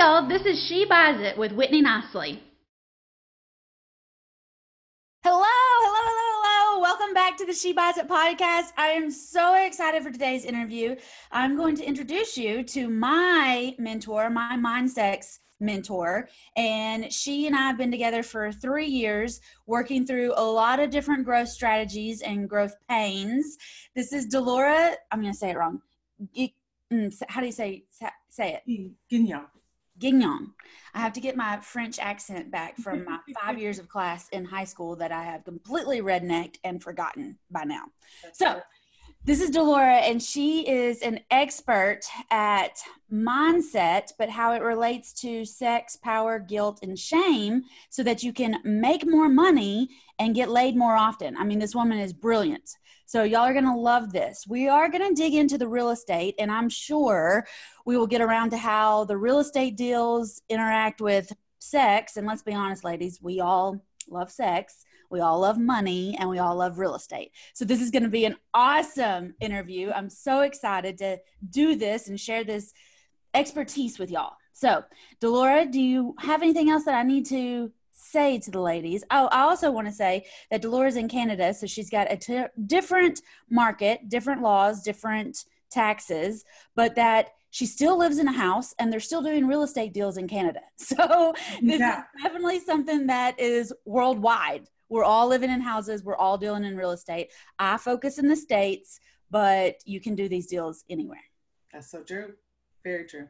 y'all. 0.00 0.26
This 0.26 0.46
is 0.46 0.58
She 0.66 0.86
Buys 0.86 1.20
It 1.20 1.36
with 1.36 1.52
Whitney 1.52 1.82
Nicely. 1.82 2.42
Hello, 5.22 5.44
hello, 5.44 6.00
hello, 6.06 6.40
hello. 6.40 6.80
Welcome 6.80 7.12
back 7.12 7.36
to 7.36 7.44
the 7.44 7.52
She 7.52 7.74
Buys 7.74 7.98
It 7.98 8.08
podcast. 8.08 8.72
I 8.78 8.92
am 8.92 9.10
so 9.10 9.62
excited 9.62 10.02
for 10.02 10.10
today's 10.10 10.46
interview. 10.46 10.96
I'm 11.32 11.54
going 11.54 11.76
to 11.76 11.84
introduce 11.84 12.38
you 12.38 12.62
to 12.62 12.88
my 12.88 13.74
mentor, 13.78 14.30
my 14.30 14.56
Mindsex 14.56 15.40
mentor. 15.60 16.30
And 16.56 17.12
she 17.12 17.46
and 17.46 17.54
I 17.54 17.66
have 17.66 17.76
been 17.76 17.90
together 17.90 18.22
for 18.22 18.52
three 18.52 18.86
years, 18.86 19.42
working 19.66 20.06
through 20.06 20.32
a 20.34 20.42
lot 20.42 20.80
of 20.80 20.88
different 20.88 21.26
growth 21.26 21.50
strategies 21.50 22.22
and 22.22 22.48
growth 22.48 22.74
pains. 22.88 23.58
This 23.94 24.14
is 24.14 24.24
Delora. 24.24 24.96
I'm 25.12 25.20
going 25.20 25.34
to 25.34 25.38
say 25.38 25.50
it 25.50 25.58
wrong. 25.58 25.82
Mm, 26.90 27.22
how 27.28 27.40
do 27.40 27.46
you 27.46 27.52
say 27.52 27.84
say 28.30 28.62
it? 28.66 28.94
Guignon. 29.12 29.44
Guignon. 30.00 30.52
I 30.94 30.98
have 30.98 31.12
to 31.12 31.20
get 31.20 31.36
my 31.36 31.58
French 31.58 31.98
accent 31.98 32.50
back 32.50 32.76
from 32.76 33.04
my 33.04 33.18
five 33.40 33.58
years 33.58 33.78
of 33.78 33.88
class 33.88 34.28
in 34.30 34.44
high 34.44 34.64
school 34.64 34.96
that 34.96 35.12
I 35.12 35.22
have 35.22 35.44
completely 35.44 36.00
rednecked 36.00 36.56
and 36.64 36.82
forgotten 36.82 37.38
by 37.50 37.64
now. 37.64 37.84
So, 38.32 38.60
this 39.22 39.42
is 39.42 39.50
Delora, 39.50 39.96
and 39.96 40.22
she 40.22 40.66
is 40.66 41.02
an 41.02 41.20
expert 41.30 42.00
at 42.30 42.80
mindset, 43.12 44.12
but 44.18 44.30
how 44.30 44.54
it 44.54 44.62
relates 44.62 45.12
to 45.20 45.44
sex, 45.44 45.94
power, 45.94 46.38
guilt, 46.38 46.78
and 46.82 46.98
shame 46.98 47.64
so 47.90 48.02
that 48.02 48.22
you 48.22 48.32
can 48.32 48.60
make 48.64 49.06
more 49.06 49.28
money 49.28 49.90
and 50.18 50.34
get 50.34 50.48
laid 50.48 50.74
more 50.74 50.96
often. 50.96 51.36
I 51.36 51.44
mean, 51.44 51.58
this 51.58 51.74
woman 51.74 51.98
is 51.98 52.14
brilliant. 52.14 52.78
So, 53.10 53.24
y'all 53.24 53.40
are 53.40 53.52
going 53.52 53.64
to 53.64 53.74
love 53.74 54.12
this. 54.12 54.44
We 54.46 54.68
are 54.68 54.88
going 54.88 55.02
to 55.08 55.20
dig 55.20 55.34
into 55.34 55.58
the 55.58 55.66
real 55.66 55.90
estate, 55.90 56.36
and 56.38 56.48
I'm 56.48 56.68
sure 56.68 57.44
we 57.84 57.96
will 57.96 58.06
get 58.06 58.20
around 58.20 58.50
to 58.50 58.56
how 58.56 59.02
the 59.02 59.16
real 59.16 59.40
estate 59.40 59.76
deals 59.76 60.40
interact 60.48 61.00
with 61.00 61.32
sex. 61.58 62.16
And 62.16 62.24
let's 62.24 62.44
be 62.44 62.54
honest, 62.54 62.84
ladies, 62.84 63.18
we 63.20 63.40
all 63.40 63.84
love 64.08 64.30
sex. 64.30 64.84
We 65.10 65.18
all 65.18 65.40
love 65.40 65.58
money 65.58 66.16
and 66.20 66.30
we 66.30 66.38
all 66.38 66.54
love 66.54 66.78
real 66.78 66.94
estate. 66.94 67.32
So, 67.52 67.64
this 67.64 67.82
is 67.82 67.90
going 67.90 68.04
to 68.04 68.08
be 68.08 68.26
an 68.26 68.36
awesome 68.54 69.34
interview. 69.40 69.90
I'm 69.90 70.08
so 70.08 70.42
excited 70.42 70.96
to 70.98 71.18
do 71.50 71.74
this 71.74 72.06
and 72.06 72.20
share 72.20 72.44
this 72.44 72.72
expertise 73.34 73.98
with 73.98 74.12
y'all. 74.12 74.34
So, 74.52 74.84
Delora, 75.20 75.66
do 75.66 75.80
you 75.80 76.14
have 76.20 76.42
anything 76.42 76.70
else 76.70 76.84
that 76.84 76.94
I 76.94 77.02
need 77.02 77.26
to 77.26 77.72
say 78.10 78.38
to 78.38 78.50
the 78.50 78.60
ladies. 78.60 79.04
Oh, 79.10 79.28
I 79.32 79.42
also 79.42 79.70
want 79.70 79.86
to 79.86 79.92
say 79.92 80.26
that 80.50 80.62
Delora's 80.62 80.96
in 80.96 81.08
Canada, 81.08 81.54
so 81.54 81.66
she's 81.66 81.90
got 81.90 82.10
a 82.10 82.16
t- 82.16 82.44
different 82.66 83.22
market, 83.48 84.08
different 84.08 84.42
laws, 84.42 84.82
different 84.82 85.44
taxes, 85.70 86.44
but 86.74 86.94
that 86.96 87.30
she 87.50 87.66
still 87.66 87.98
lives 87.98 88.18
in 88.18 88.28
a 88.28 88.32
house 88.32 88.74
and 88.78 88.92
they're 88.92 89.00
still 89.00 89.22
doing 89.22 89.46
real 89.46 89.62
estate 89.62 89.92
deals 89.92 90.16
in 90.16 90.28
Canada. 90.28 90.60
So 90.78 91.34
this 91.62 91.80
yeah. 91.80 92.00
is 92.00 92.22
definitely 92.22 92.60
something 92.60 93.06
that 93.06 93.38
is 93.38 93.72
worldwide. 93.84 94.68
We're 94.88 95.04
all 95.04 95.28
living 95.28 95.50
in 95.50 95.60
houses, 95.60 96.02
we're 96.04 96.16
all 96.16 96.36
dealing 96.36 96.64
in 96.64 96.76
real 96.76 96.90
estate. 96.90 97.30
I 97.58 97.76
focus 97.76 98.18
in 98.18 98.28
the 98.28 98.36
States, 98.36 98.98
but 99.30 99.76
you 99.84 100.00
can 100.00 100.14
do 100.16 100.28
these 100.28 100.46
deals 100.46 100.84
anywhere. 100.90 101.22
That's 101.72 101.90
so 101.90 102.02
true. 102.02 102.34
Very 102.82 103.04
true. 103.06 103.28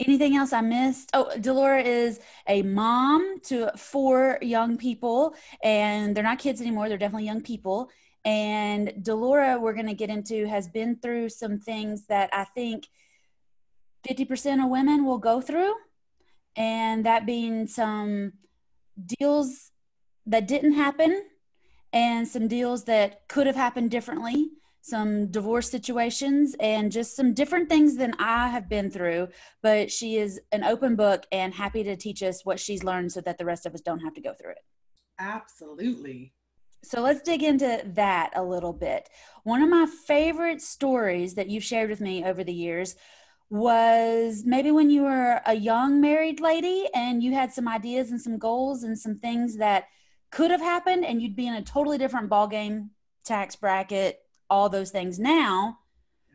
Anything 0.00 0.36
else 0.36 0.52
I 0.52 0.60
missed? 0.60 1.10
Oh, 1.12 1.36
Delora 1.40 1.82
is 1.82 2.20
a 2.46 2.62
mom 2.62 3.40
to 3.44 3.72
four 3.76 4.38
young 4.40 4.76
people, 4.76 5.34
and 5.62 6.16
they're 6.16 6.22
not 6.22 6.38
kids 6.38 6.60
anymore. 6.60 6.88
They're 6.88 6.98
definitely 6.98 7.26
young 7.26 7.42
people. 7.42 7.90
And 8.24 8.92
Delora, 9.02 9.58
we're 9.58 9.72
going 9.72 9.86
to 9.86 9.94
get 9.94 10.10
into, 10.10 10.46
has 10.46 10.68
been 10.68 10.96
through 10.96 11.30
some 11.30 11.58
things 11.58 12.06
that 12.06 12.30
I 12.32 12.44
think 12.44 12.86
50% 14.08 14.62
of 14.62 14.70
women 14.70 15.04
will 15.04 15.18
go 15.18 15.40
through. 15.40 15.74
And 16.54 17.04
that 17.04 17.26
being 17.26 17.66
some 17.66 18.34
deals 19.18 19.70
that 20.26 20.46
didn't 20.46 20.74
happen 20.74 21.22
and 21.92 22.26
some 22.28 22.48
deals 22.48 22.84
that 22.84 23.26
could 23.28 23.46
have 23.46 23.56
happened 23.56 23.90
differently 23.90 24.50
some 24.80 25.30
divorce 25.30 25.70
situations 25.70 26.54
and 26.60 26.90
just 26.90 27.16
some 27.16 27.34
different 27.34 27.68
things 27.68 27.96
than 27.96 28.14
I 28.18 28.48
have 28.48 28.68
been 28.68 28.90
through. 28.90 29.28
But 29.62 29.90
she 29.90 30.16
is 30.16 30.40
an 30.52 30.64
open 30.64 30.96
book 30.96 31.26
and 31.32 31.52
happy 31.52 31.84
to 31.84 31.96
teach 31.96 32.22
us 32.22 32.44
what 32.44 32.60
she's 32.60 32.84
learned 32.84 33.12
so 33.12 33.20
that 33.22 33.38
the 33.38 33.44
rest 33.44 33.66
of 33.66 33.74
us 33.74 33.80
don't 33.80 34.00
have 34.00 34.14
to 34.14 34.20
go 34.20 34.34
through 34.34 34.52
it. 34.52 34.64
Absolutely. 35.18 36.32
So 36.84 37.00
let's 37.00 37.22
dig 37.22 37.42
into 37.42 37.82
that 37.94 38.30
a 38.36 38.42
little 38.42 38.72
bit. 38.72 39.08
One 39.42 39.62
of 39.62 39.68
my 39.68 39.86
favorite 40.06 40.62
stories 40.62 41.34
that 41.34 41.48
you've 41.48 41.64
shared 41.64 41.90
with 41.90 42.00
me 42.00 42.24
over 42.24 42.44
the 42.44 42.52
years 42.52 42.94
was 43.50 44.44
maybe 44.44 44.70
when 44.70 44.90
you 44.90 45.02
were 45.02 45.40
a 45.46 45.54
young 45.54 46.00
married 46.00 46.38
lady 46.38 46.86
and 46.94 47.22
you 47.22 47.32
had 47.32 47.52
some 47.52 47.66
ideas 47.66 48.10
and 48.10 48.20
some 48.20 48.38
goals 48.38 48.82
and 48.84 48.98
some 48.98 49.18
things 49.18 49.56
that 49.56 49.86
could 50.30 50.50
have 50.50 50.60
happened 50.60 51.04
and 51.04 51.22
you'd 51.22 51.36
be 51.36 51.46
in 51.46 51.54
a 51.54 51.62
totally 51.62 51.98
different 51.98 52.28
ball 52.28 52.46
game 52.46 52.90
tax 53.24 53.56
bracket 53.56 54.20
all 54.50 54.68
those 54.68 54.90
things 54.90 55.18
now. 55.18 55.78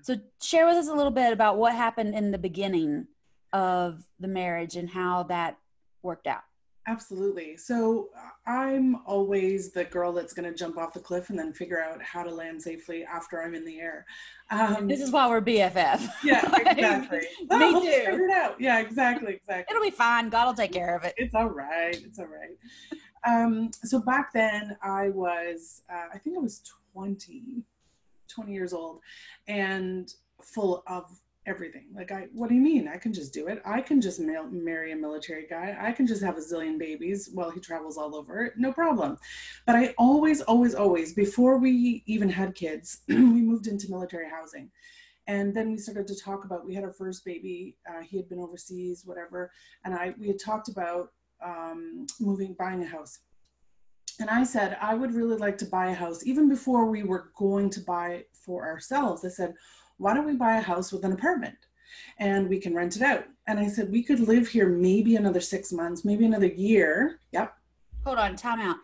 So 0.01 0.17
share 0.41 0.65
with 0.65 0.75
us 0.75 0.89
a 0.89 0.93
little 0.93 1.11
bit 1.11 1.31
about 1.31 1.57
what 1.57 1.73
happened 1.73 2.13
in 2.13 2.31
the 2.31 2.37
beginning 2.37 3.07
of 3.53 4.03
the 4.19 4.27
marriage 4.27 4.75
and 4.75 4.89
how 4.89 5.23
that 5.23 5.57
worked 6.01 6.27
out. 6.27 6.43
Absolutely. 6.85 7.55
So 7.55 8.09
I'm 8.45 8.97
always 9.05 9.71
the 9.71 9.85
girl 9.85 10.11
that's 10.11 10.33
going 10.33 10.51
to 10.51 10.57
jump 10.57 10.77
off 10.77 10.91
the 10.91 10.99
cliff 10.99 11.29
and 11.29 11.39
then 11.39 11.53
figure 11.53 11.81
out 11.81 12.01
how 12.01 12.23
to 12.23 12.29
land 12.29 12.61
safely 12.61 13.05
after 13.05 13.41
I'm 13.41 13.55
in 13.55 13.63
the 13.63 13.79
air. 13.79 14.05
Um, 14.51 14.89
this 14.89 14.99
is 14.99 15.09
why 15.09 15.29
we're 15.29 15.41
BFF. 15.41 16.05
Yeah, 16.23 16.41
exactly. 16.65 17.19
me 17.49 17.71
too. 17.71 17.79
Figure 17.79 18.25
it 18.25 18.31
out. 18.31 18.59
Yeah, 18.59 18.79
exactly, 18.79 19.35
exactly. 19.35 19.73
It'll 19.73 19.83
be 19.83 19.95
fine. 19.95 20.27
God 20.29 20.47
will 20.47 20.53
take 20.53 20.73
care 20.73 20.97
of 20.97 21.05
it. 21.05 21.13
It's 21.15 21.33
all 21.33 21.49
right. 21.49 21.95
It's 21.95 22.19
all 22.19 22.27
right. 22.27 22.57
Um, 23.25 23.71
so 23.85 23.99
back 23.99 24.33
then 24.33 24.75
I 24.83 25.09
was, 25.09 25.83
uh, 25.89 26.07
I 26.13 26.17
think 26.17 26.37
I 26.37 26.41
was 26.41 26.61
20 26.91 27.63
20 28.27 28.51
years 28.51 28.73
old 28.73 28.99
and 29.47 30.13
full 30.41 30.83
of 30.87 31.09
everything. 31.45 31.85
Like, 31.93 32.11
I, 32.11 32.27
what 32.33 32.49
do 32.49 32.55
you 32.55 32.61
mean? 32.61 32.87
I 32.87 32.97
can 32.97 33.13
just 33.13 33.33
do 33.33 33.47
it. 33.47 33.61
I 33.65 33.81
can 33.81 33.99
just 33.99 34.19
ma- 34.19 34.47
marry 34.49 34.91
a 34.91 34.95
military 34.95 35.45
guy. 35.47 35.77
I 35.79 35.91
can 35.91 36.07
just 36.07 36.23
have 36.23 36.37
a 36.37 36.41
zillion 36.41 36.79
babies 36.79 37.29
while 37.33 37.51
he 37.51 37.59
travels 37.59 37.97
all 37.97 38.15
over. 38.15 38.53
No 38.57 38.71
problem. 38.71 39.17
But 39.65 39.75
I 39.75 39.93
always, 39.97 40.41
always, 40.41 40.73
always, 40.73 41.13
before 41.13 41.57
we 41.57 42.03
even 42.05 42.29
had 42.29 42.55
kids, 42.55 43.01
we 43.07 43.15
moved 43.15 43.67
into 43.67 43.89
military 43.89 44.29
housing. 44.29 44.71
And 45.27 45.53
then 45.53 45.71
we 45.71 45.77
started 45.77 46.07
to 46.07 46.19
talk 46.19 46.43
about, 46.43 46.65
we 46.65 46.75
had 46.75 46.83
our 46.83 46.91
first 46.91 47.23
baby. 47.23 47.77
Uh, 47.89 48.01
he 48.01 48.17
had 48.17 48.27
been 48.27 48.39
overseas, 48.39 49.03
whatever. 49.05 49.51
And 49.85 49.93
I, 49.93 50.13
we 50.19 50.27
had 50.27 50.39
talked 50.39 50.69
about 50.69 51.11
um, 51.43 52.07
moving, 52.19 52.55
buying 52.57 52.83
a 52.83 52.87
house 52.87 53.19
and 54.19 54.29
I 54.29 54.43
said, 54.43 54.77
I 54.81 54.93
would 54.93 55.13
really 55.13 55.37
like 55.37 55.57
to 55.59 55.65
buy 55.65 55.89
a 55.89 55.93
house. 55.93 56.25
Even 56.25 56.49
before 56.49 56.85
we 56.85 57.03
were 57.03 57.31
going 57.35 57.69
to 57.71 57.79
buy 57.81 58.25
for 58.33 58.65
ourselves, 58.65 59.25
I 59.25 59.29
said, 59.29 59.53
why 59.97 60.13
don't 60.13 60.25
we 60.25 60.35
buy 60.35 60.57
a 60.57 60.61
house 60.61 60.91
with 60.91 61.03
an 61.05 61.13
apartment 61.13 61.55
and 62.19 62.49
we 62.49 62.59
can 62.59 62.75
rent 62.75 62.95
it 62.95 63.01
out? 63.01 63.25
And 63.47 63.59
I 63.59 63.67
said, 63.67 63.91
we 63.91 64.03
could 64.03 64.19
live 64.19 64.47
here 64.47 64.69
maybe 64.69 65.15
another 65.15 65.41
six 65.41 65.71
months, 65.71 66.05
maybe 66.05 66.25
another 66.25 66.47
year. 66.47 67.19
Yep. 67.31 67.53
Hold 68.05 68.19
on, 68.19 68.35
time 68.35 68.59
out. 68.59 68.77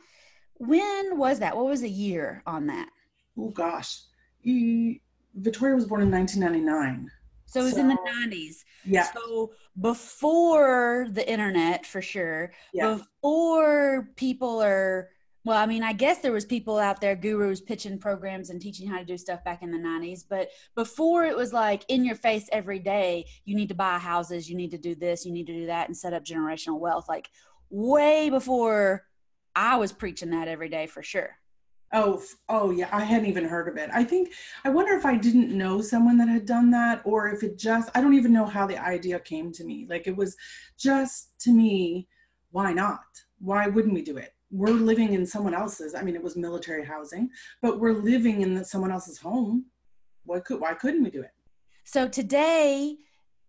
When 0.55 1.17
was 1.17 1.39
that? 1.39 1.55
What 1.55 1.65
was 1.65 1.81
the 1.81 1.89
year 1.89 2.41
on 2.45 2.67
that? 2.67 2.89
Oh, 3.37 3.49
gosh. 3.49 4.01
He, 4.41 5.01
Victoria 5.35 5.75
was 5.75 5.85
born 5.85 6.01
in 6.01 6.11
1999. 6.11 7.09
So 7.45 7.61
it 7.61 7.63
was 7.63 7.73
so, 7.73 7.79
in 7.79 7.87
the 7.87 7.97
90s. 7.97 8.63
Yeah. 8.85 9.07
So 9.13 9.51
before 9.79 11.07
the 11.11 11.29
internet, 11.29 11.85
for 11.85 12.01
sure, 12.01 12.51
yeah. 12.73 12.95
before 12.95 14.09
people 14.15 14.61
are 14.61 15.09
well, 15.45 15.57
I 15.57 15.65
mean, 15.65 15.83
I 15.83 15.93
guess 15.93 16.19
there 16.19 16.31
was 16.31 16.45
people 16.45 16.77
out 16.77 16.99
there, 16.99 17.15
gurus 17.15 17.61
pitching 17.61 17.97
programs 17.97 18.49
and 18.49 18.61
teaching 18.61 18.87
how 18.87 18.99
to 18.99 19.05
do 19.05 19.17
stuff 19.17 19.43
back 19.43 19.63
in 19.63 19.71
the 19.71 19.77
90s, 19.77 20.23
but 20.29 20.49
before 20.75 21.23
it 21.23 21.35
was 21.35 21.53
like 21.53 21.85
in 21.87 22.03
your 22.03 22.15
face 22.15 22.49
every 22.51 22.79
day, 22.79 23.25
you 23.45 23.55
need 23.55 23.69
to 23.69 23.75
buy 23.75 23.97
houses, 23.97 24.49
you 24.49 24.57
need 24.57 24.71
to 24.71 24.77
do 24.77 24.95
this, 24.95 25.25
you 25.25 25.31
need 25.31 25.47
to 25.47 25.53
do 25.53 25.65
that 25.67 25.87
and 25.87 25.97
set 25.97 26.13
up 26.13 26.25
generational 26.25 26.79
wealth 26.79 27.07
like 27.07 27.29
way 27.69 28.29
before 28.29 29.05
I 29.55 29.77
was 29.77 29.91
preaching 29.91 30.31
that 30.31 30.47
every 30.47 30.69
day 30.69 30.87
for 30.87 31.03
sure. 31.03 31.29
Oh, 31.91 32.21
oh 32.49 32.69
yeah, 32.69 32.89
I 32.91 33.03
hadn't 33.03 33.29
even 33.29 33.45
heard 33.45 33.67
of 33.67 33.77
it. 33.77 33.89
I 33.91 34.03
think 34.03 34.31
I 34.63 34.69
wonder 34.69 34.93
if 34.93 35.05
I 35.05 35.15
didn't 35.15 35.57
know 35.57 35.81
someone 35.81 36.17
that 36.17 36.27
had 36.27 36.45
done 36.45 36.69
that 36.71 37.01
or 37.03 37.29
if 37.29 37.41
it 37.41 37.57
just 37.57 37.89
I 37.95 38.01
don't 38.01 38.13
even 38.13 38.31
know 38.31 38.45
how 38.45 38.67
the 38.67 38.77
idea 38.77 39.19
came 39.19 39.51
to 39.53 39.63
me. 39.63 39.87
Like 39.89 40.05
it 40.05 40.15
was 40.15 40.35
just 40.77 41.31
to 41.41 41.51
me, 41.51 42.07
why 42.51 42.73
not? 42.73 42.99
Why 43.39 43.67
wouldn't 43.67 43.95
we 43.95 44.03
do 44.03 44.17
it? 44.17 44.33
We're 44.51 44.69
living 44.69 45.13
in 45.13 45.25
someone 45.25 45.53
else's 45.53 45.93
i 45.93 46.01
mean 46.01 46.15
it 46.15 46.23
was 46.23 46.35
military 46.35 46.83
housing 46.83 47.29
but 47.61 47.79
we're 47.79 47.93
living 47.93 48.41
in 48.41 48.63
someone 48.63 48.91
else's 48.91 49.17
home. 49.17 49.65
Why 50.25 50.39
could 50.39 50.59
why 50.59 50.73
couldn't 50.73 51.03
we 51.03 51.09
do 51.09 51.21
it? 51.21 51.31
So 51.83 52.07
today 52.07 52.97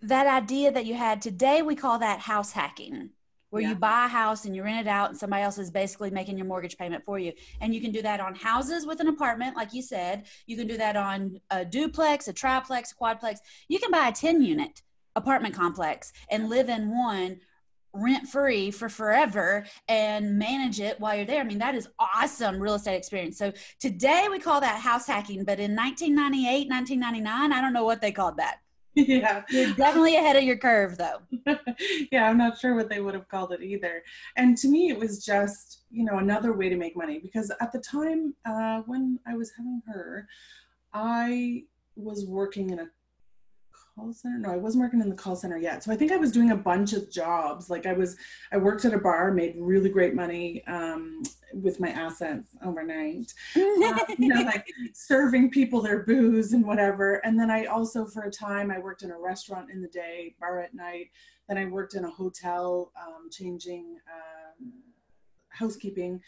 that 0.02 0.26
idea 0.26 0.72
that 0.72 0.86
you 0.86 0.94
had 0.94 1.20
today 1.20 1.62
we 1.62 1.76
call 1.76 1.98
that 1.98 2.20
house 2.20 2.52
hacking 2.52 3.10
where 3.50 3.62
yeah. 3.62 3.70
you 3.70 3.74
buy 3.74 4.06
a 4.06 4.08
house 4.08 4.44
and 4.44 4.54
you 4.54 4.62
rent 4.62 4.86
it 4.86 4.88
out 4.88 5.10
and 5.10 5.18
somebody 5.18 5.42
else 5.42 5.58
is 5.58 5.70
basically 5.70 6.10
making 6.10 6.38
your 6.38 6.46
mortgage 6.46 6.78
payment 6.78 7.04
for 7.04 7.18
you. 7.18 7.32
And 7.60 7.74
you 7.74 7.80
can 7.80 7.90
do 7.90 8.00
that 8.02 8.20
on 8.20 8.36
houses 8.36 8.86
with 8.86 9.00
an 9.00 9.08
apartment 9.08 9.56
like 9.56 9.74
you 9.74 9.82
said. 9.82 10.26
You 10.46 10.56
can 10.56 10.68
do 10.68 10.76
that 10.76 10.96
on 10.96 11.40
a 11.50 11.64
duplex 11.64 12.28
a 12.28 12.32
triplex 12.32 12.92
a 12.92 12.94
quadplex. 12.94 13.38
You 13.68 13.78
can 13.80 13.90
buy 13.90 14.08
a 14.08 14.12
10 14.12 14.42
unit 14.42 14.82
apartment 15.16 15.54
complex 15.54 16.12
and 16.30 16.48
live 16.48 16.68
in 16.68 16.96
one 16.96 17.40
rent 17.92 18.28
free 18.28 18.70
for 18.70 18.88
forever 18.88 19.64
and 19.88 20.38
manage 20.38 20.80
it 20.80 21.00
while 21.00 21.16
you're 21.16 21.24
there. 21.24 21.40
I 21.40 21.44
mean, 21.44 21.58
that 21.58 21.74
is 21.74 21.88
awesome 21.98 22.60
real 22.60 22.74
estate 22.74 22.96
experience. 22.96 23.36
So 23.38 23.52
today 23.78 24.28
we 24.30 24.38
call 24.38 24.60
that 24.60 24.80
house 24.80 25.06
hacking, 25.06 25.44
but 25.44 25.58
in 25.58 25.74
1998, 25.74 26.68
1999, 26.68 27.52
I 27.52 27.60
don't 27.60 27.72
know 27.72 27.84
what 27.84 28.00
they 28.00 28.12
called 28.12 28.36
that. 28.36 28.58
Yeah. 28.96 29.44
You're 29.50 29.72
definitely 29.74 30.16
ahead 30.16 30.36
of 30.36 30.42
your 30.42 30.56
curve 30.56 30.98
though. 30.98 31.20
yeah, 32.12 32.28
I'm 32.28 32.36
not 32.36 32.58
sure 32.58 32.74
what 32.74 32.88
they 32.88 33.00
would 33.00 33.14
have 33.14 33.28
called 33.28 33.52
it 33.52 33.62
either. 33.62 34.02
And 34.36 34.58
to 34.58 34.68
me, 34.68 34.90
it 34.90 34.98
was 34.98 35.24
just, 35.24 35.82
you 35.90 36.04
know, 36.04 36.18
another 36.18 36.52
way 36.52 36.68
to 36.68 36.76
make 36.76 36.96
money 36.96 37.20
because 37.20 37.52
at 37.60 37.72
the 37.72 37.78
time 37.78 38.34
uh, 38.44 38.82
when 38.86 39.20
I 39.26 39.36
was 39.36 39.52
having 39.56 39.80
her, 39.86 40.26
I 40.92 41.64
was 41.94 42.26
working 42.26 42.70
in 42.70 42.80
a 42.80 42.88
call 44.00 44.12
center? 44.12 44.38
No 44.38 44.50
i 44.50 44.56
wasn't 44.56 44.82
working 44.82 45.00
in 45.00 45.08
the 45.08 45.14
call 45.14 45.36
center 45.36 45.58
yet. 45.58 45.84
So 45.84 45.92
i 45.92 45.96
think 45.96 46.12
i 46.12 46.16
was 46.16 46.32
doing 46.32 46.50
a 46.50 46.56
bunch 46.56 46.92
of 46.92 47.10
jobs. 47.10 47.70
Like 47.70 47.86
i 47.86 47.92
was 47.92 48.16
i 48.52 48.56
worked 48.56 48.84
at 48.84 48.94
a 48.94 48.98
bar 48.98 49.32
made 49.32 49.54
really 49.58 49.90
great 49.90 50.14
money 50.14 50.64
um, 50.66 51.22
with 51.54 51.80
my 51.80 51.90
assets 51.90 52.56
overnight. 52.64 53.32
Uh, 53.56 53.98
you 54.18 54.28
know 54.28 54.42
like 54.42 54.66
serving 54.94 55.50
people 55.50 55.80
their 55.80 56.04
booze 56.04 56.52
and 56.52 56.64
whatever. 56.64 57.16
And 57.24 57.38
then 57.38 57.50
i 57.50 57.64
also 57.66 58.04
for 58.06 58.22
a 58.22 58.30
time 58.30 58.70
i 58.70 58.78
worked 58.78 59.02
in 59.02 59.10
a 59.10 59.18
restaurant 59.18 59.70
in 59.70 59.82
the 59.82 59.88
day 59.88 60.34
bar 60.40 60.60
at 60.60 60.74
night. 60.74 61.10
Then 61.48 61.58
i 61.58 61.66
worked 61.66 61.94
in 61.94 62.04
a 62.04 62.10
hotel 62.10 62.92
um, 63.00 63.28
changing 63.30 63.96
um, 64.12 64.72
housekeeping 65.48 66.20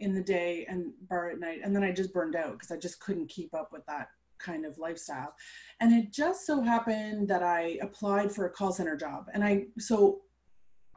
in 0.00 0.14
the 0.14 0.22
day 0.22 0.64
and 0.68 0.92
bar 1.08 1.30
at 1.30 1.40
night. 1.40 1.60
And 1.64 1.74
then 1.74 1.82
i 1.82 1.92
just 1.92 2.12
burned 2.12 2.36
out 2.36 2.52
because 2.52 2.70
i 2.70 2.76
just 2.76 3.00
couldn't 3.00 3.28
keep 3.28 3.54
up 3.54 3.72
with 3.72 3.84
that 3.86 4.08
kind 4.38 4.64
of 4.64 4.78
lifestyle. 4.78 5.34
And 5.80 5.92
it 5.92 6.12
just 6.12 6.46
so 6.46 6.60
happened 6.60 7.28
that 7.28 7.42
I 7.42 7.78
applied 7.82 8.32
for 8.32 8.46
a 8.46 8.50
call 8.50 8.72
center 8.72 8.96
job. 8.96 9.26
And 9.32 9.44
I, 9.44 9.66
so 9.78 10.22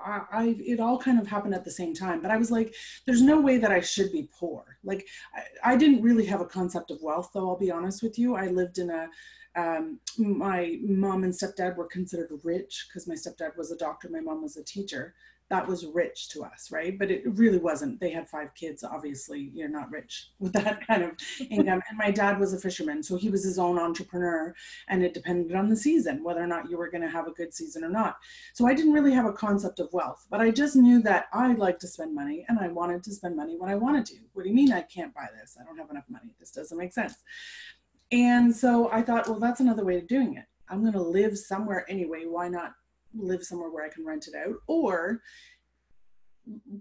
I, 0.03 0.21
I, 0.31 0.55
it 0.59 0.79
all 0.79 0.97
kind 0.97 1.19
of 1.19 1.27
happened 1.27 1.53
at 1.53 1.63
the 1.63 1.71
same 1.71 1.93
time 1.93 2.21
but 2.21 2.31
i 2.31 2.37
was 2.37 2.51
like 2.51 2.73
there's 3.05 3.21
no 3.21 3.39
way 3.39 3.57
that 3.57 3.71
i 3.71 3.79
should 3.79 4.11
be 4.11 4.29
poor 4.37 4.77
like 4.83 5.07
I, 5.35 5.73
I 5.73 5.75
didn't 5.75 6.01
really 6.01 6.25
have 6.25 6.41
a 6.41 6.45
concept 6.45 6.91
of 6.91 7.01
wealth 7.01 7.31
though 7.33 7.49
i'll 7.49 7.57
be 7.57 7.71
honest 7.71 8.01
with 8.01 8.17
you 8.17 8.35
i 8.35 8.47
lived 8.47 8.77
in 8.77 8.89
a 8.89 9.07
um, 9.53 9.99
my 10.17 10.77
mom 10.81 11.23
and 11.23 11.33
stepdad 11.33 11.75
were 11.75 11.87
considered 11.87 12.31
rich 12.43 12.87
because 12.87 13.07
my 13.07 13.15
stepdad 13.15 13.57
was 13.57 13.71
a 13.71 13.77
doctor 13.77 14.09
my 14.09 14.21
mom 14.21 14.41
was 14.41 14.57
a 14.57 14.63
teacher 14.63 15.13
that 15.51 15.67
was 15.67 15.85
rich 15.85 16.29
to 16.29 16.45
us, 16.45 16.71
right? 16.71 16.97
But 16.97 17.11
it 17.11 17.23
really 17.25 17.57
wasn't. 17.57 17.99
They 17.99 18.09
had 18.09 18.29
five 18.29 18.55
kids. 18.55 18.85
Obviously, 18.85 19.51
you're 19.53 19.67
not 19.67 19.91
rich 19.91 20.29
with 20.39 20.53
that 20.53 20.87
kind 20.87 21.03
of 21.03 21.11
income. 21.49 21.83
And 21.89 21.97
my 21.97 22.09
dad 22.09 22.39
was 22.39 22.53
a 22.53 22.59
fisherman, 22.59 23.03
so 23.03 23.17
he 23.17 23.29
was 23.29 23.43
his 23.43 23.59
own 23.59 23.77
entrepreneur, 23.77 24.55
and 24.87 25.03
it 25.03 25.13
depended 25.13 25.53
on 25.53 25.67
the 25.67 25.75
season 25.75 26.23
whether 26.23 26.41
or 26.41 26.47
not 26.47 26.69
you 26.69 26.77
were 26.77 26.89
going 26.89 27.01
to 27.01 27.09
have 27.09 27.27
a 27.27 27.31
good 27.31 27.53
season 27.53 27.83
or 27.83 27.89
not. 27.89 28.15
So 28.53 28.65
I 28.65 28.73
didn't 28.73 28.93
really 28.93 29.11
have 29.11 29.25
a 29.25 29.33
concept 29.33 29.81
of 29.81 29.91
wealth, 29.91 30.25
but 30.31 30.39
I 30.39 30.51
just 30.51 30.77
knew 30.77 31.01
that 31.01 31.25
I 31.33 31.51
like 31.53 31.79
to 31.79 31.87
spend 31.87 32.15
money, 32.15 32.45
and 32.47 32.57
I 32.57 32.69
wanted 32.69 33.03
to 33.03 33.11
spend 33.11 33.35
money 33.35 33.57
when 33.57 33.69
I 33.69 33.75
wanted 33.75 34.05
to. 34.05 34.15
What 34.31 34.43
do 34.43 34.49
you 34.49 34.55
mean 34.55 34.71
I 34.71 34.83
can't 34.83 35.13
buy 35.13 35.27
this? 35.37 35.57
I 35.59 35.65
don't 35.65 35.77
have 35.77 35.91
enough 35.91 36.09
money. 36.09 36.33
This 36.39 36.51
doesn't 36.51 36.77
make 36.77 36.93
sense. 36.93 37.15
And 38.13 38.55
so 38.55 38.89
I 38.89 39.01
thought, 39.01 39.27
well, 39.27 39.39
that's 39.39 39.59
another 39.59 39.83
way 39.83 39.97
of 39.97 40.07
doing 40.07 40.35
it. 40.35 40.45
I'm 40.69 40.79
going 40.79 40.93
to 40.93 41.01
live 41.01 41.37
somewhere 41.37 41.85
anyway. 41.89 42.23
Why 42.25 42.47
not 42.47 42.71
live 43.15 43.43
somewhere 43.43 43.69
where 43.69 43.85
I 43.85 43.89
can 43.89 44.05
rent 44.05 44.27
it 44.27 44.35
out 44.35 44.55
or 44.67 45.21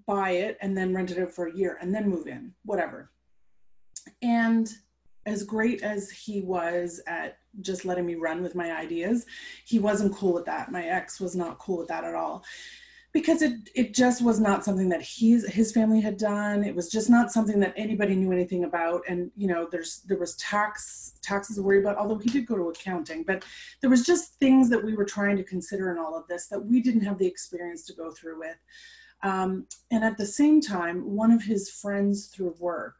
buy 0.07 0.31
it 0.31 0.59
and 0.61 0.77
then 0.77 0.95
rent 0.95 1.11
it 1.11 1.19
out 1.19 1.33
for 1.33 1.47
a 1.47 1.57
year 1.57 1.79
and 1.81 1.95
then 1.95 2.09
move 2.09 2.27
in, 2.27 2.53
whatever. 2.65 3.11
And 4.23 4.69
as 5.27 5.43
great 5.43 5.83
as 5.83 6.11
he 6.11 6.41
was 6.41 7.01
at 7.07 7.39
just 7.61 7.85
letting 7.85 8.07
me 8.07 8.15
run 8.15 8.43
with 8.43 8.55
my 8.55 8.73
ideas, 8.73 9.27
he 9.65 9.79
wasn't 9.79 10.15
cool 10.15 10.33
with 10.33 10.47
that. 10.47 10.73
My 10.73 10.85
ex 10.87 11.21
was 11.21 11.37
not 11.37 11.59
cool 11.59 11.79
with 11.79 11.89
that 11.89 12.05
at 12.05 12.15
all 12.15 12.45
because 13.13 13.43
it 13.43 13.71
it 13.75 13.93
just 13.93 14.23
was 14.23 14.39
not 14.39 14.65
something 14.65 14.89
that 14.89 15.03
he's 15.03 15.47
his 15.53 15.73
family 15.73 16.01
had 16.01 16.17
done. 16.17 16.63
It 16.63 16.75
was 16.75 16.89
just 16.89 17.11
not 17.11 17.33
something 17.33 17.59
that 17.61 17.75
anybody 17.77 18.15
knew 18.15 18.33
anything 18.33 18.65
about. 18.65 19.03
And 19.09 19.31
you 19.37 19.49
know 19.49 19.69
there's 19.71 20.03
there 20.07 20.19
was 20.19 20.37
tax 20.37 21.15
taxes 21.23 21.57
to 21.57 21.63
worry 21.63 21.81
about 21.81 21.97
although 21.97 22.19
he 22.19 22.31
did 22.31 22.47
go 22.47 22.57
to 22.57 22.69
accounting. 22.69 23.25
But 23.25 23.45
there 23.81 23.91
was 23.91 24.07
just 24.07 24.35
things 24.39 24.71
that 24.71 24.85
we 24.85 24.95
were 24.95 25.05
trying 25.05 25.37
to 25.37 25.45
consider 25.45 25.91
in 25.91 25.99
all 25.99 26.17
of 26.17 26.29
this 26.29 26.47
that 26.49 26.65
we 26.65 26.81
didn't 26.81 27.05
have 27.05 27.19
the 27.19 27.27
experience 27.27 27.85
to 27.87 27.95
go 27.95 28.11
through 28.11 28.39
with. 28.39 28.57
Um, 29.23 29.67
and 29.91 30.05
at 30.05 30.17
the 30.17 30.27
same 30.27 30.61
time 30.61 31.15
one 31.15 31.33
of 31.33 31.43
his 31.43 31.69
friends 31.69 32.29
through 32.29 32.55
work 32.59 32.95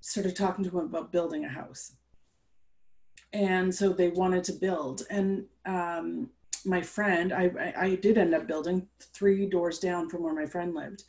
started 0.00 0.36
talking 0.36 0.64
to 0.64 0.70
him 0.70 0.86
about 0.86 1.12
building 1.12 1.44
a 1.44 1.48
house. 1.48 1.92
And 3.32 3.74
so 3.74 3.92
they 3.92 4.08
wanted 4.08 4.44
to 4.44 4.52
build. 4.52 5.02
And 5.10 5.44
um, 5.66 6.30
my 6.66 6.82
friend, 6.82 7.32
I, 7.32 7.50
I, 7.58 7.74
I 7.86 7.94
did 7.96 8.18
end 8.18 8.34
up 8.34 8.46
building 8.46 8.86
three 9.00 9.46
doors 9.46 9.78
down 9.78 10.08
from 10.08 10.22
where 10.22 10.34
my 10.34 10.46
friend 10.46 10.74
lived. 10.74 11.04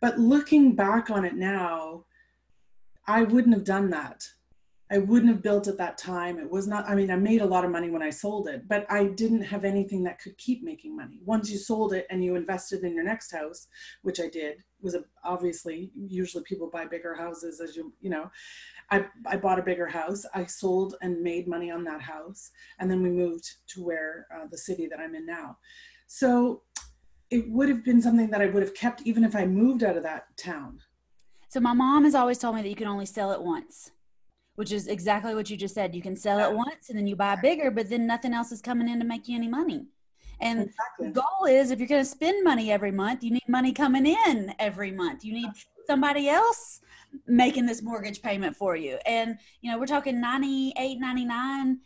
But 0.00 0.18
looking 0.18 0.74
back 0.74 1.10
on 1.10 1.24
it 1.24 1.34
now, 1.34 2.04
I 3.06 3.22
wouldn't 3.22 3.54
have 3.54 3.64
done 3.64 3.90
that. 3.90 4.28
I 4.88 4.98
wouldn't 4.98 5.32
have 5.32 5.42
built 5.42 5.66
at 5.66 5.78
that 5.78 5.98
time. 5.98 6.38
It 6.38 6.48
was 6.48 6.68
not, 6.68 6.88
I 6.88 6.94
mean, 6.94 7.10
I 7.10 7.16
made 7.16 7.40
a 7.40 7.46
lot 7.46 7.64
of 7.64 7.72
money 7.72 7.90
when 7.90 8.02
I 8.02 8.10
sold 8.10 8.46
it, 8.46 8.68
but 8.68 8.86
I 8.88 9.06
didn't 9.06 9.42
have 9.42 9.64
anything 9.64 10.04
that 10.04 10.20
could 10.20 10.38
keep 10.38 10.62
making 10.62 10.94
money. 10.94 11.18
Once 11.24 11.50
you 11.50 11.58
sold 11.58 11.92
it 11.92 12.06
and 12.08 12.22
you 12.22 12.36
invested 12.36 12.84
in 12.84 12.94
your 12.94 13.02
next 13.02 13.32
house, 13.32 13.66
which 14.02 14.20
I 14.20 14.28
did, 14.28 14.58
was 14.80 14.94
a, 14.94 15.02
obviously, 15.24 15.90
usually 15.96 16.44
people 16.44 16.70
buy 16.70 16.84
bigger 16.84 17.14
houses 17.14 17.60
as 17.60 17.74
you, 17.74 17.92
you 18.00 18.10
know, 18.10 18.30
I, 18.90 19.06
I 19.26 19.36
bought 19.36 19.58
a 19.58 19.62
bigger 19.62 19.86
house. 19.86 20.24
I 20.34 20.44
sold 20.46 20.94
and 21.02 21.22
made 21.22 21.48
money 21.48 21.70
on 21.70 21.84
that 21.84 22.00
house. 22.00 22.50
And 22.78 22.90
then 22.90 23.02
we 23.02 23.10
moved 23.10 23.48
to 23.68 23.84
where 23.84 24.26
uh, 24.34 24.46
the 24.50 24.58
city 24.58 24.86
that 24.86 25.00
I'm 25.00 25.14
in 25.14 25.26
now. 25.26 25.58
So 26.06 26.62
it 27.30 27.50
would 27.50 27.68
have 27.68 27.84
been 27.84 28.00
something 28.00 28.30
that 28.30 28.40
I 28.40 28.46
would 28.46 28.62
have 28.62 28.74
kept 28.74 29.02
even 29.02 29.24
if 29.24 29.34
I 29.34 29.44
moved 29.44 29.82
out 29.82 29.96
of 29.96 30.02
that 30.04 30.26
town. 30.36 30.78
So 31.48 31.60
my 31.60 31.72
mom 31.72 32.04
has 32.04 32.14
always 32.14 32.38
told 32.38 32.54
me 32.54 32.62
that 32.62 32.68
you 32.68 32.76
can 32.76 32.88
only 32.88 33.06
sell 33.06 33.32
it 33.32 33.42
once, 33.42 33.90
which 34.54 34.72
is 34.72 34.86
exactly 34.86 35.34
what 35.34 35.50
you 35.50 35.56
just 35.56 35.74
said. 35.74 35.94
You 35.94 36.02
can 36.02 36.16
sell 36.16 36.38
it 36.38 36.54
once 36.54 36.88
and 36.88 36.98
then 36.98 37.06
you 37.06 37.16
buy 37.16 37.36
bigger, 37.36 37.70
but 37.70 37.88
then 37.88 38.06
nothing 38.06 38.34
else 38.34 38.52
is 38.52 38.60
coming 38.60 38.88
in 38.88 38.98
to 39.00 39.04
make 39.04 39.26
you 39.26 39.36
any 39.36 39.48
money. 39.48 39.86
And 40.40 40.62
exactly. 40.62 41.08
the 41.08 41.12
goal 41.12 41.46
is 41.48 41.70
if 41.70 41.78
you're 41.78 41.88
going 41.88 42.02
to 42.02 42.08
spend 42.08 42.44
money 42.44 42.70
every 42.70 42.90
month, 42.90 43.22
you 43.22 43.30
need 43.30 43.48
money 43.48 43.72
coming 43.72 44.06
in 44.06 44.54
every 44.58 44.90
month. 44.90 45.24
You 45.24 45.32
need 45.32 45.50
somebody 45.86 46.28
else 46.28 46.80
making 47.26 47.66
this 47.66 47.82
mortgage 47.82 48.20
payment 48.20 48.56
for 48.56 48.76
you. 48.76 48.98
And, 49.06 49.38
you 49.62 49.70
know, 49.70 49.78
we're 49.78 49.86
talking 49.86 50.20
98, 50.20 50.98
99. 50.98 51.78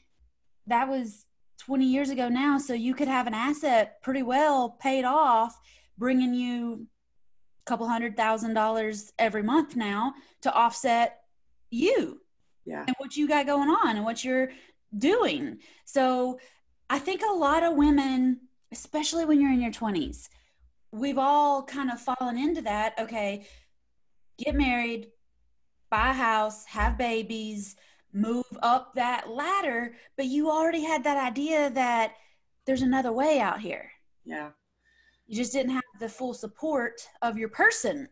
That 0.67 0.89
was 0.89 1.27
20 1.59 1.87
years 1.87 2.11
ago 2.11 2.29
now. 2.29 2.59
So 2.59 2.75
you 2.75 2.95
could 2.95 3.09
have 3.09 3.27
an 3.27 3.35
asset 3.35 4.03
pretty 4.03 4.23
well 4.23 4.71
paid 4.71 5.05
off, 5.05 5.59
bringing 5.99 6.35
you 6.35 6.87
a 7.67 7.71
couple 7.71 7.87
hundred 7.87 8.17
thousand 8.17 8.55
dollars 8.55 9.13
every 9.19 9.43
month 9.43 9.77
now 9.77 10.15
to 10.41 10.53
offset 10.53 11.21
you 11.71 12.21
yeah. 12.65 12.85
and 12.87 12.97
what 12.99 13.17
you 13.17 13.29
got 13.29 13.47
going 13.47 13.69
on 13.69 13.97
and 13.97 14.05
what 14.05 14.25
you're 14.25 14.51
doing. 14.97 15.59
So 15.85 16.39
I 16.91 16.99
think 16.99 17.23
a 17.23 17.33
lot 17.33 17.63
of 17.63 17.77
women, 17.77 18.41
especially 18.73 19.25
when 19.25 19.41
you're 19.41 19.53
in 19.53 19.63
your 19.63 19.71
20s, 19.71 20.29
we've 20.93 21.19
all 21.19 21.63
kind 21.63 21.91
of 21.91 22.01
fallen 22.01 22.37
into 22.37 22.61
that. 22.63 22.95
Okay, 22.99 23.47
get 24.37 24.55
married, 24.57 25.09
buy 25.89 26.11
a 26.11 26.13
house, 26.13 26.65
have 26.67 26.99
babies, 26.99 27.77
move 28.13 28.45
up 28.63 28.95
that 28.97 29.31
ladder, 29.31 29.95
but 30.17 30.27
you 30.27 30.51
already 30.51 30.83
had 30.83 31.05
that 31.05 31.17
idea 31.17 31.71
that 31.71 32.15
there's 32.67 32.83
another 32.83 33.13
way 33.13 33.41
out 33.41 33.61
here. 33.61 33.93
Yeah. 34.25 34.51
You 35.27 35.37
just 35.37 35.53
didn't 35.53 35.73
have 35.73 35.85
the 36.01 36.09
full 36.09 36.35
support 36.35 37.09
of 37.23 37.39
your 37.39 37.49
person. 37.49 38.09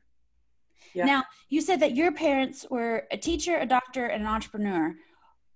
Yeah. 0.94 1.04
Now, 1.04 1.24
you 1.48 1.60
said 1.60 1.80
that 1.80 1.96
your 1.96 2.12
parents 2.12 2.64
were 2.70 3.08
a 3.10 3.16
teacher, 3.16 3.58
a 3.58 3.66
doctor, 3.66 4.06
and 4.06 4.22
an 4.22 4.28
entrepreneur. 4.28 4.94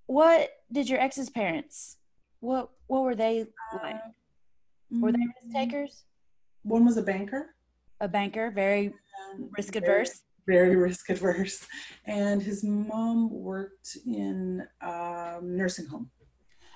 What 0.06 0.50
did 0.72 0.88
your 0.88 1.00
ex's 1.00 1.30
parents? 1.30 1.98
What 2.40 2.70
what 2.92 3.04
were 3.04 3.14
they 3.14 3.46
like? 3.82 3.96
Uh, 3.96 5.00
were 5.00 5.12
they 5.12 5.18
risk 5.18 5.48
mm. 5.48 5.52
takers? 5.54 6.04
One 6.62 6.84
was 6.84 6.98
a 6.98 7.02
banker. 7.02 7.54
A 8.00 8.08
banker, 8.08 8.50
very 8.50 8.92
risk 9.56 9.76
adverse 9.76 10.22
very 10.46 10.74
risk 10.74 11.08
adverse. 11.08 11.66
And 12.04 12.42
his 12.42 12.64
mom 12.64 13.30
worked 13.30 13.96
in 14.04 14.66
a 14.80 15.38
nursing 15.40 15.86
home. 15.86 16.10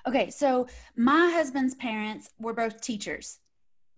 Okay, 0.06 0.30
so 0.30 0.68
my 0.96 1.32
husband's 1.32 1.74
parents 1.74 2.30
were 2.38 2.54
both 2.54 2.80
teachers 2.80 3.40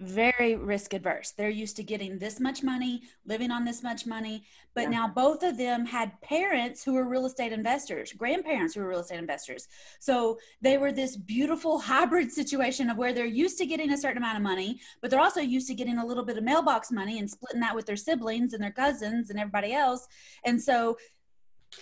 very 0.01 0.55
risk 0.55 0.95
adverse. 0.95 1.33
They're 1.33 1.49
used 1.49 1.77
to 1.77 1.83
getting 1.83 2.19
this 2.19 2.39
much 2.39 2.63
money, 2.63 3.03
living 3.27 3.51
on 3.51 3.65
this 3.65 3.83
much 3.83 4.07
money. 4.07 4.45
But 4.75 4.85
yeah. 4.85 4.91
now 4.91 5.09
both 5.09 5.43
of 5.43 5.57
them 5.57 5.85
had 5.85 6.21
parents 6.21 6.85
who 6.85 6.95
were 6.95 7.09
real 7.09 7.27
estate 7.27 7.53
investors, 7.53 8.13
grandparents 8.13 8.75
who 8.75 8.81
were 8.81 8.89
real 8.89 9.01
estate 9.01 9.19
investors. 9.19 9.67
So 9.99 10.39
they 10.61 10.79
were 10.79 10.93
this 10.93 11.17
beautiful 11.17 11.81
hybrid 11.81 12.31
situation 12.31 12.91
of 12.91 12.97
where 12.97 13.13
they're 13.13 13.27
used 13.27 13.59
to 13.59 13.67
getting 13.67 13.91
a 13.91 13.99
certain 13.99 14.19
amount 14.19 14.37
of 14.37 14.43
money, 14.43 14.81
but 15.01 15.11
they're 15.11 15.21
also 15.21 15.41
used 15.41 15.67
to 15.69 15.75
getting 15.75 15.99
a 15.99 16.07
little 16.07 16.25
bit 16.25 16.39
of 16.39 16.45
mailbox 16.45 16.93
money 16.93 17.19
and 17.19 17.29
splitting 17.29 17.61
that 17.61 17.75
with 17.75 17.87
their 17.87 17.97
siblings 17.97 18.53
and 18.53 18.63
their 18.63 18.71
cousins 18.71 19.31
and 19.31 19.39
everybody 19.39 19.73
else. 19.73 20.07
And 20.45 20.63
so, 20.63 20.97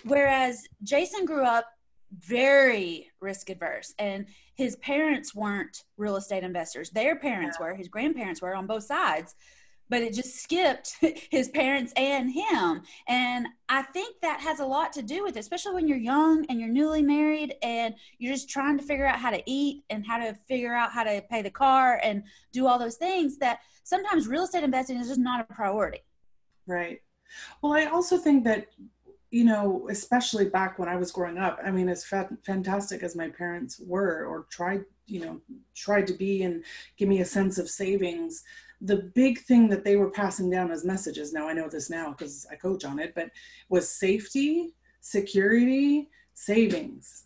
whereas 0.03 0.67
Jason 0.83 1.23
grew 1.25 1.43
up 1.43 1.65
very 2.19 3.11
risk 3.19 3.49
adverse 3.49 3.93
and 3.99 4.25
his 4.55 4.75
parents 4.77 5.35
weren't 5.35 5.83
real 5.97 6.15
estate 6.15 6.43
investors. 6.43 6.89
Their 6.89 7.15
parents 7.15 7.57
yeah. 7.59 7.67
were 7.67 7.75
his 7.75 7.87
grandparents 7.87 8.41
were 8.41 8.55
on 8.55 8.67
both 8.67 8.83
sides. 8.83 9.35
But 9.89 10.01
it 10.01 10.13
just 10.13 10.35
skipped 10.35 10.97
his 11.31 11.47
parents 11.47 11.93
and 11.95 12.31
him. 12.31 12.81
And 13.07 13.47
i 13.69 13.81
think 13.81 14.15
that 14.21 14.39
has 14.41 14.59
a 14.59 14.65
lot 14.65 14.93
to 14.93 15.01
do 15.01 15.23
with 15.23 15.35
it 15.35 15.39
especially 15.39 15.73
when 15.73 15.87
you're 15.87 15.97
young 15.97 16.45
and 16.49 16.59
you're 16.59 16.69
newly 16.69 17.01
married 17.01 17.53
and 17.61 17.93
you're 18.17 18.33
just 18.33 18.49
trying 18.49 18.77
to 18.77 18.83
figure 18.83 19.05
out 19.05 19.19
how 19.19 19.29
to 19.29 19.41
eat 19.45 19.83
and 19.89 20.05
how 20.05 20.17
to 20.17 20.33
figure 20.47 20.73
out 20.73 20.91
how 20.91 21.03
to 21.03 21.21
pay 21.29 21.41
the 21.41 21.49
car 21.49 21.99
and 22.03 22.23
do 22.53 22.65
all 22.67 22.79
those 22.79 22.95
things 22.95 23.37
that 23.37 23.59
sometimes 23.83 24.27
real 24.27 24.43
estate 24.43 24.63
investing 24.63 24.97
is 24.97 25.07
just 25.07 25.19
not 25.19 25.41
a 25.41 25.53
priority. 25.53 25.99
Right. 26.65 27.01
Well 27.61 27.73
i 27.73 27.85
also 27.85 28.17
think 28.17 28.43
that 28.45 28.67
you 29.37 29.43
know, 29.43 29.87
especially 29.91 30.45
back 30.45 30.79
when 30.79 30.89
I 30.89 30.95
was 30.95 31.11
growing 31.11 31.37
up, 31.37 31.59
I 31.63 31.69
mean, 31.69 31.89
as 31.89 32.03
fa- 32.03 32.35
fantastic 32.43 33.03
as 33.03 33.15
my 33.15 33.29
parents 33.29 33.79
were 33.79 34.25
or 34.25 34.47
tried, 34.49 34.83
you 35.05 35.19
know, 35.19 35.39
tried 35.75 36.07
to 36.07 36.13
be 36.13 36.41
and 36.41 36.63
give 36.97 37.07
me 37.07 37.21
a 37.21 37.25
sense 37.25 37.59
of 37.59 37.69
savings, 37.69 38.43
the 38.81 39.11
big 39.13 39.37
thing 39.41 39.69
that 39.69 39.83
they 39.83 39.95
were 39.95 40.09
passing 40.09 40.49
down 40.49 40.71
as 40.71 40.83
messages, 40.83 41.33
now 41.33 41.47
I 41.47 41.53
know 41.53 41.69
this 41.69 41.87
now 41.87 42.09
because 42.09 42.47
I 42.51 42.55
coach 42.55 42.83
on 42.83 42.97
it, 42.97 43.13
but 43.13 43.29
was 43.69 43.87
safety, 43.87 44.73
security, 45.01 46.09
savings. 46.33 47.25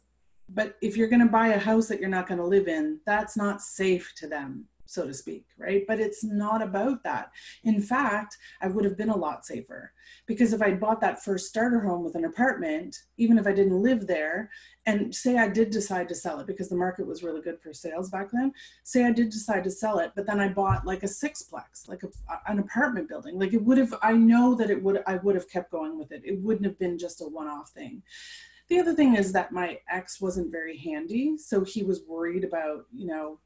But 0.49 0.75
if 0.81 0.97
you're 0.97 1.07
going 1.07 1.25
to 1.25 1.31
buy 1.31 1.53
a 1.53 1.59
house 1.59 1.87
that 1.87 2.01
you're 2.01 2.09
not 2.09 2.27
going 2.27 2.41
to 2.41 2.45
live 2.45 2.67
in, 2.67 2.99
that's 3.05 3.37
not 3.37 3.61
safe 3.61 4.11
to 4.17 4.27
them 4.27 4.65
so 4.91 5.07
to 5.07 5.13
speak, 5.13 5.45
right? 5.57 5.85
But 5.87 6.01
it's 6.01 6.23
not 6.23 6.61
about 6.61 7.01
that. 7.03 7.31
In 7.63 7.81
fact, 7.81 8.37
I 8.61 8.67
would 8.67 8.83
have 8.83 8.97
been 8.97 9.09
a 9.09 9.17
lot 9.17 9.45
safer 9.45 9.93
because 10.25 10.51
if 10.51 10.61
I 10.61 10.73
bought 10.73 10.99
that 11.01 11.23
first 11.23 11.47
starter 11.47 11.79
home 11.79 12.03
with 12.03 12.15
an 12.15 12.25
apartment, 12.25 12.97
even 13.17 13.37
if 13.37 13.47
I 13.47 13.53
didn't 13.53 13.81
live 13.81 14.05
there, 14.05 14.49
and 14.85 15.13
say 15.15 15.37
I 15.37 15.47
did 15.47 15.69
decide 15.69 16.09
to 16.09 16.15
sell 16.15 16.39
it 16.39 16.47
because 16.47 16.67
the 16.67 16.75
market 16.75 17.07
was 17.07 17.23
really 17.23 17.41
good 17.41 17.59
for 17.61 17.73
sales 17.73 18.09
back 18.09 18.31
then, 18.33 18.51
say 18.83 19.05
I 19.05 19.11
did 19.11 19.29
decide 19.29 19.63
to 19.63 19.71
sell 19.71 19.99
it, 19.99 20.11
but 20.13 20.25
then 20.25 20.41
I 20.41 20.49
bought 20.49 20.85
like 20.85 21.03
a 21.03 21.07
sixplex, 21.07 21.87
like 21.87 22.03
a, 22.03 22.09
an 22.51 22.59
apartment 22.59 23.07
building, 23.07 23.39
like 23.39 23.53
it 23.53 23.63
would 23.63 23.77
have, 23.77 23.93
I 24.01 24.13
know 24.13 24.55
that 24.55 24.69
it 24.69 24.83
would, 24.83 25.03
I 25.07 25.15
would 25.17 25.35
have 25.35 25.49
kept 25.49 25.71
going 25.71 25.97
with 25.97 26.11
it. 26.11 26.23
It 26.25 26.41
wouldn't 26.41 26.65
have 26.65 26.79
been 26.79 26.97
just 26.97 27.21
a 27.21 27.25
one 27.25 27.47
off 27.47 27.69
thing. 27.69 28.01
The 28.71 28.79
other 28.79 28.93
thing 28.93 29.17
is 29.17 29.33
that 29.33 29.51
my 29.51 29.79
ex 29.89 30.21
wasn't 30.21 30.49
very 30.49 30.77
handy. 30.77 31.37
So 31.37 31.61
he 31.61 31.83
was 31.83 32.03
worried 32.07 32.45
about, 32.45 32.85
you 32.93 33.05
know, 33.07 33.37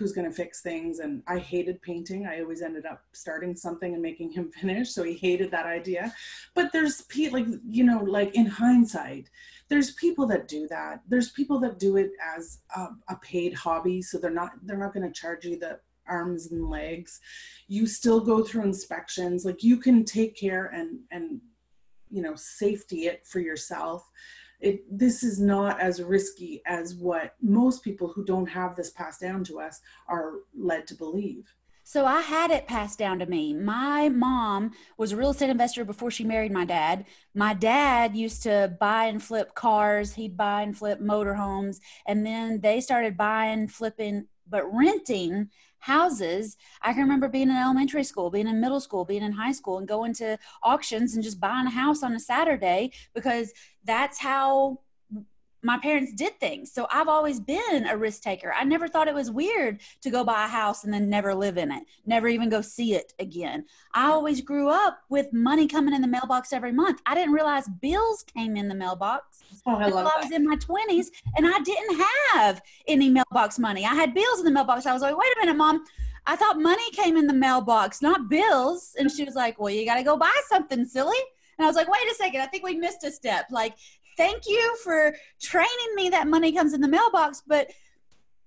who's 0.00 0.12
going 0.12 0.28
to 0.28 0.34
fix 0.34 0.62
things 0.62 0.98
and 0.98 1.22
i 1.28 1.38
hated 1.38 1.80
painting. 1.82 2.26
I 2.26 2.40
always 2.40 2.62
ended 2.62 2.86
up 2.86 3.02
starting 3.12 3.54
something 3.54 3.92
and 3.92 4.02
making 4.02 4.32
him 4.32 4.50
finish 4.60 4.90
so 4.90 5.02
he 5.04 5.14
hated 5.14 5.50
that 5.50 5.66
idea. 5.66 6.12
But 6.54 6.72
there's 6.72 7.02
people 7.02 7.38
like 7.38 7.48
you 7.68 7.84
know 7.84 8.02
like 8.02 8.34
in 8.34 8.46
hindsight 8.46 9.28
there's 9.68 9.92
people 9.92 10.26
that 10.26 10.48
do 10.48 10.66
that. 10.68 11.02
There's 11.06 11.30
people 11.30 11.60
that 11.60 11.78
do 11.78 11.96
it 11.96 12.10
as 12.36 12.58
a, 12.74 12.88
a 13.08 13.16
paid 13.22 13.54
hobby 13.54 14.02
so 14.02 14.18
they're 14.18 14.30
not 14.42 14.52
they're 14.64 14.78
not 14.84 14.94
going 14.94 15.06
to 15.06 15.20
charge 15.20 15.44
you 15.44 15.58
the 15.58 15.78
arms 16.08 16.50
and 16.50 16.68
legs. 16.68 17.20
You 17.68 17.86
still 17.86 18.20
go 18.20 18.42
through 18.42 18.64
inspections. 18.64 19.44
Like 19.44 19.62
you 19.62 19.76
can 19.76 20.04
take 20.04 20.34
care 20.34 20.66
and 20.74 21.00
and 21.10 21.40
you 22.10 22.22
know 22.22 22.34
safety 22.36 23.00
it 23.06 23.26
for 23.26 23.40
yourself 23.40 24.10
it 24.60 24.84
this 24.90 25.22
is 25.22 25.40
not 25.40 25.80
as 25.80 26.02
risky 26.02 26.62
as 26.66 26.94
what 26.94 27.34
most 27.40 27.82
people 27.82 28.08
who 28.08 28.24
don't 28.24 28.48
have 28.48 28.76
this 28.76 28.90
passed 28.90 29.20
down 29.20 29.44
to 29.44 29.60
us 29.60 29.80
are 30.08 30.40
led 30.54 30.86
to 30.86 30.94
believe 30.94 31.54
so 31.90 32.06
I 32.06 32.20
had 32.20 32.52
it 32.52 32.68
passed 32.68 33.00
down 33.00 33.18
to 33.18 33.26
me. 33.26 33.52
My 33.52 34.08
mom 34.10 34.70
was 34.96 35.10
a 35.10 35.16
real 35.16 35.30
estate 35.30 35.50
investor 35.50 35.84
before 35.84 36.12
she 36.12 36.22
married 36.22 36.52
my 36.52 36.64
dad. 36.64 37.04
My 37.34 37.52
dad 37.52 38.14
used 38.14 38.44
to 38.44 38.76
buy 38.78 39.06
and 39.06 39.20
flip 39.20 39.56
cars. 39.56 40.14
He'd 40.14 40.36
buy 40.36 40.62
and 40.62 40.78
flip 40.78 41.00
motorhomes. 41.00 41.80
And 42.06 42.24
then 42.24 42.60
they 42.60 42.80
started 42.80 43.16
buying, 43.16 43.66
flipping, 43.66 44.28
but 44.50 44.64
renting 44.74 45.48
houses. 45.78 46.56
I 46.82 46.92
can 46.92 47.02
remember 47.02 47.28
being 47.28 47.48
in 47.48 47.56
elementary 47.56 48.04
school, 48.04 48.30
being 48.30 48.46
in 48.46 48.60
middle 48.60 48.80
school, 48.80 49.04
being 49.04 49.22
in 49.22 49.32
high 49.32 49.52
school, 49.52 49.78
and 49.78 49.88
going 49.88 50.12
to 50.14 50.38
auctions 50.62 51.14
and 51.14 51.24
just 51.24 51.40
buying 51.40 51.66
a 51.66 51.70
house 51.70 52.02
on 52.02 52.14
a 52.14 52.20
Saturday 52.20 52.92
because 53.14 53.52
that's 53.84 54.18
how 54.18 54.80
my 55.62 55.78
parents 55.78 56.12
did 56.12 56.38
things. 56.40 56.72
So 56.72 56.86
I've 56.90 57.08
always 57.08 57.40
been 57.40 57.86
a 57.88 57.96
risk 57.96 58.22
taker. 58.22 58.52
I 58.52 58.64
never 58.64 58.88
thought 58.88 59.08
it 59.08 59.14
was 59.14 59.30
weird 59.30 59.80
to 60.02 60.10
go 60.10 60.24
buy 60.24 60.44
a 60.44 60.48
house 60.48 60.84
and 60.84 60.92
then 60.92 61.10
never 61.10 61.34
live 61.34 61.58
in 61.58 61.70
it, 61.70 61.84
never 62.06 62.28
even 62.28 62.48
go 62.48 62.60
see 62.60 62.94
it 62.94 63.12
again. 63.18 63.64
I 63.94 64.06
always 64.06 64.40
grew 64.40 64.68
up 64.68 65.00
with 65.08 65.32
money 65.32 65.66
coming 65.66 65.94
in 65.94 66.02
the 66.02 66.08
mailbox 66.08 66.52
every 66.52 66.72
month. 66.72 67.00
I 67.06 67.14
didn't 67.14 67.34
realize 67.34 67.68
bills 67.80 68.22
came 68.22 68.56
in 68.56 68.68
the 68.68 68.74
mailbox 68.74 69.42
oh, 69.66 69.76
I 69.76 69.84
until 69.84 69.98
I 69.98 70.20
was 70.22 70.32
in 70.32 70.46
my 70.46 70.56
20s 70.56 71.08
and 71.36 71.46
I 71.46 71.58
didn't 71.60 72.00
have 72.32 72.62
any 72.86 73.08
mailbox 73.10 73.58
money. 73.58 73.84
I 73.84 73.94
had 73.94 74.14
bills 74.14 74.38
in 74.38 74.44
the 74.44 74.50
mailbox. 74.50 74.86
I 74.86 74.92
was 74.92 75.02
like, 75.02 75.16
wait 75.16 75.32
a 75.36 75.40
minute, 75.40 75.56
mom. 75.56 75.84
I 76.26 76.36
thought 76.36 76.60
money 76.60 76.90
came 76.92 77.16
in 77.16 77.26
the 77.26 77.34
mailbox, 77.34 78.02
not 78.02 78.28
bills. 78.28 78.94
And 78.98 79.10
she 79.10 79.24
was 79.24 79.34
like, 79.34 79.58
well, 79.58 79.70
you 79.72 79.84
got 79.84 79.96
to 79.96 80.02
go 80.02 80.16
buy 80.16 80.30
something 80.48 80.84
silly. 80.84 81.18
And 81.58 81.66
I 81.66 81.68
was 81.68 81.76
like, 81.76 81.88
wait 81.88 82.10
a 82.10 82.14
second, 82.14 82.40
I 82.40 82.46
think 82.46 82.64
we 82.64 82.74
missed 82.74 83.04
a 83.04 83.10
step. 83.10 83.46
Like, 83.50 83.74
thank 84.16 84.42
you 84.46 84.76
for 84.82 85.14
training 85.40 85.94
me 85.94 86.08
that 86.10 86.26
money 86.26 86.52
comes 86.52 86.72
in 86.72 86.80
the 86.80 86.88
mailbox, 86.88 87.42
but 87.46 87.70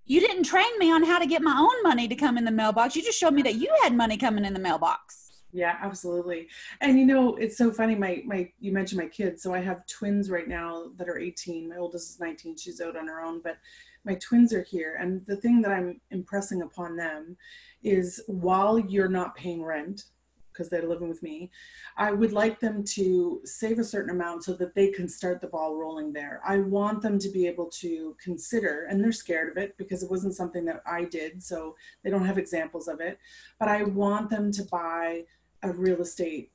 you 0.05 0.20
didn't 0.20 0.43
train 0.43 0.77
me 0.79 0.91
on 0.91 1.03
how 1.03 1.20
to 1.20 1.25
get 1.25 1.41
my 1.41 1.58
own 1.58 1.84
money 1.84 2.08
to 2.08 2.15
come 2.15 2.38
in 2.38 2.46
the 2.46 2.51
mailbox. 2.51 2.96
You 2.96 3.03
just 3.03 3.20
showed 3.20 3.34
me 3.34 3.41
that 3.43 3.55
you 3.55 3.74
had 3.82 3.96
money 3.96 4.17
coming 4.17 4.46
in 4.46 4.53
the 4.53 4.60
mailbox. 4.60 5.32
Yeah, 5.53 5.77
absolutely. 5.82 6.48
And 6.82 7.00
you 7.00 7.05
know, 7.05 7.36
it's 7.36 7.58
so 7.58 7.72
funny. 7.72 7.96
My 7.96 8.24
my 8.25 8.50
you 8.60 8.72
mentioned 8.72 9.00
my 9.00 9.08
kids. 9.08 9.43
So 9.43 9.53
I 9.53 9.60
have 9.60 9.86
twins 9.86 10.32
right 10.32 10.48
now 10.48 10.88
that 10.98 11.08
are 11.08 11.20
18. 11.20 11.70
My 11.70 11.77
oldest 11.77 12.10
is 12.10 12.20
19. 12.20 12.58
She's 12.58 12.82
out 12.82 12.98
on 12.98 13.08
her 13.08 13.22
own, 13.22 13.39
but 13.41 13.58
my 14.03 14.15
twins 14.15 14.51
are 14.51 14.63
here. 14.63 14.98
And 15.00 15.25
the 15.27 15.38
thing 15.38 15.62
that 15.62 15.72
I'm 15.72 16.01
impressing 16.10 16.63
upon 16.63 16.96
them 16.98 17.38
is 17.84 18.22
while 18.27 18.79
you're 18.79 19.08
not 19.08 19.36
paying 19.36 19.63
rent, 19.63 20.05
because 20.53 20.69
they're 20.69 20.88
living 20.88 21.10
with 21.10 21.24
me, 21.24 21.51
I 21.98 22.12
would 22.12 22.31
like 22.31 22.60
them 22.60 22.83
to 22.95 23.41
save 23.43 23.79
a 23.79 23.83
certain 23.83 24.12
amount 24.12 24.43
so 24.43 24.53
that 24.53 24.75
they 24.75 24.91
can 24.91 25.10
start 25.10 25.41
the 25.41 25.48
ball 25.48 25.75
rolling 25.75 26.13
there. 26.13 26.41
I 26.45 26.60
want 26.60 27.01
them 27.01 27.19
to 27.19 27.29
be 27.29 27.48
able 27.48 27.65
to 27.81 28.15
consider, 28.24 28.86
and 28.89 29.03
they're 29.03 29.12
scared 29.12 29.51
of 29.51 29.57
it 29.57 29.75
because 29.77 30.03
it 30.03 30.12
wasn't 30.12 30.36
something 30.36 30.63
that 30.65 30.81
I 30.86 31.03
did, 31.03 31.43
so 31.43 31.75
they 32.03 32.10
don't 32.10 32.25
have 32.25 32.38
examples 32.38 32.88
of 32.88 33.01
it, 33.01 33.19
but 33.60 33.67
I 33.67 33.83
want 33.83 34.29
them 34.29 34.51
to 34.53 34.63
buy 34.63 35.25
a 35.63 35.72
real 35.72 36.01
estate 36.01 36.51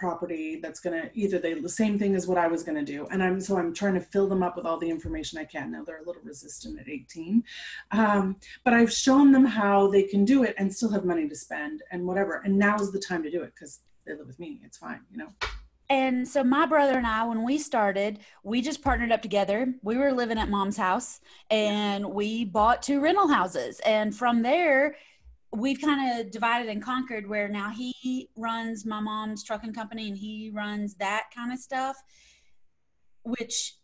property 0.00 0.58
that's 0.62 0.80
going 0.80 1.00
to 1.00 1.10
either 1.14 1.38
they 1.38 1.52
the 1.52 1.68
same 1.68 1.98
thing 1.98 2.14
as 2.14 2.26
what 2.26 2.38
I 2.38 2.46
was 2.46 2.62
going 2.62 2.84
to 2.84 2.92
do. 2.92 3.06
And 3.10 3.22
I'm 3.22 3.38
so 3.38 3.58
I'm 3.58 3.74
trying 3.74 3.94
to 3.94 4.00
fill 4.00 4.26
them 4.26 4.42
up 4.42 4.56
with 4.56 4.64
all 4.64 4.78
the 4.78 4.88
information 4.88 5.38
I 5.38 5.44
can. 5.44 5.70
Now 5.70 5.84
they're 5.84 6.02
a 6.02 6.06
little 6.06 6.22
resistant 6.24 6.80
at 6.80 6.88
18 6.88 7.44
um, 7.92 8.36
but 8.64 8.72
I've 8.72 8.92
shown 8.92 9.30
them 9.30 9.44
how 9.44 9.88
they 9.88 10.04
can 10.04 10.24
do 10.24 10.42
it 10.42 10.54
and 10.58 10.74
still 10.74 10.90
have 10.90 11.04
money 11.04 11.28
to 11.28 11.36
spend 11.36 11.82
and 11.92 12.06
whatever. 12.06 12.40
And 12.44 12.58
now 12.58 12.76
is 12.76 12.90
the 12.90 12.98
time 12.98 13.22
to 13.24 13.30
do 13.30 13.42
it 13.42 13.52
because 13.54 13.80
they 14.06 14.14
live 14.14 14.26
with 14.26 14.40
me. 14.40 14.60
It's 14.64 14.78
fine 14.78 15.00
you 15.10 15.18
know? 15.18 15.28
And 15.90 16.26
so 16.26 16.44
my 16.44 16.66
brother 16.66 16.96
and 16.96 17.06
I, 17.06 17.24
when 17.24 17.42
we 17.42 17.58
started, 17.58 18.20
we 18.44 18.62
just 18.62 18.80
partnered 18.80 19.10
up 19.10 19.22
together. 19.22 19.74
We 19.82 19.96
were 19.96 20.12
living 20.12 20.38
at 20.38 20.48
mom's 20.48 20.76
house 20.76 21.20
and 21.50 22.06
we 22.06 22.44
bought 22.44 22.80
two 22.80 23.00
rental 23.00 23.26
houses. 23.26 23.80
And 23.80 24.14
from 24.14 24.42
there, 24.42 24.94
we've 25.52 25.80
kind 25.80 26.20
of 26.20 26.30
divided 26.30 26.68
and 26.68 26.82
conquered 26.82 27.28
where 27.28 27.48
now 27.48 27.70
he 27.70 28.28
runs 28.36 28.86
my 28.86 29.00
mom's 29.00 29.42
trucking 29.42 29.72
company 29.72 30.08
and 30.08 30.16
he 30.16 30.50
runs 30.54 30.94
that 30.94 31.24
kind 31.34 31.52
of 31.52 31.58
stuff 31.58 31.96
which 33.22 33.74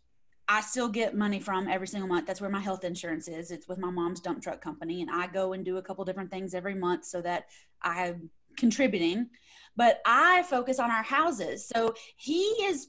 I 0.47 0.61
still 0.61 0.87
get 0.87 1.15
money 1.15 1.39
from 1.39 1.67
every 1.67 1.87
single 1.87 2.07
month. 2.07 2.25
That's 2.25 2.39
where 2.39 2.49
my 2.49 2.59
health 2.59 2.83
insurance 2.85 3.27
is. 3.27 3.51
It's 3.51 3.67
with 3.67 3.79
my 3.79 3.89
mom's 3.89 4.21
dump 4.21 4.41
truck 4.41 4.61
company. 4.61 5.01
And 5.01 5.11
I 5.11 5.27
go 5.27 5.53
and 5.53 5.65
do 5.65 5.77
a 5.77 5.81
couple 5.81 6.05
different 6.05 6.31
things 6.31 6.53
every 6.53 6.75
month 6.75 7.05
so 7.05 7.21
that 7.21 7.45
I'm 7.81 8.29
contributing. 8.57 9.29
But 9.75 9.99
I 10.05 10.43
focus 10.43 10.79
on 10.79 10.89
our 10.89 11.03
houses. 11.03 11.67
So 11.67 11.93
he 12.15 12.41
is 12.63 12.87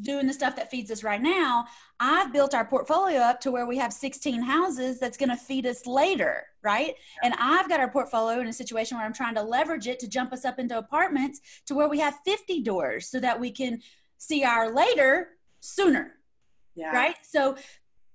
doing 0.00 0.26
the 0.26 0.32
stuff 0.32 0.56
that 0.56 0.70
feeds 0.70 0.90
us 0.90 1.04
right 1.04 1.20
now, 1.20 1.66
I've 2.00 2.32
built 2.32 2.54
our 2.54 2.64
portfolio 2.64 3.20
up 3.20 3.40
to 3.42 3.50
where 3.50 3.66
we 3.66 3.76
have 3.76 3.92
16 3.92 4.42
houses 4.42 4.98
that's 4.98 5.18
going 5.18 5.28
to 5.28 5.36
feed 5.36 5.66
us 5.66 5.86
later, 5.86 6.44
right? 6.62 6.94
And 7.22 7.34
I've 7.38 7.68
got 7.68 7.80
our 7.80 7.90
portfolio 7.90 8.40
in 8.40 8.48
a 8.48 8.52
situation 8.52 8.96
where 8.96 9.06
I'm 9.06 9.12
trying 9.12 9.34
to 9.34 9.42
leverage 9.42 9.86
it 9.86 9.98
to 10.00 10.08
jump 10.08 10.32
us 10.32 10.44
up 10.44 10.58
into 10.58 10.78
apartments 10.78 11.40
to 11.66 11.74
where 11.74 11.88
we 11.88 11.98
have 11.98 12.14
50 12.24 12.62
doors 12.62 13.08
so 13.08 13.20
that 13.20 13.38
we 13.38 13.50
can 13.50 13.80
see 14.16 14.44
our 14.44 14.72
later 14.74 15.28
sooner. 15.60 16.14
Yeah. 16.74 16.92
Right? 16.96 17.16
So 17.22 17.56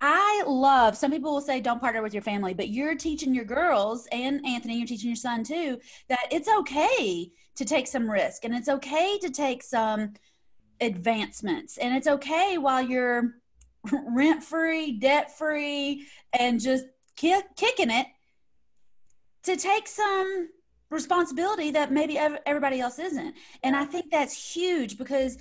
I 0.01 0.43
love 0.45 0.95
some 0.95 1.11
people 1.11 1.33
will 1.33 1.41
say 1.41 1.59
don't 1.59 1.79
partner 1.79 2.01
with 2.01 2.13
your 2.13 2.23
family, 2.23 2.53
but 2.53 2.69
you're 2.69 2.95
teaching 2.95 3.33
your 3.33 3.45
girls 3.45 4.07
and 4.11 4.45
Anthony, 4.45 4.77
you're 4.77 4.87
teaching 4.87 5.09
your 5.09 5.15
son 5.15 5.43
too, 5.43 5.79
that 6.09 6.27
it's 6.31 6.49
okay 6.49 7.31
to 7.55 7.65
take 7.65 7.87
some 7.87 8.09
risk 8.09 8.45
and 8.45 8.55
it's 8.55 8.69
okay 8.69 9.17
to 9.19 9.29
take 9.29 9.63
some 9.63 10.13
advancements. 10.81 11.77
And 11.77 11.95
it's 11.95 12.07
okay 12.07 12.57
while 12.57 12.81
you're 12.81 13.35
rent 13.91 14.43
free, 14.43 14.93
debt 14.93 15.37
free, 15.37 16.05
and 16.37 16.59
just 16.59 16.85
kick, 17.15 17.45
kicking 17.55 17.91
it 17.91 18.07
to 19.43 19.55
take 19.55 19.87
some 19.87 20.49
responsibility 20.89 21.71
that 21.71 21.91
maybe 21.91 22.17
everybody 22.17 22.79
else 22.79 22.99
isn't. 22.99 23.35
And 23.63 23.75
I 23.75 23.85
think 23.85 24.11
that's 24.11 24.53
huge 24.53 24.97
because 24.97 25.37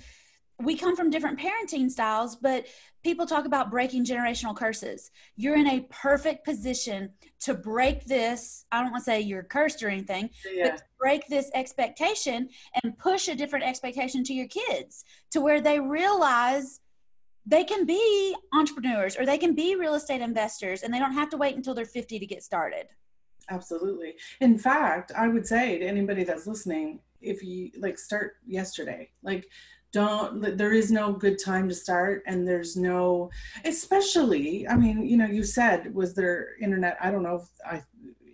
we 0.59 0.75
come 0.75 0.95
from 0.95 1.09
different 1.09 1.39
parenting 1.39 1.89
styles, 1.89 2.35
but 2.35 2.65
people 3.03 3.25
talk 3.27 3.45
about 3.45 3.69
breaking 3.69 4.03
generational 4.03 4.55
curses. 4.55 5.11
You're 5.35 5.55
in 5.55 5.67
a 5.67 5.81
perfect 5.91 6.45
position 6.45 7.11
to 7.41 7.53
break 7.53 8.05
this. 8.05 8.65
I 8.71 8.81
don't 8.81 8.91
want 8.91 9.03
to 9.03 9.11
say 9.11 9.21
you're 9.21 9.43
cursed 9.43 9.83
or 9.83 9.89
anything, 9.89 10.31
Yeah. 10.51 10.71
but 10.71 10.83
break 10.99 11.27
this 11.27 11.51
expectation 11.53 12.49
and 12.81 12.97
push 12.97 13.27
a 13.27 13.35
different 13.35 13.65
expectation 13.65 14.23
to 14.23 14.33
your 14.33 14.47
kids 14.47 15.05
to 15.31 15.41
where 15.41 15.61
they 15.61 15.79
realize 15.79 16.79
they 17.45 17.63
can 17.63 17.85
be 17.85 18.35
entrepreneurs 18.53 19.15
or 19.15 19.25
they 19.25 19.37
can 19.37 19.53
be 19.53 19.75
real 19.75 19.93
estate 19.93 20.21
investors 20.21 20.81
and 20.81 20.91
they 20.93 20.99
don't 20.99 21.13
have 21.13 21.29
to 21.29 21.37
wait 21.37 21.55
until 21.55 21.75
they're 21.75 21.85
50 21.85 22.17
to 22.17 22.25
get 22.25 22.43
started. 22.43 22.87
Absolutely. 23.49 24.15
In 24.41 24.57
fact, 24.57 25.11
I 25.15 25.27
would 25.27 25.45
say 25.45 25.77
to 25.77 25.85
anybody 25.85 26.23
that's 26.23 26.47
listening, 26.47 26.99
if 27.21 27.41
you 27.43 27.71
like 27.79 27.97
start 27.97 28.33
yesterday, 28.45 29.09
like 29.23 29.47
don't 29.97 30.57
there 30.57 30.73
is 30.73 30.91
no 30.91 31.11
good 31.11 31.39
time 31.43 31.67
to 31.67 31.73
start 31.73 32.21
and 32.27 32.47
there's 32.47 32.75
no 32.77 33.29
especially 33.65 34.67
i 34.67 34.75
mean 34.75 35.03
you 35.03 35.17
know 35.17 35.25
you 35.25 35.43
said 35.43 35.93
was 35.93 36.13
there 36.13 36.49
internet? 36.61 36.95
I 37.01 37.09
don't 37.09 37.23
know 37.23 37.37
if 37.41 37.47
i 37.65 37.83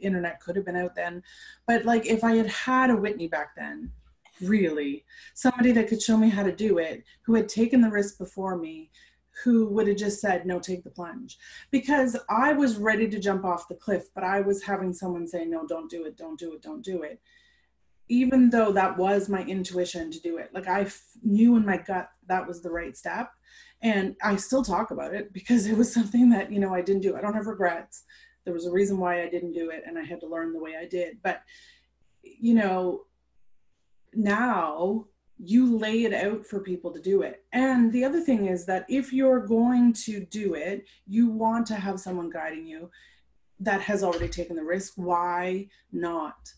internet 0.02 0.42
could 0.42 0.58
have 0.58 0.66
been 0.66 0.76
out 0.76 0.94
then 0.94 1.24
but 1.66 1.86
like 1.86 2.06
if 2.06 2.22
i 2.26 2.36
had 2.36 2.48
had 2.48 2.90
a 2.90 2.96
whitney 2.96 3.30
back 3.30 3.56
then 3.56 3.90
really 4.42 5.06
somebody 5.36 5.72
that 5.72 5.88
could 5.88 6.02
show 6.02 6.18
me 6.18 6.28
how 6.28 6.44
to 6.44 6.52
do 6.52 6.80
it 6.80 7.04
who 7.26 7.34
had 7.34 7.48
taken 7.48 7.80
the 7.80 7.90
risk 7.90 8.18
before 8.18 8.58
me 8.58 8.92
who 9.44 9.68
would 9.70 9.88
have 9.88 9.98
just 9.98 10.22
said 10.22 10.46
no 10.46 10.60
take 10.60 10.84
the 10.84 10.90
plunge. 10.90 11.38
Because 11.72 12.18
i 12.30 12.52
was 12.52 12.76
ready 12.76 13.08
to 13.08 13.20
jump 13.20 13.46
off 13.46 13.70
the 13.70 13.76
cliff 13.86 14.14
but 14.14 14.26
i 14.26 14.42
was 14.42 14.62
having 14.62 14.92
someone 14.92 15.26
say 15.26 15.46
no 15.46 15.66
don't 15.66 15.90
do 15.90 16.04
it 16.04 16.18
don't 16.18 16.38
do 16.38 16.52
it 16.54 16.62
don't 16.62 16.84
do 16.84 17.04
it 17.04 17.22
even 18.14 18.50
though 18.50 18.72
that 18.72 18.98
was 18.98 19.28
my 19.28 19.44
intuition 19.46 20.12
to 20.12 20.20
do 20.22 20.38
it 20.38 20.50
like 20.54 20.68
I 20.68 20.82
f- 20.82 21.02
knew 21.24 21.56
in 21.56 21.66
my 21.66 21.78
gut 21.78 22.10
that 22.28 22.48
was 22.48 22.62
the 22.62 22.72
right 22.72 22.96
step 22.96 23.32
and 23.82 24.16
i 24.24 24.36
still 24.36 24.64
talk 24.64 24.92
about 24.92 25.14
it 25.14 25.34
because 25.34 25.66
it 25.66 25.78
was 25.78 25.94
something 25.94 26.30
that 26.30 26.52
you 26.52 26.60
know 26.60 26.74
i 26.74 26.82
didn't 26.82 27.02
do. 27.02 27.16
I 27.16 27.22
don't 27.22 27.34
have 27.34 27.48
regrets. 27.48 28.04
There 28.46 28.54
was 28.54 28.66
a 28.66 28.72
reason 28.72 28.98
why 28.98 29.24
i 29.24 29.30
didn't 29.30 29.54
do 29.54 29.70
it 29.70 29.84
and 29.86 29.98
i 29.98 30.04
had 30.04 30.20
to 30.22 30.28
learn 30.28 30.54
the 30.54 30.64
way 30.66 30.76
i 30.80 30.86
did. 30.86 31.18
But 31.24 31.42
you 32.22 32.54
know 32.54 33.02
now 34.14 35.06
you 35.40 35.78
lay 35.78 36.04
it 36.04 36.14
out 36.14 36.46
for 36.46 36.60
people 36.60 36.92
to 36.92 37.02
do 37.02 37.24
it. 37.24 37.44
And 37.52 37.92
the 37.92 38.06
other 38.06 38.22
thing 38.22 38.46
is 38.46 38.66
that 38.68 38.86
if 38.88 39.12
you're 39.12 39.46
going 39.46 39.94
to 40.06 40.26
do 40.26 40.54
it 40.54 40.86
you 41.06 41.28
want 41.28 41.66
to 41.68 41.76
have 41.76 42.00
someone 42.00 42.30
guiding 42.30 42.68
you 42.68 42.90
that 43.60 43.82
has 43.82 44.04
already 44.04 44.28
taken 44.28 44.56
the 44.56 44.64
risk. 44.64 44.94
Why 44.96 45.68
not 45.92 46.54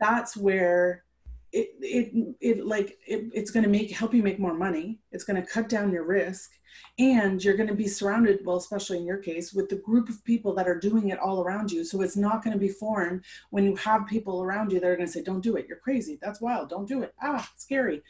that's 0.00 0.36
where 0.36 1.04
it 1.52 1.70
it, 1.80 2.36
it 2.40 2.66
like 2.66 2.98
it, 3.06 3.30
it's 3.32 3.50
going 3.50 3.62
to 3.62 3.68
make 3.68 3.90
help 3.90 4.14
you 4.14 4.22
make 4.22 4.38
more 4.38 4.54
money. 4.54 4.98
It's 5.12 5.24
going 5.24 5.40
to 5.40 5.48
cut 5.48 5.68
down 5.68 5.92
your 5.92 6.04
risk. 6.04 6.50
And 6.98 7.42
you're 7.42 7.56
going 7.56 7.68
to 7.70 7.74
be 7.74 7.88
surrounded 7.88 8.40
well 8.44 8.56
especially 8.56 8.98
in 8.98 9.06
your 9.06 9.16
case 9.16 9.54
with 9.54 9.70
the 9.70 9.76
group 9.76 10.10
of 10.10 10.22
people 10.24 10.54
that 10.54 10.68
are 10.68 10.78
doing 10.78 11.08
it 11.08 11.18
all 11.18 11.40
around 11.42 11.72
you. 11.72 11.84
So 11.84 12.02
it's 12.02 12.16
not 12.16 12.44
going 12.44 12.52
to 12.52 12.60
be 12.60 12.68
foreign 12.68 13.22
when 13.50 13.64
you 13.64 13.76
have 13.76 14.06
people 14.06 14.42
around 14.42 14.72
you 14.72 14.80
that 14.80 14.86
are 14.86 14.96
going 14.96 15.06
to 15.06 15.12
say 15.12 15.22
don't 15.22 15.40
do 15.40 15.56
it. 15.56 15.66
You're 15.68 15.78
crazy. 15.78 16.18
That's 16.20 16.40
wild. 16.40 16.68
Don't 16.68 16.88
do 16.88 17.02
it. 17.02 17.14
Ah 17.22 17.48
scary. 17.56 18.02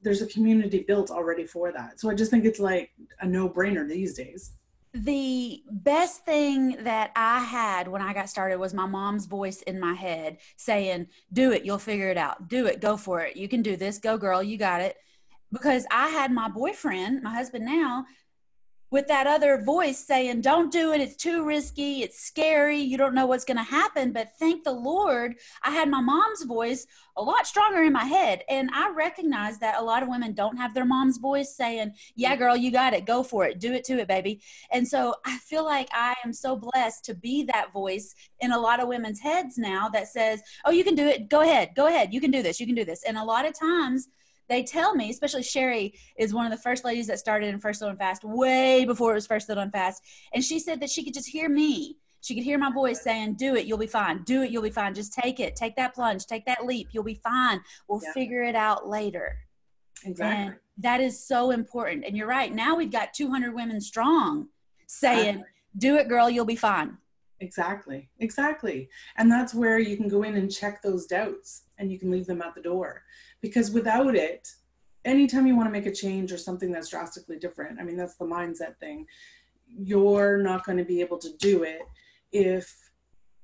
There's 0.00 0.22
a 0.22 0.26
community 0.26 0.80
built 0.80 1.10
already 1.10 1.46
for 1.46 1.70
that. 1.72 2.00
So 2.00 2.10
i 2.10 2.14
just 2.14 2.30
think 2.30 2.44
it's 2.44 2.60
like 2.60 2.90
a 3.20 3.26
no-brainer 3.26 3.86
these 3.88 4.14
days 4.14 4.52
the 4.94 5.62
best 5.70 6.24
thing 6.24 6.76
that 6.84 7.12
I 7.16 7.40
had 7.40 7.88
when 7.88 8.02
I 8.02 8.12
got 8.12 8.28
started 8.28 8.58
was 8.58 8.74
my 8.74 8.86
mom's 8.86 9.26
voice 9.26 9.62
in 9.62 9.80
my 9.80 9.94
head 9.94 10.38
saying, 10.56 11.06
Do 11.32 11.52
it, 11.52 11.64
you'll 11.64 11.78
figure 11.78 12.10
it 12.10 12.18
out. 12.18 12.48
Do 12.48 12.66
it, 12.66 12.80
go 12.80 12.96
for 12.96 13.22
it. 13.22 13.36
You 13.36 13.48
can 13.48 13.62
do 13.62 13.76
this. 13.76 13.98
Go, 13.98 14.18
girl, 14.18 14.42
you 14.42 14.58
got 14.58 14.82
it. 14.82 14.96
Because 15.50 15.86
I 15.90 16.08
had 16.08 16.30
my 16.30 16.48
boyfriend, 16.48 17.22
my 17.22 17.32
husband 17.34 17.64
now, 17.64 18.04
with 18.92 19.08
that 19.08 19.26
other 19.26 19.60
voice 19.60 19.98
saying, 19.98 20.42
Don't 20.42 20.70
do 20.70 20.92
it. 20.92 21.00
It's 21.00 21.16
too 21.16 21.44
risky. 21.44 22.02
It's 22.02 22.20
scary. 22.20 22.78
You 22.78 22.98
don't 22.98 23.14
know 23.14 23.26
what's 23.26 23.44
going 23.44 23.56
to 23.56 23.62
happen. 23.62 24.12
But 24.12 24.32
thank 24.38 24.62
the 24.62 24.72
Lord, 24.72 25.34
I 25.64 25.70
had 25.70 25.88
my 25.88 26.00
mom's 26.00 26.44
voice 26.44 26.86
a 27.16 27.22
lot 27.22 27.46
stronger 27.46 27.82
in 27.82 27.92
my 27.92 28.04
head. 28.04 28.42
And 28.48 28.70
I 28.72 28.90
recognize 28.90 29.58
that 29.58 29.78
a 29.78 29.82
lot 29.82 30.02
of 30.02 30.08
women 30.08 30.34
don't 30.34 30.58
have 30.58 30.74
their 30.74 30.84
mom's 30.84 31.16
voice 31.16 31.56
saying, 31.56 31.94
Yeah, 32.14 32.36
girl, 32.36 32.54
you 32.54 32.70
got 32.70 32.92
it. 32.92 33.06
Go 33.06 33.22
for 33.22 33.46
it. 33.46 33.58
Do 33.58 33.72
it 33.72 33.84
to 33.84 33.94
it, 33.94 34.08
baby. 34.08 34.42
And 34.70 34.86
so 34.86 35.14
I 35.24 35.38
feel 35.38 35.64
like 35.64 35.88
I 35.92 36.14
am 36.24 36.34
so 36.34 36.54
blessed 36.54 37.04
to 37.06 37.14
be 37.14 37.44
that 37.44 37.72
voice 37.72 38.14
in 38.40 38.52
a 38.52 38.60
lot 38.60 38.80
of 38.80 38.88
women's 38.88 39.20
heads 39.20 39.56
now 39.56 39.88
that 39.88 40.08
says, 40.08 40.42
Oh, 40.66 40.70
you 40.70 40.84
can 40.84 40.94
do 40.94 41.08
it. 41.08 41.30
Go 41.30 41.40
ahead. 41.40 41.70
Go 41.74 41.86
ahead. 41.86 42.12
You 42.12 42.20
can 42.20 42.30
do 42.30 42.42
this. 42.42 42.60
You 42.60 42.66
can 42.66 42.74
do 42.74 42.84
this. 42.84 43.04
And 43.04 43.16
a 43.16 43.24
lot 43.24 43.46
of 43.46 43.58
times, 43.58 44.08
they 44.48 44.62
tell 44.62 44.94
me, 44.94 45.10
especially 45.10 45.42
Sherry 45.42 45.94
is 46.18 46.34
one 46.34 46.44
of 46.46 46.50
the 46.52 46.62
first 46.62 46.84
ladies 46.84 47.06
that 47.06 47.18
started 47.18 47.46
in 47.52 47.60
First 47.60 47.80
Little 47.80 47.90
and 47.90 47.98
Fast 47.98 48.24
way 48.24 48.84
before 48.84 49.12
it 49.12 49.14
was 49.14 49.26
First 49.26 49.48
Little 49.48 49.62
and 49.62 49.72
Fast. 49.72 50.02
And 50.34 50.44
she 50.44 50.58
said 50.58 50.80
that 50.80 50.90
she 50.90 51.04
could 51.04 51.14
just 51.14 51.28
hear 51.28 51.48
me. 51.48 51.96
She 52.20 52.34
could 52.34 52.44
hear 52.44 52.58
my 52.58 52.70
voice 52.70 53.02
saying, 53.02 53.34
Do 53.34 53.56
it, 53.56 53.66
you'll 53.66 53.78
be 53.78 53.86
fine. 53.86 54.22
Do 54.24 54.42
it, 54.42 54.50
you'll 54.50 54.62
be 54.62 54.70
fine. 54.70 54.94
Just 54.94 55.12
take 55.12 55.40
it. 55.40 55.56
Take 55.56 55.74
that 55.76 55.94
plunge. 55.94 56.26
Take 56.26 56.46
that 56.46 56.64
leap. 56.64 56.88
You'll 56.92 57.02
be 57.04 57.14
fine. 57.22 57.60
We'll 57.88 58.00
Yeah. 58.02 58.12
figure 58.12 58.42
it 58.42 58.54
out 58.54 58.88
later. 58.88 59.38
exactly 60.04 60.46
And 60.46 60.56
that 60.78 61.00
is 61.00 61.24
so 61.24 61.50
important. 61.52 62.04
And 62.04 62.16
you're 62.16 62.26
right. 62.28 62.52
Now 62.52 62.74
we've 62.76 62.90
got 62.92 63.12
200 63.14 63.54
women 63.54 63.80
strong 63.80 64.48
saying, 64.86 65.44
Do 65.76 65.96
it, 65.96 66.08
girl, 66.08 66.28
you'll 66.28 66.44
be 66.44 66.56
fine. 66.56 66.98
Exactly, 67.40 68.08
exactly. 68.20 68.88
And 69.16 69.30
that's 69.30 69.52
where 69.52 69.78
you 69.80 69.96
can 69.96 70.08
go 70.08 70.22
in 70.22 70.36
and 70.36 70.52
check 70.52 70.80
those 70.80 71.06
doubts 71.06 71.62
and 71.78 71.90
you 71.90 71.98
can 71.98 72.10
leave 72.10 72.26
them 72.26 72.40
at 72.42 72.54
the 72.54 72.60
door. 72.62 73.02
Because 73.42 73.70
without 73.70 74.14
it, 74.14 74.48
anytime 75.04 75.46
you 75.46 75.56
want 75.56 75.66
to 75.66 75.72
make 75.72 75.86
a 75.86 75.92
change 75.92 76.32
or 76.32 76.38
something 76.38 76.72
that's 76.72 76.88
drastically 76.88 77.38
different, 77.38 77.78
I 77.78 77.84
mean, 77.84 77.96
that's 77.96 78.14
the 78.14 78.24
mindset 78.24 78.78
thing, 78.78 79.06
you're 79.66 80.38
not 80.38 80.64
going 80.64 80.78
to 80.78 80.84
be 80.84 81.00
able 81.00 81.18
to 81.18 81.32
do 81.38 81.64
it 81.64 81.82
if 82.30 82.90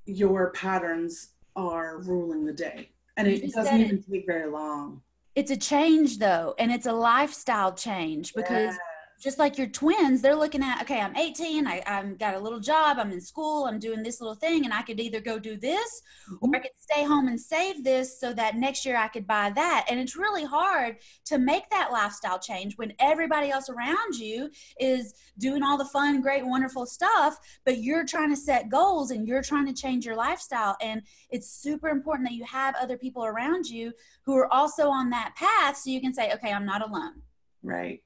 your 0.05 0.51
patterns 0.51 1.33
are 1.55 1.99
ruling 1.99 2.45
the 2.45 2.53
day. 2.53 2.89
And 3.17 3.27
You 3.27 3.33
it 3.33 3.53
doesn't 3.53 3.79
even 3.79 4.01
take 4.01 4.25
very 4.25 4.49
long. 4.49 5.01
It's 5.35 5.51
a 5.51 5.57
change, 5.57 6.17
though, 6.17 6.55
and 6.57 6.71
it's 6.71 6.85
a 6.85 6.93
lifestyle 6.93 7.73
change 7.73 8.33
because. 8.33 8.75
Just 9.19 9.37
like 9.37 9.57
your 9.57 9.67
twins, 9.67 10.21
they're 10.21 10.35
looking 10.35 10.63
at, 10.63 10.81
okay, 10.81 11.01
I'm 11.01 11.15
18, 11.15 11.67
I, 11.67 11.83
I've 11.85 12.17
got 12.17 12.35
a 12.35 12.39
little 12.39 12.59
job, 12.59 12.97
I'm 12.97 13.11
in 13.11 13.19
school, 13.19 13.65
I'm 13.65 13.77
doing 13.77 14.01
this 14.01 14.21
little 14.21 14.35
thing, 14.35 14.63
and 14.63 14.73
I 14.73 14.81
could 14.81 14.99
either 14.99 15.19
go 15.19 15.37
do 15.37 15.57
this 15.57 16.01
or 16.41 16.47
I 16.47 16.57
mm-hmm. 16.57 16.61
could 16.61 16.71
stay 16.77 17.03
home 17.03 17.27
and 17.27 17.39
save 17.39 17.83
this 17.83 18.17
so 18.17 18.33
that 18.33 18.55
next 18.55 18.85
year 18.85 18.95
I 18.95 19.09
could 19.09 19.27
buy 19.27 19.51
that. 19.55 19.85
And 19.89 19.99
it's 19.99 20.15
really 20.15 20.45
hard 20.45 20.97
to 21.25 21.37
make 21.37 21.69
that 21.69 21.91
lifestyle 21.91 22.39
change 22.39 22.77
when 22.77 22.93
everybody 22.99 23.49
else 23.49 23.69
around 23.69 24.15
you 24.15 24.49
is 24.79 25.13
doing 25.37 25.63
all 25.63 25.77
the 25.77 25.85
fun, 25.85 26.21
great, 26.21 26.45
wonderful 26.45 26.85
stuff, 26.85 27.37
but 27.65 27.79
you're 27.79 28.05
trying 28.05 28.29
to 28.29 28.37
set 28.37 28.69
goals 28.69 29.11
and 29.11 29.27
you're 29.27 29.43
trying 29.43 29.65
to 29.65 29.73
change 29.73 30.05
your 30.05 30.15
lifestyle. 30.15 30.77
And 30.81 31.01
it's 31.29 31.51
super 31.51 31.89
important 31.89 32.29
that 32.29 32.35
you 32.35 32.45
have 32.45 32.73
other 32.75 32.97
people 32.97 33.25
around 33.25 33.67
you 33.67 33.91
who 34.23 34.37
are 34.37 34.51
also 34.53 34.87
on 34.87 35.09
that 35.09 35.35
path 35.35 35.75
so 35.75 35.89
you 35.89 35.99
can 35.99 36.13
say, 36.13 36.31
okay, 36.33 36.53
I'm 36.53 36.65
not 36.65 36.87
alone. 36.87 37.21
Right. 37.61 38.01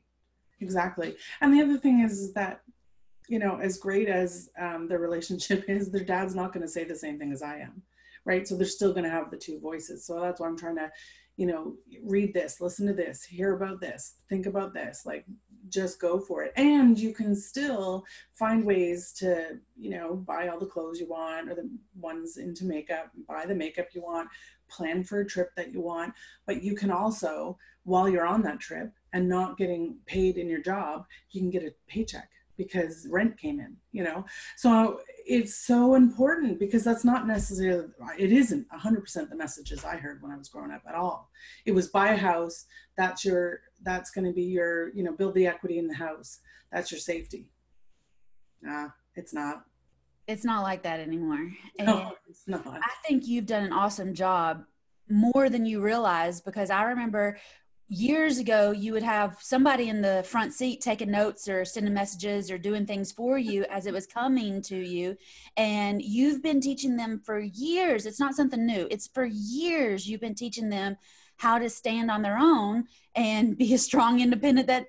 Exactly. 0.63 1.15
And 1.41 1.53
the 1.53 1.61
other 1.61 1.77
thing 1.77 1.99
is, 1.99 2.33
that, 2.33 2.61
you 3.27 3.37
know, 3.37 3.59
as 3.59 3.77
great 3.77 4.07
as 4.07 4.49
um, 4.57 4.87
their 4.87 4.99
relationship 4.99 5.65
is, 5.67 5.91
their 5.91 6.05
dad's 6.05 6.35
not 6.35 6.53
going 6.53 6.65
to 6.65 6.71
say 6.71 6.85
the 6.85 6.95
same 6.95 7.19
thing 7.19 7.33
as 7.33 7.43
I 7.43 7.57
am. 7.59 7.81
Right. 8.25 8.47
So 8.47 8.55
they're 8.55 8.65
still 8.65 8.93
going 8.93 9.03
to 9.03 9.09
have 9.09 9.29
the 9.29 9.37
two 9.37 9.59
voices. 9.59 10.05
So 10.05 10.21
that's 10.21 10.39
why 10.39 10.47
I'm 10.47 10.57
trying 10.57 10.77
to, 10.77 10.89
you 11.35 11.45
know, 11.45 11.75
read 12.01 12.33
this, 12.33 12.61
listen 12.61 12.87
to 12.87 12.93
this, 12.93 13.25
hear 13.25 13.53
about 13.53 13.81
this, 13.81 14.15
think 14.29 14.45
about 14.45 14.73
this, 14.73 15.01
like 15.05 15.25
just 15.67 15.99
go 15.99 16.19
for 16.19 16.43
it. 16.43 16.53
And 16.55 16.97
you 16.97 17.13
can 17.13 17.35
still 17.35 18.05
find 18.31 18.63
ways 18.63 19.11
to, 19.17 19.59
you 19.77 19.89
know, 19.89 20.15
buy 20.15 20.47
all 20.47 20.59
the 20.59 20.65
clothes 20.65 21.01
you 21.01 21.09
want 21.09 21.49
or 21.49 21.55
the 21.55 21.69
ones 21.99 22.37
into 22.37 22.63
makeup, 22.63 23.11
buy 23.27 23.45
the 23.45 23.55
makeup 23.55 23.87
you 23.93 24.01
want, 24.01 24.29
plan 24.69 25.03
for 25.03 25.19
a 25.19 25.25
trip 25.25 25.49
that 25.57 25.73
you 25.73 25.81
want. 25.81 26.13
But 26.45 26.63
you 26.63 26.75
can 26.75 26.91
also, 26.91 27.57
while 27.83 28.07
you're 28.07 28.25
on 28.25 28.41
that 28.43 28.61
trip, 28.61 28.93
and 29.13 29.29
not 29.29 29.57
getting 29.57 29.95
paid 30.05 30.37
in 30.37 30.49
your 30.49 30.61
job, 30.61 31.05
you 31.31 31.41
can 31.41 31.49
get 31.49 31.63
a 31.63 31.73
paycheck 31.87 32.29
because 32.57 33.07
rent 33.09 33.37
came 33.37 33.59
in, 33.59 33.75
you 33.91 34.03
know? 34.03 34.25
So 34.57 34.99
it's 35.25 35.55
so 35.55 35.95
important 35.95 36.59
because 36.59 36.83
that's 36.83 37.03
not 37.03 37.27
necessarily, 37.27 37.87
it 38.17 38.31
isn't 38.31 38.67
100% 38.69 39.29
the 39.29 39.35
messages 39.35 39.83
I 39.85 39.95
heard 39.95 40.21
when 40.21 40.31
I 40.31 40.37
was 40.37 40.49
growing 40.49 40.71
up 40.71 40.83
at 40.87 40.95
all. 40.95 41.29
It 41.65 41.71
was 41.71 41.87
buy 41.87 42.09
a 42.09 42.17
house, 42.17 42.65
that's 42.97 43.23
your, 43.25 43.61
that's 43.83 44.11
going 44.11 44.25
to 44.25 44.33
be 44.33 44.43
your, 44.43 44.93
you 44.93 45.03
know, 45.03 45.13
build 45.13 45.35
the 45.35 45.47
equity 45.47 45.79
in 45.79 45.87
the 45.87 45.95
house, 45.95 46.39
that's 46.71 46.91
your 46.91 46.99
safety. 46.99 47.49
Nah, 48.61 48.89
it's 49.15 49.33
not. 49.33 49.65
It's 50.27 50.45
not 50.45 50.63
like 50.63 50.83
that 50.83 50.99
anymore. 50.99 51.51
And 51.79 51.87
No, 51.87 52.13
it's 52.29 52.47
not. 52.47 52.65
I 52.65 52.93
think 53.05 53.27
you've 53.27 53.45
done 53.45 53.63
an 53.63 53.73
awesome 53.73 54.13
job 54.13 54.63
more 55.09 55.49
than 55.49 55.65
you 55.65 55.81
realize 55.81 56.39
because 56.39 56.69
I 56.69 56.83
remember 56.83 57.37
years 57.93 58.39
ago 58.39 58.71
you 58.71 58.91
would 58.91 59.03
have 59.03 59.37
somebody 59.39 59.87
in 59.87 60.01
the 60.01 60.23
front 60.27 60.51
seat 60.51 60.81
taking 60.81 61.11
notes 61.11 61.47
or 61.47 61.63
sending 61.63 61.93
messages 61.93 62.49
or 62.49 62.57
doing 62.57 62.85
things 62.85 63.11
for 63.11 63.37
you 63.37 63.65
as 63.69 63.85
it 63.85 63.93
was 63.93 64.07
coming 64.07 64.61
to 64.63 64.75
you. 64.75 65.15
And 65.57 66.01
you've 66.01 66.41
been 66.41 66.59
teaching 66.59 66.97
them 66.97 67.21
for 67.23 67.39
years. 67.39 68.05
It's 68.05 68.19
not 68.19 68.35
something 68.35 68.65
new. 68.65 68.87
It's 68.89 69.07
for 69.07 69.25
years 69.25 70.07
you've 70.07 70.21
been 70.21 70.33
teaching 70.33 70.69
them 70.69 70.97
how 71.37 71.59
to 71.59 71.69
stand 71.69 72.09
on 72.09 72.23
their 72.23 72.37
own 72.37 72.85
and 73.15 73.57
be 73.57 73.73
a 73.73 73.77
strong 73.77 74.19
independent 74.19 74.67
that 74.67 74.87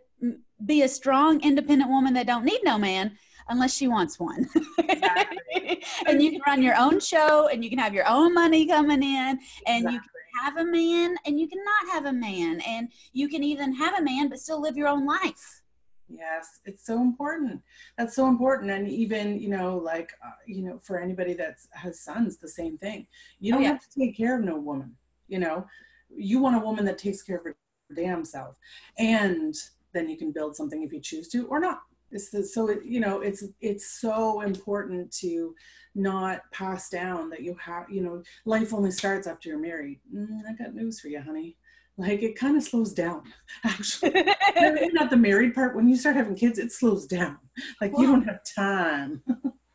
be 0.64 0.82
a 0.82 0.88
strong 0.88 1.42
independent 1.42 1.90
woman 1.90 2.14
that 2.14 2.26
don't 2.26 2.44
need 2.44 2.60
no 2.64 2.78
man 2.78 3.18
unless 3.48 3.74
she 3.74 3.88
wants 3.88 4.18
one. 4.18 4.48
Exactly. 4.78 5.82
and 6.06 6.22
you 6.22 6.32
can 6.32 6.40
run 6.46 6.62
your 6.62 6.76
own 6.76 7.00
show 7.00 7.48
and 7.48 7.62
you 7.62 7.70
can 7.70 7.78
have 7.78 7.94
your 7.94 8.08
own 8.08 8.34
money 8.34 8.66
coming 8.66 9.02
in 9.02 9.38
and 9.66 9.84
exactly. 9.86 9.92
you 9.92 10.00
can 10.00 10.44
have 10.44 10.56
a 10.56 10.64
man 10.64 11.16
and 11.26 11.38
you 11.38 11.48
cannot 11.48 11.92
have 11.92 12.06
a 12.06 12.12
man 12.12 12.60
and 12.66 12.88
you 13.12 13.28
can 13.28 13.42
even 13.42 13.72
have 13.74 13.98
a 13.98 14.02
man 14.02 14.28
but 14.28 14.38
still 14.38 14.60
live 14.60 14.76
your 14.76 14.88
own 14.88 15.06
life. 15.06 15.62
Yes, 16.08 16.60
it's 16.64 16.84
so 16.84 17.00
important. 17.00 17.62
That's 17.96 18.14
so 18.14 18.28
important. 18.28 18.70
And 18.70 18.88
even, 18.88 19.40
you 19.40 19.48
know, 19.48 19.78
like, 19.78 20.12
uh, 20.24 20.32
you 20.46 20.62
know, 20.62 20.78
for 20.82 21.00
anybody 21.00 21.32
that 21.34 21.56
has 21.72 22.00
sons, 22.00 22.36
the 22.36 22.48
same 22.48 22.76
thing. 22.76 23.06
You 23.40 23.52
don't 23.52 23.62
oh, 23.62 23.64
yeah. 23.64 23.72
have 23.72 23.80
to 23.80 23.98
take 23.98 24.16
care 24.16 24.38
of 24.38 24.44
no 24.44 24.56
woman, 24.56 24.94
you 25.28 25.38
know, 25.38 25.66
you 26.14 26.40
want 26.40 26.56
a 26.56 26.60
woman 26.60 26.84
that 26.84 26.98
takes 26.98 27.22
care 27.22 27.38
of 27.38 27.44
her 27.44 27.56
damn 27.94 28.24
self. 28.24 28.56
And 28.98 29.54
then 29.92 30.08
you 30.08 30.16
can 30.16 30.30
build 30.30 30.56
something 30.56 30.82
if 30.82 30.92
you 30.92 31.00
choose 31.00 31.28
to 31.28 31.46
or 31.46 31.60
not. 31.60 31.82
The, 32.14 32.44
so 32.44 32.68
it, 32.68 32.84
you 32.84 33.00
know 33.00 33.20
it's 33.20 33.42
it's 33.60 34.00
so 34.00 34.42
important 34.42 35.10
to 35.18 35.54
not 35.96 36.42
pass 36.52 36.88
down 36.88 37.28
that 37.30 37.42
you 37.42 37.56
have 37.60 37.90
you 37.90 38.02
know 38.02 38.22
life 38.44 38.72
only 38.72 38.92
starts 38.92 39.26
after 39.26 39.48
you're 39.48 39.58
married. 39.58 40.00
Mm, 40.14 40.42
I 40.48 40.52
got 40.54 40.74
news 40.74 41.00
for 41.00 41.08
you, 41.08 41.20
honey. 41.20 41.56
Like 41.96 42.22
it 42.22 42.38
kind 42.38 42.56
of 42.56 42.62
slows 42.62 42.92
down. 42.92 43.22
Actually, 43.64 44.24
not 44.92 45.10
the 45.10 45.16
married 45.16 45.54
part. 45.54 45.74
When 45.74 45.88
you 45.88 45.96
start 45.96 46.16
having 46.16 46.36
kids, 46.36 46.58
it 46.58 46.70
slows 46.70 47.06
down. 47.06 47.38
Like 47.80 47.92
well, 47.92 48.02
you 48.02 48.08
don't 48.08 48.28
have 48.28 48.40
time. 48.56 49.22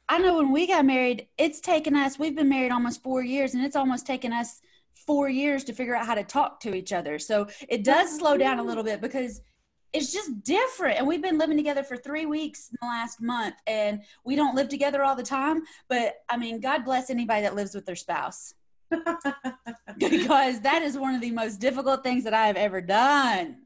I 0.07 0.17
know 0.17 0.37
when 0.37 0.51
we 0.51 0.65
got 0.65 0.85
married, 0.85 1.27
it's 1.37 1.59
taken 1.59 1.95
us. 1.95 2.17
We've 2.17 2.35
been 2.35 2.49
married 2.49 2.71
almost 2.71 3.03
four 3.03 3.21
years, 3.21 3.53
and 3.53 3.63
it's 3.63 3.75
almost 3.75 4.07
taken 4.07 4.33
us 4.33 4.61
four 5.05 5.29
years 5.29 5.63
to 5.65 5.73
figure 5.73 5.95
out 5.95 6.05
how 6.05 6.15
to 6.15 6.23
talk 6.23 6.59
to 6.61 6.75
each 6.75 6.93
other. 6.93 7.19
So 7.19 7.47
it 7.67 7.83
does 7.83 8.17
slow 8.17 8.37
down 8.37 8.59
a 8.59 8.63
little 8.63 8.83
bit 8.83 9.01
because 9.01 9.41
it's 9.93 10.13
just 10.13 10.43
different. 10.43 10.97
And 10.97 11.07
we've 11.07 11.21
been 11.21 11.37
living 11.37 11.57
together 11.57 11.83
for 11.83 11.97
three 11.97 12.25
weeks 12.25 12.69
in 12.69 12.77
the 12.81 12.87
last 12.87 13.21
month, 13.21 13.55
and 13.67 14.01
we 14.23 14.35
don't 14.35 14.55
live 14.55 14.69
together 14.69 15.03
all 15.03 15.15
the 15.15 15.23
time. 15.23 15.63
But 15.87 16.15
I 16.29 16.37
mean, 16.37 16.59
God 16.59 16.85
bless 16.85 17.09
anybody 17.09 17.41
that 17.41 17.55
lives 17.55 17.73
with 17.73 17.85
their 17.85 17.95
spouse. 17.95 18.53
because 19.97 20.61
that 20.61 20.81
is 20.81 20.97
one 20.97 21.13
of 21.13 21.21
the 21.21 21.31
most 21.31 21.59
difficult 21.59 22.03
things 22.03 22.23
that 22.23 22.33
I 22.33 22.47
have 22.47 22.55
ever 22.55 22.81
done. 22.81 23.57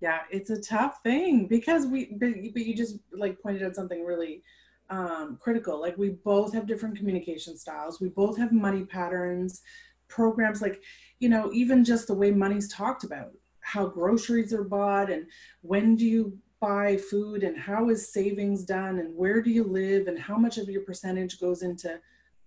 Yeah, 0.00 0.20
it's 0.30 0.50
a 0.50 0.60
tough 0.60 1.02
thing 1.02 1.46
because 1.46 1.86
we, 1.86 2.06
but, 2.18 2.30
but 2.54 2.64
you 2.64 2.74
just 2.74 2.98
like 3.12 3.40
pointed 3.40 3.62
out 3.62 3.74
something 3.74 4.04
really 4.04 4.42
um, 4.90 5.38
critical. 5.40 5.80
Like 5.80 5.98
we 5.98 6.10
both 6.10 6.54
have 6.54 6.66
different 6.66 6.96
communication 6.96 7.56
styles. 7.56 8.00
We 8.00 8.08
both 8.08 8.38
have 8.38 8.52
money 8.52 8.84
patterns, 8.84 9.60
programs. 10.08 10.62
Like, 10.62 10.82
you 11.18 11.28
know, 11.28 11.50
even 11.52 11.84
just 11.84 12.06
the 12.06 12.14
way 12.14 12.30
money's 12.30 12.68
talked 12.68 13.04
about 13.04 13.32
how 13.68 13.86
groceries 13.86 14.54
are 14.54 14.64
bought 14.64 15.10
and 15.10 15.26
when 15.60 15.94
do 15.94 16.06
you 16.06 16.38
buy 16.58 16.96
food 16.96 17.42
and 17.42 17.56
how 17.58 17.90
is 17.90 18.12
savings 18.12 18.64
done 18.64 18.98
and 18.98 19.14
where 19.14 19.42
do 19.42 19.50
you 19.50 19.62
live 19.62 20.08
and 20.08 20.18
how 20.18 20.36
much 20.36 20.56
of 20.56 20.68
your 20.70 20.80
percentage 20.82 21.38
goes 21.38 21.62
into 21.62 22.00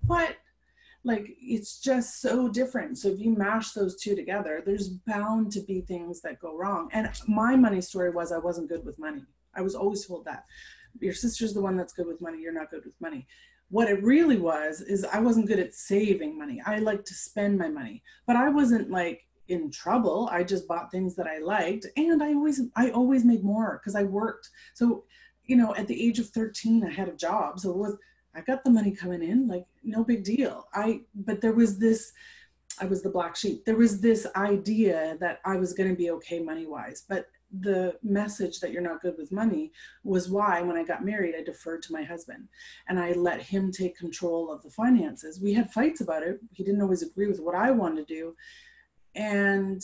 what? 0.08 0.36
Like 1.04 1.28
it's 1.40 1.80
just 1.80 2.22
so 2.22 2.48
different. 2.48 2.98
So 2.98 3.10
if 3.10 3.20
you 3.20 3.36
mash 3.38 3.72
those 3.72 4.02
two 4.02 4.16
together 4.16 4.64
there's 4.66 4.90
bound 4.90 5.52
to 5.52 5.62
be 5.62 5.82
things 5.82 6.22
that 6.22 6.40
go 6.40 6.58
wrong. 6.58 6.90
And 6.92 7.08
my 7.28 7.56
money 7.56 7.82
story 7.82 8.10
was 8.10 8.32
i 8.32 8.40
wasn't 8.40 8.70
good 8.70 8.84
with 8.84 8.98
money. 8.98 9.24
I 9.56 9.62
was 9.62 9.76
always 9.76 10.06
told 10.06 10.26
that. 10.26 10.46
Your 11.00 11.14
sister's 11.14 11.54
the 11.54 11.62
one 11.62 11.78
that's 11.78 11.94
good 11.94 12.08
with 12.08 12.22
money 12.22 12.42
you're 12.42 12.52
not 12.52 12.72
good 12.72 12.84
with 12.84 13.00
money. 13.00 13.28
What 13.70 13.90
it 13.90 14.04
really 14.04 14.38
was 14.38 14.82
is 14.82 15.06
i 15.06 15.20
wasn't 15.20 15.48
good 15.48 15.60
at 15.60 15.76
saving 15.76 16.36
money. 16.36 16.62
I 16.66 16.80
like 16.80 17.06
to 17.06 17.14
spend 17.14 17.60
my 17.60 17.70
money. 17.70 18.02
But 18.26 18.38
i 18.38 18.50
wasn't 18.50 18.90
like 18.90 19.22
in 19.52 19.70
trouble. 19.70 20.30
I 20.32 20.44
just 20.44 20.68
bought 20.68 20.92
things 20.92 21.16
that 21.16 21.28
I 21.28 21.40
liked 21.40 21.86
and 21.98 22.24
I 22.24 22.34
always 22.34 22.62
I 22.76 22.90
always 22.92 23.26
made 23.26 23.44
more 23.44 23.80
because 23.80 23.96
I 23.96 24.04
worked. 24.04 24.50
So, 24.74 25.04
you 25.44 25.56
know, 25.56 25.76
at 25.76 25.88
the 25.88 26.02
age 26.02 26.20
of 26.20 26.30
13 26.30 26.86
I 26.86 26.92
had 26.92 27.10
a 27.10 27.16
job. 27.16 27.60
So 27.60 27.72
it 27.72 27.78
was 27.78 27.98
I 28.34 28.42
got 28.42 28.64
the 28.64 28.70
money 28.70 28.92
coming 28.92 29.22
in, 29.22 29.48
like 29.48 29.66
no 29.84 30.04
big 30.04 30.24
deal. 30.24 30.68
I 30.74 31.02
but 31.14 31.42
there 31.42 31.54
was 31.54 31.78
this 31.78 32.14
I 32.80 32.86
was 32.86 33.04
the 33.04 33.10
black 33.10 33.36
sheep. 33.36 33.66
There 33.66 33.76
was 33.76 34.00
this 34.00 34.26
idea 34.36 35.18
that 35.20 35.42
I 35.46 35.58
was 35.58 35.74
going 35.74 35.90
to 35.90 35.96
be 35.96 36.12
okay 36.12 36.40
money 36.40 36.66
wise, 36.66 37.04
but 37.08 37.28
the 37.60 37.98
message 38.02 38.62
that 38.62 38.72
you're 38.72 38.82
not 38.82 39.02
good 39.02 39.16
with 39.18 39.32
money 39.32 39.74
was 40.06 40.30
why 40.30 40.62
when 40.62 40.78
I 40.78 40.86
got 40.86 41.04
married 41.04 41.36
I 41.38 41.44
deferred 41.44 41.82
to 41.84 41.94
my 41.94 42.02
husband 42.02 42.48
and 42.88 42.98
I 42.98 43.12
let 43.12 43.42
him 43.42 43.72
take 43.72 43.98
control 43.98 44.50
of 44.50 44.64
the 44.64 44.70
finances. 44.70 45.42
We 45.42 45.54
had 45.54 45.70
fights 45.70 46.00
about 46.00 46.24
it. 46.24 46.40
He 46.54 46.64
didn't 46.64 46.82
always 46.82 47.02
agree 47.02 47.28
with 47.28 47.42
what 47.42 47.56
I 47.56 47.72
wanted 47.72 48.08
to 48.08 48.14
do 48.14 48.36
and 49.16 49.82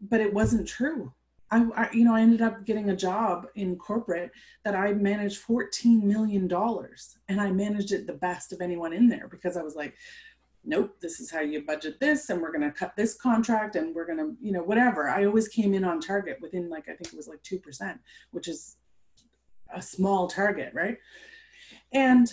but 0.00 0.20
it 0.20 0.32
wasn't 0.32 0.68
true. 0.68 1.12
I, 1.50 1.66
I, 1.74 1.88
you 1.94 2.04
know 2.04 2.14
i 2.14 2.20
ended 2.20 2.42
up 2.42 2.66
getting 2.66 2.90
a 2.90 2.94
job 2.96 3.46
in 3.54 3.76
corporate 3.76 4.32
that 4.66 4.74
i 4.74 4.92
managed 4.92 5.38
14 5.38 6.06
million 6.06 6.46
dollars 6.46 7.16
and 7.30 7.40
i 7.40 7.50
managed 7.50 7.90
it 7.90 8.06
the 8.06 8.12
best 8.12 8.52
of 8.52 8.60
anyone 8.60 8.92
in 8.92 9.08
there 9.08 9.28
because 9.28 9.56
i 9.56 9.62
was 9.62 9.74
like 9.74 9.94
nope 10.64 10.94
this 11.00 11.20
is 11.20 11.30
how 11.30 11.40
you 11.40 11.64
budget 11.64 11.98
this 11.98 12.28
and 12.30 12.40
we're 12.40 12.52
going 12.52 12.60
to 12.60 12.70
cut 12.70 12.94
this 12.96 13.14
contract 13.14 13.76
and 13.76 13.94
we're 13.94 14.06
going 14.06 14.18
to 14.18 14.36
you 14.40 14.52
know 14.52 14.62
whatever. 14.62 15.08
I 15.08 15.24
always 15.24 15.48
came 15.48 15.74
in 15.74 15.84
on 15.84 16.00
target 16.00 16.38
within 16.40 16.68
like 16.68 16.84
i 16.88 16.92
think 16.92 17.12
it 17.12 17.16
was 17.16 17.28
like 17.28 17.42
2% 17.42 17.98
which 18.30 18.48
is 18.48 18.76
a 19.74 19.82
small 19.82 20.28
target 20.28 20.72
right? 20.74 20.98
And 21.92 22.30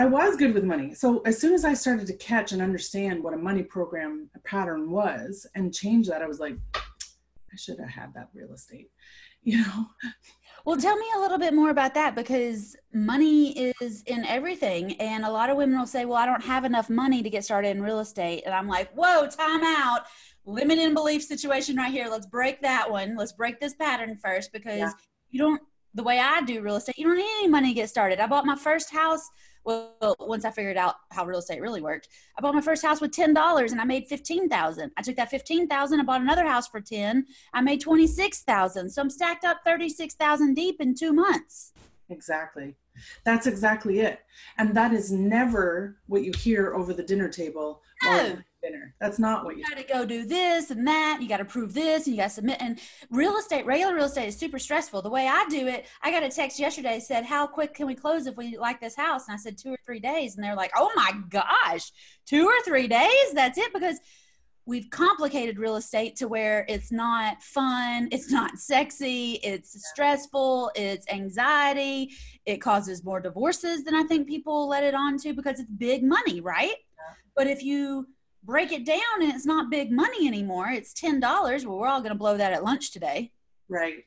I 0.00 0.06
was 0.06 0.34
good 0.34 0.54
with 0.54 0.64
money. 0.64 0.94
So 0.94 1.20
as 1.26 1.38
soon 1.38 1.52
as 1.52 1.62
I 1.66 1.74
started 1.74 2.06
to 2.06 2.14
catch 2.14 2.52
and 2.52 2.62
understand 2.62 3.22
what 3.22 3.34
a 3.34 3.36
money 3.36 3.62
program 3.62 4.30
pattern 4.44 4.90
was 4.90 5.46
and 5.54 5.74
change 5.74 6.08
that, 6.08 6.22
I 6.22 6.26
was 6.26 6.40
like, 6.40 6.56
I 6.74 7.56
should 7.58 7.78
have 7.78 7.90
had 7.90 8.14
that 8.14 8.30
real 8.32 8.50
estate, 8.54 8.90
you 9.42 9.58
know? 9.58 9.88
Well, 10.64 10.78
tell 10.78 10.96
me 10.96 11.04
a 11.14 11.20
little 11.20 11.36
bit 11.36 11.52
more 11.52 11.68
about 11.68 11.92
that 11.94 12.14
because 12.14 12.76
money 12.94 13.74
is 13.82 14.02
in 14.06 14.24
everything. 14.24 14.94
And 14.94 15.26
a 15.26 15.30
lot 15.30 15.50
of 15.50 15.58
women 15.58 15.78
will 15.78 15.86
say, 15.86 16.06
Well, 16.06 16.16
I 16.16 16.24
don't 16.24 16.44
have 16.44 16.64
enough 16.64 16.88
money 16.88 17.22
to 17.22 17.28
get 17.28 17.44
started 17.44 17.68
in 17.68 17.82
real 17.82 18.00
estate. 18.00 18.44
And 18.46 18.54
I'm 18.54 18.68
like, 18.68 18.90
Whoa, 18.94 19.26
time 19.26 19.62
out. 19.62 20.06
Limited 20.46 20.94
belief 20.94 21.22
situation 21.22 21.76
right 21.76 21.92
here. 21.92 22.08
Let's 22.08 22.26
break 22.26 22.62
that 22.62 22.90
one. 22.90 23.18
Let's 23.18 23.32
break 23.32 23.60
this 23.60 23.74
pattern 23.74 24.16
first 24.16 24.50
because 24.50 24.78
yeah. 24.78 24.92
you 25.30 25.40
don't, 25.40 25.60
the 25.92 26.02
way 26.02 26.18
I 26.18 26.40
do 26.40 26.62
real 26.62 26.76
estate, 26.76 26.96
you 26.96 27.04
don't 27.04 27.18
need 27.18 27.38
any 27.40 27.48
money 27.48 27.68
to 27.68 27.74
get 27.74 27.90
started. 27.90 28.18
I 28.18 28.26
bought 28.26 28.46
my 28.46 28.56
first 28.56 28.90
house 28.90 29.28
well, 29.64 30.16
once 30.18 30.44
I 30.44 30.50
figured 30.50 30.76
out 30.76 30.96
how 31.10 31.24
real 31.24 31.38
estate 31.38 31.60
really 31.60 31.82
worked, 31.82 32.08
I 32.36 32.40
bought 32.40 32.54
my 32.54 32.60
first 32.60 32.82
house 32.82 33.00
with 33.00 33.12
ten 33.12 33.34
dollars 33.34 33.72
and 33.72 33.80
I 33.80 33.84
made 33.84 34.06
fifteen 34.06 34.48
thousand. 34.48 34.92
I 34.96 35.02
took 35.02 35.16
that 35.16 35.30
fifteen 35.30 35.68
thousand, 35.68 36.00
I 36.00 36.04
bought 36.04 36.20
another 36.20 36.46
house 36.46 36.68
for 36.68 36.80
ten. 36.80 37.26
I 37.52 37.60
made 37.60 37.80
twenty 37.80 38.06
six 38.06 38.42
thousand. 38.42 38.90
So 38.90 39.02
I'm 39.02 39.10
stacked 39.10 39.44
up 39.44 39.58
thirty 39.64 39.88
six 39.88 40.14
thousand 40.14 40.54
deep 40.54 40.80
in 40.80 40.94
two 40.94 41.12
months. 41.12 41.72
Exactly. 42.08 42.74
That's 43.24 43.46
exactly 43.46 44.00
it. 44.00 44.20
And 44.58 44.74
that 44.74 44.92
is 44.92 45.12
never 45.12 45.98
what 46.06 46.24
you 46.24 46.32
hear 46.36 46.74
over 46.74 46.92
the 46.92 47.02
dinner 47.02 47.28
table. 47.28 47.82
No 48.02 48.38
dinner. 48.62 48.94
That's 49.00 49.18
not 49.18 49.44
what 49.44 49.56
you, 49.56 49.62
you 49.62 49.68
got 49.68 49.80
to 49.80 49.92
go 49.92 50.04
do 50.04 50.24
this 50.24 50.70
and 50.70 50.86
that. 50.86 51.18
You 51.20 51.28
got 51.28 51.38
to 51.38 51.44
prove 51.44 51.74
this 51.74 52.06
and 52.06 52.14
you 52.14 52.20
got 52.20 52.28
to 52.28 52.34
submit. 52.34 52.58
And 52.60 52.78
real 53.10 53.36
estate, 53.36 53.66
regular 53.66 53.94
real 53.94 54.04
estate 54.04 54.28
is 54.28 54.36
super 54.36 54.58
stressful. 54.58 55.02
The 55.02 55.10
way 55.10 55.26
I 55.26 55.46
do 55.48 55.66
it, 55.66 55.86
I 56.02 56.10
got 56.10 56.22
a 56.22 56.28
text 56.28 56.58
yesterday 56.58 57.00
said, 57.00 57.24
How 57.24 57.46
quick 57.46 57.74
can 57.74 57.86
we 57.86 57.94
close 57.94 58.26
if 58.26 58.36
we 58.36 58.56
like 58.56 58.80
this 58.80 58.96
house? 58.96 59.28
And 59.28 59.34
I 59.34 59.38
said, 59.38 59.58
Two 59.58 59.72
or 59.72 59.78
three 59.84 60.00
days. 60.00 60.36
And 60.36 60.44
they're 60.44 60.56
like, 60.56 60.72
Oh 60.76 60.90
my 60.94 61.12
gosh, 61.28 61.92
two 62.26 62.46
or 62.46 62.62
three 62.64 62.88
days? 62.88 63.32
That's 63.34 63.58
it. 63.58 63.72
Because 63.72 63.98
we've 64.66 64.90
complicated 64.90 65.58
real 65.58 65.76
estate 65.76 66.16
to 66.16 66.28
where 66.28 66.64
it's 66.68 66.92
not 66.92 67.42
fun, 67.42 68.08
it's 68.12 68.30
not 68.30 68.58
sexy, 68.58 69.40
it's 69.42 69.88
stressful, 69.90 70.70
it's 70.76 71.08
anxiety, 71.08 72.10
it 72.46 72.58
causes 72.58 73.04
more 73.04 73.20
divorces 73.20 73.82
than 73.84 73.94
I 73.94 74.04
think 74.04 74.28
people 74.28 74.68
let 74.68 74.84
it 74.84 74.94
on 74.94 75.18
to 75.18 75.32
because 75.32 75.58
it's 75.58 75.70
big 75.70 76.04
money, 76.04 76.40
right? 76.40 76.68
Yeah. 76.68 77.14
But 77.34 77.46
if 77.48 77.64
you 77.64 78.06
break 78.42 78.72
it 78.72 78.84
down 78.84 79.20
and 79.20 79.32
it's 79.32 79.46
not 79.46 79.70
big 79.70 79.90
money 79.90 80.26
anymore. 80.26 80.68
It's 80.70 80.92
ten 80.92 81.20
dollars. 81.20 81.66
Well, 81.66 81.78
we're 81.78 81.88
all 81.88 82.00
going 82.00 82.12
to 82.12 82.18
blow 82.18 82.36
that 82.36 82.52
at 82.52 82.64
lunch 82.64 82.92
today. 82.92 83.32
Right. 83.68 84.04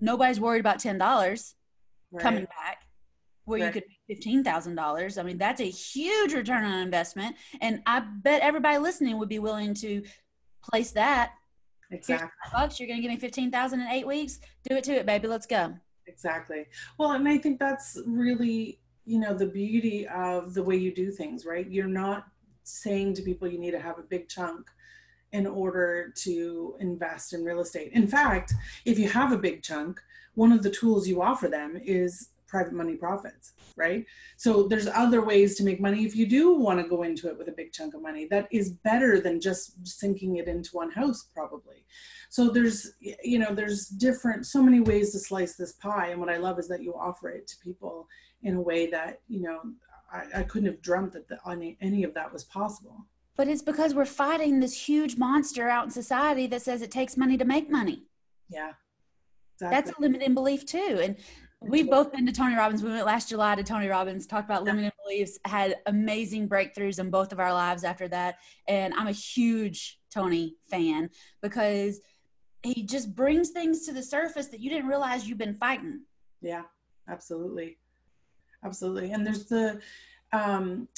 Nobody's 0.00 0.40
worried 0.40 0.60
about 0.60 0.78
ten 0.80 0.98
dollars 0.98 1.54
right. 2.12 2.22
coming 2.22 2.44
back. 2.44 2.82
Where 3.46 3.60
right. 3.60 3.66
you 3.66 3.72
could 3.72 3.84
make 3.88 4.16
fifteen 4.16 4.42
thousand 4.42 4.74
dollars. 4.74 5.18
I 5.18 5.22
mean, 5.22 5.38
that's 5.38 5.60
a 5.60 5.68
huge 5.68 6.32
return 6.32 6.64
on 6.64 6.78
investment, 6.80 7.36
and 7.60 7.82
I 7.84 8.00
bet 8.00 8.42
everybody 8.42 8.78
listening 8.78 9.18
would 9.18 9.28
be 9.28 9.38
willing 9.38 9.74
to 9.74 10.02
place 10.62 10.92
that. 10.92 11.32
Exactly. 11.90 12.30
Bucks, 12.52 12.80
you're 12.80 12.86
going 12.86 12.98
to 12.98 13.02
give 13.02 13.10
me 13.10 13.18
fifteen 13.18 13.50
thousand 13.50 13.80
in 13.80 13.88
eight 13.88 14.06
weeks. 14.06 14.40
Do 14.68 14.76
it 14.76 14.84
to 14.84 14.94
it, 14.94 15.04
baby. 15.04 15.28
Let's 15.28 15.46
go. 15.46 15.74
Exactly. 16.06 16.66
Well, 16.98 17.12
and 17.12 17.28
I 17.28 17.36
think 17.38 17.58
that's 17.58 18.00
really 18.06 18.78
you 19.04 19.18
know 19.18 19.34
the 19.34 19.46
beauty 19.46 20.08
of 20.08 20.54
the 20.54 20.62
way 20.62 20.76
you 20.76 20.94
do 20.94 21.10
things, 21.10 21.44
right? 21.44 21.70
You're 21.70 21.86
not 21.86 22.24
saying 22.64 23.14
to 23.14 23.22
people 23.22 23.48
you 23.48 23.58
need 23.58 23.70
to 23.70 23.80
have 23.80 23.98
a 23.98 24.02
big 24.02 24.28
chunk 24.28 24.70
in 25.32 25.46
order 25.46 26.12
to 26.16 26.76
invest 26.80 27.32
in 27.32 27.44
real 27.44 27.60
estate. 27.60 27.90
In 27.92 28.06
fact, 28.06 28.54
if 28.84 28.98
you 28.98 29.08
have 29.08 29.32
a 29.32 29.38
big 29.38 29.62
chunk, 29.62 30.00
one 30.34 30.52
of 30.52 30.62
the 30.62 30.70
tools 30.70 31.08
you 31.08 31.22
offer 31.22 31.48
them 31.48 31.78
is 31.82 32.30
private 32.46 32.72
money 32.72 32.94
profits, 32.94 33.52
right? 33.76 34.06
So 34.36 34.68
there's 34.68 34.86
other 34.86 35.24
ways 35.24 35.56
to 35.56 35.64
make 35.64 35.80
money 35.80 36.04
if 36.04 36.14
you 36.14 36.24
do 36.24 36.54
want 36.54 36.80
to 36.80 36.88
go 36.88 37.02
into 37.02 37.28
it 37.28 37.36
with 37.36 37.48
a 37.48 37.52
big 37.52 37.72
chunk 37.72 37.94
of 37.94 38.02
money. 38.02 38.28
That 38.30 38.46
is 38.52 38.70
better 38.70 39.20
than 39.20 39.40
just 39.40 39.84
sinking 39.84 40.36
it 40.36 40.46
into 40.46 40.70
one 40.70 40.92
house, 40.92 41.30
probably. 41.34 41.84
So 42.30 42.50
there's, 42.50 42.92
you 43.00 43.40
know, 43.40 43.54
there's 43.54 43.86
different, 43.86 44.46
so 44.46 44.62
many 44.62 44.78
ways 44.78 45.10
to 45.12 45.18
slice 45.18 45.56
this 45.56 45.72
pie. 45.72 46.10
And 46.10 46.20
what 46.20 46.30
I 46.30 46.36
love 46.36 46.60
is 46.60 46.68
that 46.68 46.82
you 46.82 46.94
offer 46.94 47.28
it 47.28 47.48
to 47.48 47.56
people 47.58 48.06
in 48.44 48.54
a 48.54 48.60
way 48.60 48.88
that, 48.88 49.20
you 49.26 49.42
know, 49.42 49.60
I, 50.14 50.40
I 50.40 50.42
couldn't 50.44 50.66
have 50.66 50.80
dreamt 50.80 51.12
that 51.12 51.28
the, 51.28 51.38
any, 51.50 51.76
any 51.80 52.04
of 52.04 52.14
that 52.14 52.32
was 52.32 52.44
possible. 52.44 53.06
But 53.36 53.48
it's 53.48 53.62
because 53.62 53.94
we're 53.94 54.04
fighting 54.04 54.60
this 54.60 54.86
huge 54.86 55.16
monster 55.16 55.68
out 55.68 55.84
in 55.84 55.90
society 55.90 56.46
that 56.46 56.62
says 56.62 56.82
it 56.82 56.92
takes 56.92 57.16
money 57.16 57.36
to 57.36 57.44
make 57.44 57.68
money. 57.68 58.04
Yeah. 58.48 58.72
Exactly. 59.56 59.76
That's 59.76 59.98
a 59.98 60.00
limiting 60.00 60.34
belief 60.34 60.64
too. 60.64 61.00
And 61.02 61.16
we've 61.60 61.90
both 61.90 62.12
been 62.12 62.26
to 62.26 62.32
Tony 62.32 62.54
Robbins. 62.54 62.82
We 62.82 62.90
went 62.90 63.06
last 63.06 63.28
July 63.28 63.56
to 63.56 63.64
Tony 63.64 63.88
Robbins, 63.88 64.26
talked 64.26 64.48
about 64.48 64.62
limiting 64.62 64.92
beliefs, 65.04 65.38
had 65.44 65.76
amazing 65.86 66.48
breakthroughs 66.48 67.00
in 67.00 67.10
both 67.10 67.32
of 67.32 67.40
our 67.40 67.52
lives 67.52 67.82
after 67.82 68.06
that. 68.08 68.36
And 68.68 68.94
I'm 68.94 69.08
a 69.08 69.12
huge 69.12 69.98
Tony 70.12 70.56
fan 70.70 71.10
because 71.42 72.00
he 72.62 72.84
just 72.84 73.14
brings 73.14 73.50
things 73.50 73.84
to 73.86 73.92
the 73.92 74.02
surface 74.02 74.46
that 74.48 74.60
you 74.60 74.70
didn't 74.70 74.88
realize 74.88 75.28
you've 75.28 75.38
been 75.38 75.54
fighting. 75.54 76.02
Yeah, 76.40 76.62
absolutely. 77.08 77.78
Absolutely. 78.64 79.12
And 79.12 79.26
there's 79.26 79.44
the 79.46 79.80
um 80.32 80.88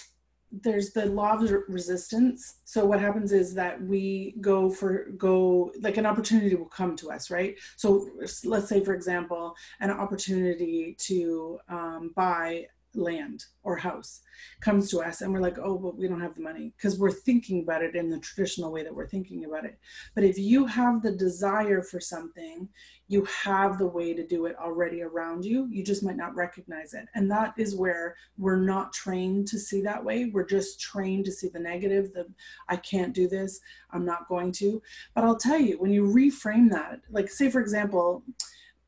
there's 0.53 0.93
the 0.93 1.07
law 1.07 1.35
of 1.35 1.51
resistance 1.69 2.61
so 2.65 2.85
what 2.87 3.01
happens 3.01 3.33
is 3.33 3.53
that 3.53 3.83
we 3.83 4.35
go 4.41 4.71
for 4.71 5.11
go 5.19 5.73
like 5.81 5.97
an 5.97 6.07
opportunity 6.07 6.55
will 6.55 6.67
come 6.67 6.95
to 6.97 7.11
us 7.11 7.31
right 7.31 7.57
so 7.77 8.09
let's 8.45 8.69
say 8.69 8.83
for 8.83 8.95
example 8.95 9.55
an 9.81 9.91
opportunity 9.91 10.95
to 10.99 11.59
um, 11.69 12.13
buy 12.15 12.65
land 12.97 13.45
or 13.63 13.77
house 13.77 14.23
comes 14.61 14.91
to 14.91 15.01
us 15.01 15.21
and 15.21 15.33
we're 15.33 15.41
like 15.41 15.59
oh 15.59 15.79
but 15.79 15.97
we 15.97 16.09
don't 16.09 16.21
have 16.21 16.35
the 16.35 16.41
money 16.41 16.73
because 16.77 16.99
we're 16.99 17.11
thinking 17.11 17.63
about 17.63 17.83
it 17.83 17.95
in 17.95 18.11
the 18.11 18.19
traditional 18.19 18.73
way 18.73 18.83
that 18.83 18.95
we're 18.95 19.07
thinking 19.07 19.45
about 19.45 19.65
it. 19.65 19.79
But 20.15 20.25
if 20.25 20.39
you 20.39 20.67
have 20.67 21.03
the 21.03 21.13
desire 21.13 21.83
for 21.83 22.01
something 22.01 22.69
you 23.09 23.27
have 23.45 23.79
the 23.79 23.87
way 23.87 24.15
to 24.15 24.27
do 24.27 24.47
it 24.47 24.57
already 24.59 25.03
around 25.03 25.45
you 25.45 25.69
you 25.71 25.85
just 25.85 26.03
might 26.03 26.17
not 26.17 26.35
recognize 26.35 26.95
it. 26.95 27.07
And 27.15 27.31
that 27.31 27.55
is 27.57 27.77
where 27.77 28.17
we're 28.39 28.61
not 28.61 28.93
trained 28.93 29.49
to 29.49 29.59
see 29.59 29.81
that 29.83 30.05
way. 30.05 30.31
We're 30.33 30.47
just 30.47 30.81
trained 30.81 31.25
to 31.27 31.33
see 31.33 31.49
the 31.49 31.61
negative 31.61 32.13
the 32.13 32.27
i 32.69 32.77
can't 32.77 33.15
do 33.15 33.29
this 33.29 33.61
i'm 33.91 34.05
not 34.05 34.29
going 34.29 34.53
to. 34.53 34.83
But 35.15 35.25
i'll 35.25 35.37
tell 35.37 35.61
you 35.61 35.79
when 35.79 35.93
you 35.93 36.05
reframe 36.05 36.71
that 36.71 37.01
like 37.11 37.29
say 37.29 37.51
for 37.51 37.61
example 37.61 38.23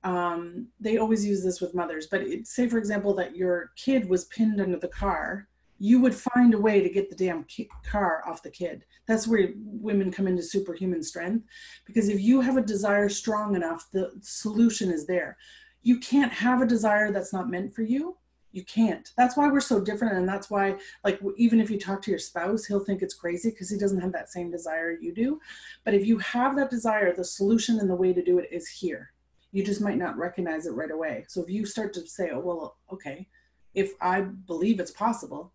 um, 0.04 0.68
they 0.78 0.98
always 0.98 1.26
use 1.26 1.42
this 1.42 1.60
with 1.60 1.74
mothers, 1.74 2.06
but 2.06 2.22
it, 2.22 2.46
say, 2.46 2.68
for 2.68 2.78
example, 2.78 3.14
that 3.14 3.36
your 3.36 3.72
kid 3.76 4.08
was 4.08 4.26
pinned 4.26 4.60
under 4.60 4.78
the 4.78 4.88
car, 4.88 5.48
you 5.80 6.00
would 6.00 6.14
find 6.14 6.54
a 6.54 6.60
way 6.60 6.80
to 6.80 6.88
get 6.88 7.08
the 7.08 7.16
damn 7.16 7.44
ki- 7.44 7.70
car 7.84 8.22
off 8.26 8.42
the 8.42 8.50
kid. 8.50 8.84
That's 9.06 9.26
where 9.26 9.50
women 9.56 10.10
come 10.10 10.26
into 10.26 10.42
superhuman 10.42 11.02
strength. 11.02 11.46
Because 11.84 12.08
if 12.08 12.20
you 12.20 12.40
have 12.40 12.56
a 12.56 12.62
desire 12.62 13.08
strong 13.08 13.54
enough, 13.54 13.88
the 13.92 14.12
solution 14.20 14.90
is 14.90 15.06
there. 15.06 15.36
You 15.82 15.98
can't 15.98 16.32
have 16.32 16.60
a 16.60 16.66
desire 16.66 17.12
that's 17.12 17.32
not 17.32 17.50
meant 17.50 17.74
for 17.74 17.82
you. 17.82 18.16
You 18.50 18.64
can't. 18.64 19.12
That's 19.16 19.36
why 19.36 19.48
we're 19.48 19.60
so 19.60 19.80
different. 19.80 20.16
And 20.16 20.28
that's 20.28 20.50
why, 20.50 20.78
like, 21.04 21.20
even 21.36 21.60
if 21.60 21.70
you 21.70 21.78
talk 21.78 22.02
to 22.02 22.10
your 22.10 22.18
spouse, 22.18 22.64
he'll 22.64 22.84
think 22.84 23.02
it's 23.02 23.14
crazy 23.14 23.50
because 23.50 23.70
he 23.70 23.78
doesn't 23.78 24.00
have 24.00 24.12
that 24.12 24.32
same 24.32 24.50
desire 24.50 24.98
you 25.00 25.14
do. 25.14 25.40
But 25.84 25.94
if 25.94 26.06
you 26.06 26.18
have 26.18 26.56
that 26.56 26.70
desire, 26.70 27.14
the 27.14 27.24
solution 27.24 27.78
and 27.78 27.88
the 27.88 27.94
way 27.94 28.12
to 28.12 28.22
do 28.22 28.38
it 28.38 28.48
is 28.50 28.68
here 28.68 29.12
you 29.52 29.64
just 29.64 29.80
might 29.80 29.98
not 29.98 30.16
recognize 30.16 30.66
it 30.66 30.74
right 30.74 30.90
away. 30.90 31.24
So 31.28 31.42
if 31.42 31.48
you 31.48 31.64
start 31.64 31.92
to 31.94 32.06
say, 32.06 32.30
oh, 32.32 32.40
well, 32.40 32.76
okay, 32.92 33.26
if 33.74 33.92
I 34.00 34.22
believe 34.22 34.80
it's 34.80 34.90
possible, 34.90 35.52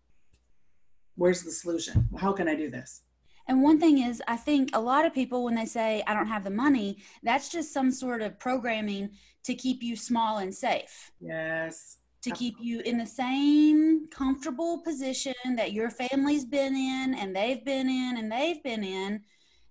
where's 1.16 1.42
the 1.42 1.52
solution? 1.52 2.08
How 2.16 2.32
can 2.32 2.48
I 2.48 2.54
do 2.54 2.70
this? 2.70 3.02
And 3.46 3.62
one 3.62 3.78
thing 3.78 3.98
is, 3.98 4.22
I 4.26 4.36
think 4.36 4.70
a 4.72 4.80
lot 4.80 5.04
of 5.04 5.12
people, 5.12 5.44
when 5.44 5.54
they 5.54 5.66
say, 5.66 6.02
I 6.06 6.14
don't 6.14 6.26
have 6.26 6.44
the 6.44 6.50
money, 6.50 6.98
that's 7.22 7.50
just 7.50 7.72
some 7.72 7.90
sort 7.90 8.22
of 8.22 8.38
programming 8.38 9.10
to 9.44 9.54
keep 9.54 9.82
you 9.82 9.96
small 9.96 10.38
and 10.38 10.54
safe. 10.54 11.12
Yes. 11.20 11.98
To 12.22 12.30
keep 12.30 12.54
you 12.58 12.80
in 12.80 12.96
the 12.96 13.06
same 13.06 14.08
comfortable 14.08 14.78
position 14.78 15.34
that 15.56 15.72
your 15.72 15.90
family's 15.90 16.46
been 16.46 16.74
in 16.74 17.14
and 17.14 17.36
they've 17.36 17.62
been 17.62 17.86
in 17.86 18.16
and 18.16 18.32
they've 18.32 18.62
been 18.62 18.82
in. 18.82 19.20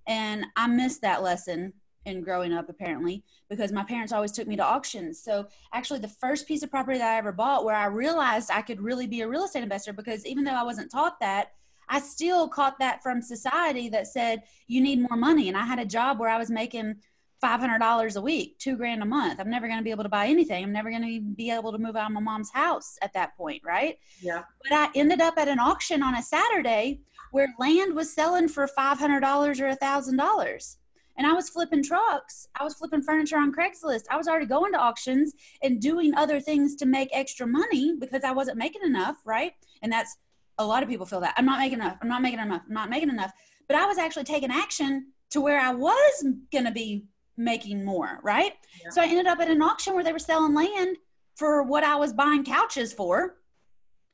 And 0.06 0.46
I 0.56 0.68
missed 0.68 1.02
that 1.02 1.24
lesson 1.24 1.74
in 2.06 2.22
growing 2.22 2.54
up 2.54 2.70
apparently 2.70 3.24
because 3.50 3.72
my 3.72 3.84
parents 3.84 4.12
always 4.12 4.32
took 4.32 4.48
me 4.48 4.56
to 4.56 4.64
auctions. 4.64 5.20
So 5.20 5.48
actually 5.74 6.00
the 6.00 6.08
first 6.08 6.48
piece 6.48 6.64
of 6.64 6.72
property 6.72 6.98
that 6.98 7.14
i 7.14 7.18
ever 7.18 7.32
bought 7.32 7.66
where 7.66 7.76
i 7.76 7.86
realized 7.86 8.50
i 8.52 8.62
could 8.62 8.82
really 8.82 9.08
be 9.08 9.22
a 9.22 9.28
real 9.28 9.46
estate 9.46 9.64
investor 9.64 9.94
because 9.94 10.26
even 10.26 10.44
though 10.44 10.54
i 10.54 10.64
wasn't 10.64 10.92
taught 10.92 11.20
that 11.20 11.52
i 11.90 12.00
still 12.00 12.48
caught 12.48 12.78
that 12.80 13.02
from 13.02 13.22
society 13.22 13.90
that 13.90 14.08
said 14.08 14.44
you 14.68 14.82
need 14.82 15.00
more 15.00 15.18
money. 15.18 15.48
And 15.48 15.58
i 15.58 15.66
had 15.66 15.80
a 15.80 15.86
job 15.86 16.20
where 16.20 16.30
i 16.30 16.38
was 16.38 16.50
making 16.50 16.96
$500 17.44 18.16
a 18.16 18.22
week 18.22 18.58
two 18.58 18.78
grand 18.78 19.04
a 19.04 19.06
month. 19.06 19.38
I'm 19.42 19.50
never 19.50 19.68
going 19.68 19.80
to 19.80 19.84
be 19.84 19.92
able 19.92 20.04
to 20.04 20.10
buy 20.10 20.28
anything. 20.28 20.64
I'm 20.64 20.72
never 20.72 20.90
going 20.90 21.02
to 21.02 21.20
be 21.36 21.52
able 21.52 21.74
to 21.74 21.78
move 21.78 21.98
out 21.98 22.06
of 22.06 22.14
my 22.14 22.22
mom's 22.22 22.50
house 22.54 22.98
at 23.02 23.12
that 23.16 23.36
point 23.36 23.62
right? 23.66 24.00
Yeah. 24.22 24.44
But 24.64 24.72
i 24.78 24.90
ended 24.96 25.20
up 25.20 25.38
at 25.38 25.50
an 25.50 25.60
auction 25.60 26.02
on 26.02 26.16
a 26.16 26.24
saturday 26.24 27.02
where 27.32 27.54
land 27.58 27.96
was 27.96 28.14
selling 28.14 28.48
for 28.48 28.68
$500 28.68 29.60
or 29.60 29.76
$1000 29.76 30.76
and 31.18 31.28
I 31.28 31.34
was 31.34 31.50
flipping 31.50 31.84
trucks. 31.84 32.48
I 32.56 32.64
was 32.64 32.74
flipping 32.74 33.02
furniture 33.02 33.38
on 33.38 33.54
Craigslist. 33.54 34.04
I 34.10 34.18
was 34.18 34.28
already 34.28 34.46
going 34.46 34.72
to 34.74 34.80
auctions 34.80 35.34
and 35.62 35.80
doing 35.80 36.16
other 36.16 36.40
things 36.40 36.76
to 36.78 36.86
make 36.86 37.10
extra 37.12 37.46
money 37.46 37.96
because 38.00 38.24
I 38.24 38.32
wasn't 38.32 38.58
making 38.58 38.82
enough, 38.84 39.18
right? 39.26 39.54
And 39.82 39.92
that's 39.92 40.18
a 40.58 40.66
lot 40.66 40.84
of 40.84 40.90
people 40.90 41.06
feel 41.06 41.22
that. 41.22 41.34
I'm 41.38 41.46
not 41.46 41.60
making 41.60 41.80
enough. 41.80 41.98
I'm 42.02 42.08
not 42.08 42.22
making 42.22 42.40
enough. 42.40 42.62
I'm 42.68 42.74
not 42.74 42.90
making 42.90 43.10
enough. 43.10 43.32
But 43.68 43.78
I 43.78 43.86
was 43.86 43.98
actually 43.98 44.24
taking 44.24 44.52
action 44.52 45.08
to 45.32 45.42
where 45.42 45.60
I 45.60 45.72
was 45.72 46.26
going 46.52 46.66
to 46.66 46.72
be 46.72 47.06
making 47.38 47.84
more, 47.84 48.20
right? 48.24 48.54
Yeah. 48.84 48.90
So 48.92 49.02
I 49.02 49.06
ended 49.06 49.28
up 49.28 49.40
at 49.40 49.50
an 49.50 49.62
auction 49.62 49.94
where 49.94 50.04
they 50.04 50.14
were 50.14 50.20
selling 50.20 50.54
land 50.54 50.98
for 51.36 51.64
what 51.64 51.84
I 51.84 51.96
was 51.96 52.14
buying 52.14 52.44
couches 52.44 52.94
for. 52.94 53.38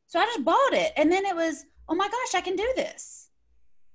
So 0.07 0.19
I 0.19 0.25
just 0.25 0.43
bought 0.43 0.73
it. 0.73 0.93
And 0.97 1.11
then 1.11 1.25
it 1.25 1.35
was, 1.35 1.65
oh 1.87 1.95
my 1.95 2.07
gosh, 2.07 2.35
I 2.35 2.41
can 2.41 2.55
do 2.55 2.71
this. 2.75 3.29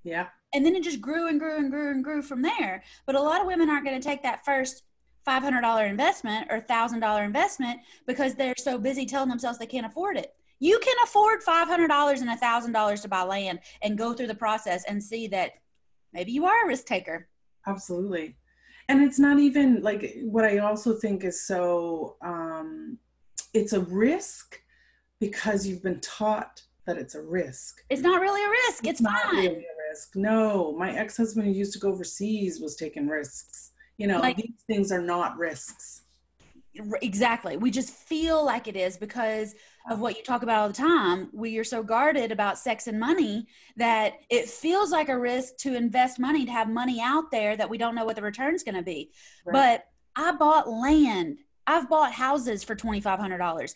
Yeah 0.03 0.27
and 0.55 0.65
then 0.65 0.77
it 0.77 0.85
just 0.85 1.01
grew 1.01 1.29
and 1.29 1.39
grew 1.39 1.57
and 1.57 1.71
grew 1.71 1.91
and 1.91 2.05
grew 2.05 2.23
from 2.23 2.41
there. 2.41 2.83
But 3.07 3.17
a 3.17 3.21
lot 3.21 3.41
of 3.41 3.47
women 3.47 3.69
aren't 3.69 3.85
going 3.85 4.01
to 4.01 4.09
take 4.09 4.23
that 4.23 4.45
first 4.45 4.85
$500 5.27 5.89
investment 5.89 6.47
or 6.51 6.61
$1,000 6.61 7.25
investment 7.25 7.81
because 8.07 8.35
they're 8.35 8.55
so 8.57 8.79
busy 8.79 9.05
telling 9.05 9.29
themselves 9.29 9.59
they 9.59 9.67
can't 9.67 9.87
afford 9.87 10.17
it. 10.17 10.35
You 10.61 10.79
can 10.79 10.95
afford 11.03 11.43
$500 11.43 12.21
and 12.21 12.41
$1,000 12.41 13.03
to 13.03 13.09
buy 13.09 13.23
land 13.23 13.59
and 13.83 13.99
go 13.99 14.13
through 14.13 14.29
the 14.29 14.35
process 14.35 14.85
and 14.89 15.03
see 15.03 15.27
that 15.29 15.53
maybe 16.13 16.33
you 16.33 16.47
are 16.47 16.65
a 16.65 16.69
risk 16.69 16.87
taker. 16.87 17.29
Absolutely. 17.67 18.37
And 18.89 19.03
it's 19.03 19.19
not 19.19 19.39
even 19.39 19.83
like 19.83 20.19
what 20.23 20.45
I 20.45 20.59
also 20.59 20.95
think 20.95 21.25
is 21.25 21.47
so, 21.47 22.17
um, 22.23 22.99
it's 23.55 23.73
a 23.73 23.81
risk 23.81 24.61
because 25.21 25.67
you've 25.67 25.83
been 25.83 26.01
taught 26.01 26.63
that 26.87 26.99
it's 26.99 27.15
a 27.15 27.23
risk. 27.23 27.83
It's 27.89 28.03
not 28.03 28.21
really 28.21 28.45
a 28.45 28.51
risk. 28.51 28.87
It's, 28.87 29.01
it's 29.01 29.11
fine. 29.11 29.37
Really 29.37 29.65
risk. 29.95 30.17
No, 30.17 30.73
my 30.77 30.93
ex 30.93 31.17
husband 31.17 31.47
who 31.47 31.53
used 31.53 31.73
to 31.75 31.79
go 31.79 31.93
overseas 31.93 32.61
was 32.61 32.77
taking 32.77 33.09
risks. 33.09 33.73
You 33.97 34.09
know, 34.09 34.19
like, 34.19 34.37
these 34.37 34.65
things 34.67 34.91
are 34.91 35.01
not 35.01 35.39
risks. 35.39 36.03
Exactly. 37.03 37.57
We 37.57 37.71
just 37.71 37.91
feel 37.91 38.45
like 38.45 38.67
it 38.67 38.75
is 38.75 38.97
because 38.97 39.55
of 39.89 40.01
what 40.01 40.17
you 40.17 40.25
talk 40.25 40.43
about 40.43 40.63
all 40.63 40.69
the 40.69 40.75
time. 40.75 41.31
We 41.33 41.57
are 41.59 41.65
so 41.65 41.85
guarded 41.85 42.33
about 42.33 42.59
sex 42.59 42.89
and 42.89 42.99
money 42.99 43.47
that 43.77 44.15
it 44.31 44.49
feels 44.49 44.91
like 44.91 45.09
a 45.09 45.17
risk 45.17 45.57
to 45.59 45.77
invest 45.77 46.19
money, 46.19 46.45
to 46.45 46.51
have 46.51 46.69
money 46.69 47.01
out 47.01 47.31
there 47.31 47.57
that 47.57 47.71
we 47.71 47.79
don't 47.79 47.95
know 47.95 48.05
what 48.05 48.17
the 48.17 48.23
return's 48.23 48.65
going 48.65 48.75
to 48.75 48.83
be. 48.83 49.13
Right. 49.47 49.53
But 49.53 49.87
I 50.17 50.33
bought 50.33 50.69
land. 50.69 51.39
I've 51.65 51.89
bought 51.89 52.13
houses 52.13 52.65
for 52.65 52.75
$2,500. 52.75 53.75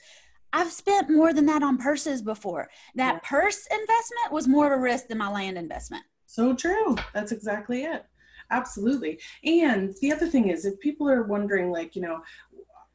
I've 0.53 0.73
spent 0.73 1.11
more 1.11 1.33
than 1.33 1.47
that 1.47 1.63
on 1.63 1.79
purses 1.79 2.23
before. 2.23 2.69
That 2.95 3.15
yeah. 3.15 3.29
purse 3.29 3.67
investment 3.71 4.33
was 4.33 4.49
more 4.49 4.73
of 4.73 4.79
a 4.79 4.83
risk 4.83 5.09
than 5.09 5.19
my 5.19 5.31
land 5.31 5.59
investment. 5.59 6.05
So 6.27 6.55
true. 6.55 6.97
That's 7.15 7.33
exactly 7.33 7.83
it. 7.83 8.05
Absolutely. 8.51 9.21
And 9.45 9.95
the 10.01 10.13
other 10.13 10.27
thing 10.27 10.49
is, 10.49 10.65
if 10.65 10.79
people 10.81 11.09
are 11.09 11.23
wondering, 11.23 11.71
like, 11.71 11.95
you 11.95 12.03
know, 12.03 12.21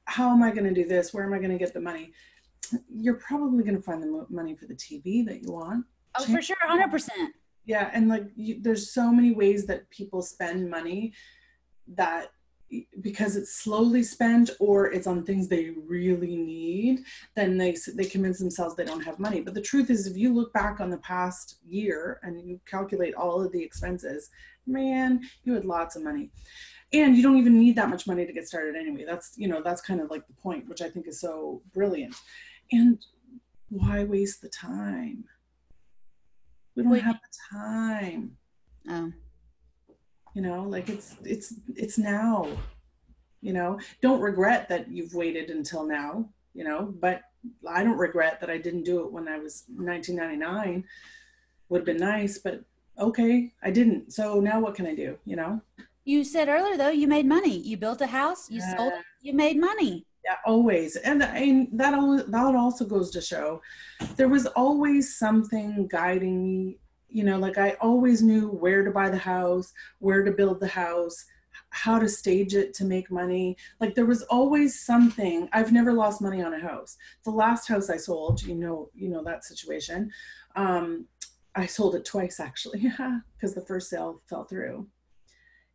how 0.05 0.31
am 0.31 0.41
I 0.41 0.51
going 0.51 0.65
to 0.65 0.73
do 0.73 0.87
this? 0.87 1.13
Where 1.13 1.23
am 1.25 1.33
I 1.33 1.37
going 1.37 1.51
to 1.51 1.57
get 1.57 1.73
the 1.73 1.79
money? 1.79 2.11
You're 2.89 3.15
probably 3.15 3.63
going 3.63 3.77
to 3.77 3.81
find 3.81 4.01
the 4.01 4.25
money 4.29 4.55
for 4.55 4.65
the 4.65 4.73
TV 4.73 5.25
that 5.25 5.43
you 5.43 5.51
want. 5.51 5.85
Oh, 6.17 6.25
for 6.25 6.41
sure. 6.41 6.55
100%. 6.67 7.09
Yeah. 7.65 7.91
And 7.93 8.09
like, 8.09 8.25
you, 8.35 8.57
there's 8.61 8.91
so 8.91 9.11
many 9.11 9.31
ways 9.31 9.65
that 9.67 9.89
people 9.89 10.21
spend 10.21 10.69
money 10.69 11.13
that 11.95 12.29
because 13.01 13.35
it's 13.35 13.55
slowly 13.55 14.03
spent 14.03 14.49
or 14.59 14.91
it's 14.91 15.07
on 15.07 15.23
things 15.23 15.47
they 15.47 15.71
really 15.85 16.35
need 16.35 16.99
then 17.35 17.57
they 17.57 17.75
they 17.95 18.05
convince 18.05 18.39
themselves 18.39 18.75
they 18.75 18.85
don't 18.85 19.03
have 19.03 19.19
money 19.19 19.41
but 19.41 19.53
the 19.53 19.61
truth 19.61 19.89
is 19.89 20.07
if 20.07 20.17
you 20.17 20.33
look 20.33 20.51
back 20.53 20.79
on 20.79 20.89
the 20.89 20.97
past 20.97 21.57
year 21.67 22.19
and 22.23 22.41
you 22.41 22.59
calculate 22.65 23.13
all 23.15 23.41
of 23.41 23.51
the 23.51 23.63
expenses 23.63 24.29
man 24.65 25.21
you 25.43 25.53
had 25.53 25.65
lots 25.65 25.95
of 25.95 26.03
money 26.03 26.29
and 26.93 27.15
you 27.15 27.23
don't 27.23 27.37
even 27.37 27.57
need 27.57 27.75
that 27.75 27.89
much 27.89 28.07
money 28.07 28.25
to 28.25 28.33
get 28.33 28.47
started 28.47 28.75
anyway 28.75 29.03
that's 29.05 29.33
you 29.37 29.47
know 29.47 29.61
that's 29.61 29.81
kind 29.81 29.99
of 30.01 30.09
like 30.09 30.25
the 30.27 30.33
point 30.33 30.67
which 30.67 30.81
i 30.81 30.89
think 30.89 31.07
is 31.07 31.19
so 31.19 31.61
brilliant 31.73 32.15
and 32.71 33.05
why 33.73 34.03
waste 34.03 34.41
the 34.41 34.49
time? 34.49 35.25
We 36.75 36.83
don't 36.83 36.91
Wait. 36.91 37.03
have 37.03 37.19
the 37.21 37.57
time. 37.57 38.37
Oh, 38.87 39.11
You 40.33 40.41
know, 40.41 40.63
like 40.63 40.89
it's 40.89 41.15
it's 41.23 41.53
it's 41.75 41.97
now. 41.97 42.47
You 43.41 43.53
know, 43.53 43.77
don't 44.01 44.21
regret 44.21 44.69
that 44.69 44.89
you've 44.89 45.13
waited 45.13 45.49
until 45.49 45.85
now, 45.85 46.29
you 46.53 46.63
know, 46.63 46.93
but 47.01 47.23
I 47.69 47.83
don't 47.83 47.97
regret 47.97 48.39
that 48.39 48.49
I 48.49 48.57
didn't 48.57 48.83
do 48.83 49.01
it 49.01 49.11
when 49.11 49.27
I 49.27 49.37
was 49.37 49.65
1999. 49.75 50.85
Would 51.67 51.79
have 51.79 51.85
been 51.85 51.97
nice, 51.97 52.37
but 52.37 52.61
okay, 52.97 53.51
I 53.61 53.69
didn't. 53.69 54.13
So 54.13 54.39
now 54.39 54.61
what 54.61 54.75
can 54.75 54.87
I 54.87 54.95
do, 54.95 55.17
you 55.25 55.35
know? 55.35 55.61
you 56.05 56.23
said 56.23 56.49
earlier 56.49 56.77
though 56.77 56.89
you 56.89 57.07
made 57.07 57.25
money. 57.25 57.57
You 57.57 57.77
built 57.77 58.01
a 58.01 58.07
house. 58.07 58.49
You 58.49 58.61
sold 58.61 58.93
it. 58.93 59.05
You 59.21 59.33
made 59.33 59.57
money. 59.57 60.05
Yeah, 60.25 60.35
always. 60.45 60.95
And, 60.97 61.23
and 61.23 61.67
that 61.73 61.93
al- 61.93 62.25
that 62.27 62.55
also 62.55 62.85
goes 62.85 63.11
to 63.11 63.21
show 63.21 63.61
there 64.15 64.29
was 64.29 64.45
always 64.47 65.17
something 65.17 65.87
guiding 65.87 66.43
me. 66.43 66.77
You 67.13 67.23
know, 67.23 67.37
like 67.37 67.57
I 67.57 67.77
always 67.79 68.21
knew 68.23 68.49
where 68.49 68.83
to 68.83 68.91
buy 68.91 69.09
the 69.09 69.17
house, 69.17 69.71
where 69.99 70.23
to 70.23 70.31
build 70.31 70.59
the 70.59 70.67
house, 70.67 71.23
how 71.69 71.99
to 71.99 72.09
stage 72.09 72.55
it 72.55 72.73
to 72.75 72.85
make 72.85 73.11
money. 73.11 73.55
Like 73.79 73.95
there 73.95 74.05
was 74.05 74.23
always 74.23 74.79
something. 74.79 75.47
I've 75.53 75.71
never 75.71 75.93
lost 75.93 76.21
money 76.21 76.41
on 76.41 76.53
a 76.53 76.59
house. 76.59 76.97
The 77.23 77.31
last 77.31 77.67
house 77.67 77.89
I 77.89 77.97
sold, 77.97 78.41
you 78.43 78.55
know, 78.55 78.89
you 78.93 79.09
know 79.09 79.23
that 79.23 79.43
situation. 79.45 80.11
Um, 80.55 81.07
I 81.55 81.67
sold 81.67 81.95
it 81.95 82.03
twice 82.03 82.39
actually, 82.39 82.79
because 83.35 83.53
the 83.53 83.65
first 83.65 83.89
sale 83.89 84.21
fell 84.27 84.45
through. 84.45 84.87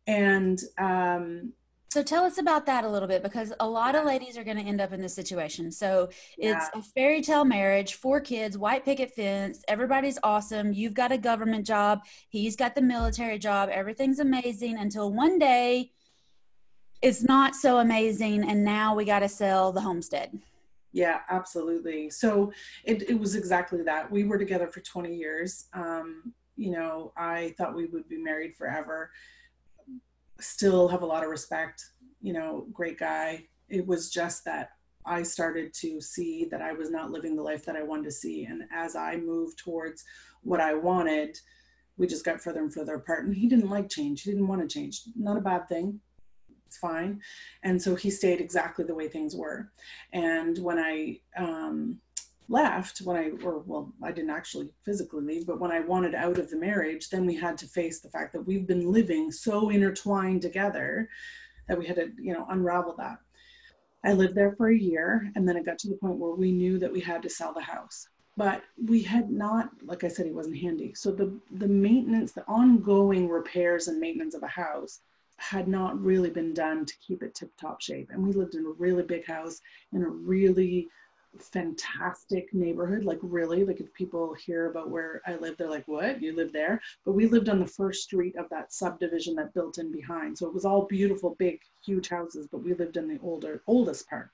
And 0.07 0.59
um, 0.77 1.53
So 1.91 2.03
tell 2.03 2.23
us 2.23 2.37
about 2.37 2.67
that 2.67 2.83
a 2.83 2.89
little 2.89 3.07
bit 3.07 3.23
because 3.23 3.51
a 3.59 3.67
lot 3.67 3.95
of 3.95 4.05
ladies 4.05 4.37
are 4.37 4.43
going 4.43 4.57
to 4.57 4.63
end 4.63 4.79
up 4.79 4.93
in 4.93 5.01
this 5.01 5.15
situation. 5.15 5.71
So 5.71 6.09
it's 6.37 6.69
a 6.75 6.83
fairy 6.83 7.19
tale 7.19 7.45
marriage, 7.45 7.95
four 7.95 8.21
kids, 8.21 8.59
white 8.59 8.85
picket 8.85 9.09
fence, 9.15 9.63
everybody's 9.67 10.19
awesome. 10.21 10.71
You've 10.71 10.93
got 10.93 11.11
a 11.11 11.17
government 11.17 11.65
job, 11.65 12.01
he's 12.29 12.55
got 12.55 12.75
the 12.75 12.81
military 12.83 13.39
job, 13.39 13.69
everything's 13.69 14.19
amazing 14.19 14.77
until 14.77 15.11
one 15.11 15.39
day 15.39 15.91
it's 17.01 17.23
not 17.23 17.55
so 17.55 17.79
amazing 17.79 18.47
and 18.47 18.63
now 18.63 18.93
we 18.93 19.03
got 19.03 19.19
to 19.19 19.29
sell 19.29 19.71
the 19.71 19.81
homestead. 19.81 20.37
Yeah, 20.91 21.21
absolutely. 21.29 22.11
So 22.11 22.51
it, 22.83 23.09
it 23.09 23.19
was 23.19 23.35
exactly 23.35 23.81
that. 23.83 24.11
We 24.11 24.25
were 24.25 24.37
together 24.37 24.67
for 24.67 24.81
20 24.81 25.15
years. 25.15 25.65
Um, 25.73 26.33
you 26.55 26.71
know, 26.71 27.13
I 27.17 27.55
thought 27.57 27.75
we 27.75 27.85
would 27.85 28.07
be 28.07 28.17
married 28.17 28.55
forever. 28.55 29.09
Still 30.39 30.87
have 30.87 31.01
a 31.01 31.05
lot 31.05 31.23
of 31.23 31.29
respect, 31.29 31.83
you 32.21 32.33
know, 32.33 32.67
great 32.73 32.97
guy. 32.97 33.45
It 33.69 33.85
was 33.85 34.09
just 34.09 34.45
that 34.45 34.71
I 35.05 35.23
started 35.23 35.73
to 35.75 36.01
see 36.01 36.45
that 36.51 36.61
I 36.61 36.73
was 36.73 36.91
not 36.91 37.11
living 37.11 37.35
the 37.35 37.43
life 37.43 37.65
that 37.65 37.75
I 37.75 37.83
wanted 37.83 38.05
to 38.05 38.11
see. 38.11 38.45
And 38.45 38.63
as 38.71 38.95
I 38.95 39.17
moved 39.17 39.57
towards 39.57 40.03
what 40.43 40.59
I 40.59 40.73
wanted, 40.73 41.37
we 41.97 42.07
just 42.07 42.25
got 42.25 42.41
further 42.41 42.61
and 42.61 42.73
further 42.73 42.95
apart. 42.95 43.25
And 43.25 43.35
he 43.35 43.47
didn't 43.47 43.69
like 43.69 43.89
change. 43.89 44.21
He 44.21 44.31
didn't 44.31 44.47
want 44.47 44.61
to 44.61 44.67
change. 44.67 45.01
Not 45.15 45.37
a 45.37 45.41
bad 45.41 45.67
thing. 45.67 45.99
It's 46.65 46.77
fine. 46.77 47.19
And 47.63 47.81
so 47.81 47.95
he 47.95 48.11
stayed 48.11 48.39
exactly 48.39 48.85
the 48.85 48.93
way 48.93 49.07
things 49.07 49.35
were. 49.35 49.71
And 50.13 50.57
when 50.59 50.77
I 50.77 51.19
um, 51.35 51.99
left, 52.49 52.99
when 52.99 53.15
I, 53.15 53.31
or 53.43 53.59
well, 53.59 53.93
I 54.03 54.11
didn't 54.11 54.31
actually 54.31 54.69
physically 54.83 55.23
leave, 55.23 55.45
but 55.45 55.59
when 55.59 55.71
I 55.71 55.79
wanted 55.79 56.15
out 56.15 56.37
of 56.37 56.49
the 56.49 56.57
marriage, 56.57 57.09
then 57.09 57.25
we 57.25 57.35
had 57.35 57.57
to 57.59 57.67
face 57.67 57.99
the 57.99 58.09
fact 58.09 58.33
that 58.33 58.41
we've 58.41 58.67
been 58.67 58.91
living 58.91 59.31
so 59.31 59.69
intertwined 59.69 60.41
together 60.41 61.09
that 61.67 61.77
we 61.77 61.85
had 61.85 61.97
to, 61.97 62.11
you 62.17 62.33
know, 62.33 62.45
unravel 62.49 62.95
that. 62.97 63.19
I 64.03 64.13
lived 64.13 64.35
there 64.35 64.53
for 64.53 64.69
a 64.69 64.77
year, 64.77 65.31
and 65.35 65.47
then 65.47 65.57
it 65.57 65.65
got 65.65 65.77
to 65.79 65.89
the 65.89 65.97
point 65.97 66.17
where 66.17 66.33
we 66.33 66.51
knew 66.51 66.79
that 66.79 66.91
we 66.91 67.01
had 67.01 67.21
to 67.23 67.29
sell 67.29 67.53
the 67.53 67.61
house. 67.61 68.07
But 68.37 68.63
we 68.85 69.01
had 69.01 69.29
not, 69.29 69.71
like 69.83 70.03
I 70.03 70.07
said, 70.07 70.25
he 70.25 70.31
wasn't 70.31 70.57
handy. 70.57 70.93
So 70.95 71.11
the 71.11 71.37
the 71.51 71.67
maintenance, 71.67 72.31
the 72.31 72.47
ongoing 72.47 73.27
repairs 73.27 73.89
and 73.89 73.99
maintenance 73.99 74.33
of 74.33 74.43
a 74.43 74.47
house 74.47 75.01
had 75.35 75.67
not 75.67 76.01
really 76.01 76.29
been 76.29 76.53
done 76.53 76.85
to 76.85 76.93
keep 77.05 77.21
it 77.23 77.35
tip 77.35 77.51
top 77.57 77.81
shape. 77.81 78.09
And 78.11 78.25
we 78.25 78.33
lived 78.33 78.55
in 78.55 78.65
a 78.65 78.71
really 78.77 79.03
big 79.03 79.25
house 79.25 79.61
in 79.93 80.03
a 80.03 80.09
really 80.09 80.87
fantastic 81.37 82.53
neighborhood. 82.53 83.05
Like, 83.05 83.19
really, 83.21 83.63
like 83.63 83.79
if 83.79 83.93
people 83.93 84.33
hear 84.33 84.69
about 84.69 84.89
where 84.89 85.21
I 85.27 85.35
live, 85.35 85.57
they're 85.57 85.69
like, 85.69 85.87
what? 85.87 86.21
You 86.21 86.35
live 86.35 86.51
there? 86.51 86.81
But 87.05 87.13
we 87.13 87.27
lived 87.27 87.49
on 87.49 87.59
the 87.59 87.67
first 87.67 88.03
street 88.03 88.35
of 88.35 88.49
that 88.49 88.73
subdivision 88.73 89.35
that 89.35 89.53
built 89.53 89.77
in 89.77 89.91
behind. 89.91 90.37
So 90.37 90.47
it 90.47 90.53
was 90.53 90.65
all 90.65 90.85
beautiful, 90.85 91.35
big, 91.37 91.59
huge 91.85 92.09
houses, 92.09 92.47
but 92.51 92.63
we 92.63 92.73
lived 92.73 92.97
in 92.97 93.07
the 93.07 93.19
older, 93.21 93.61
oldest 93.67 94.09
part. 94.09 94.29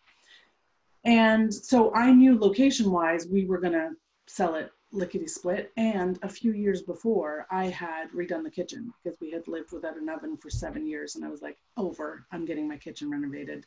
And 1.04 1.54
so 1.54 1.94
I 1.94 2.12
knew 2.12 2.40
location 2.40 2.92
wise, 2.92 3.28
we 3.28 3.46
were 3.46 3.60
going 3.60 3.74
to 3.74 3.92
sell 4.28 4.56
it 4.56 4.72
lickety 4.92 5.28
split. 5.28 5.72
And 5.78 6.18
a 6.24 6.30
few 6.30 6.54
years 6.54 6.82
before, 6.82 7.46
I 7.52 7.66
had 7.66 8.10
redone 8.12 8.44
the 8.44 8.50
kitchen 8.50 8.92
because 9.04 9.20
we 9.20 9.30
had 9.30 9.48
lived 9.48 9.72
without 9.72 9.98
an 9.98 10.10
oven 10.10 10.38
for 10.38 10.50
seven 10.50 10.88
years. 10.88 11.16
And 11.16 11.24
I 11.24 11.30
was 11.30 11.42
like, 11.42 11.58
over, 11.78 12.26
I'm 12.32 12.46
getting 12.46 12.68
my 12.68 12.78
kitchen 12.78 13.12
renovated. 13.12 13.66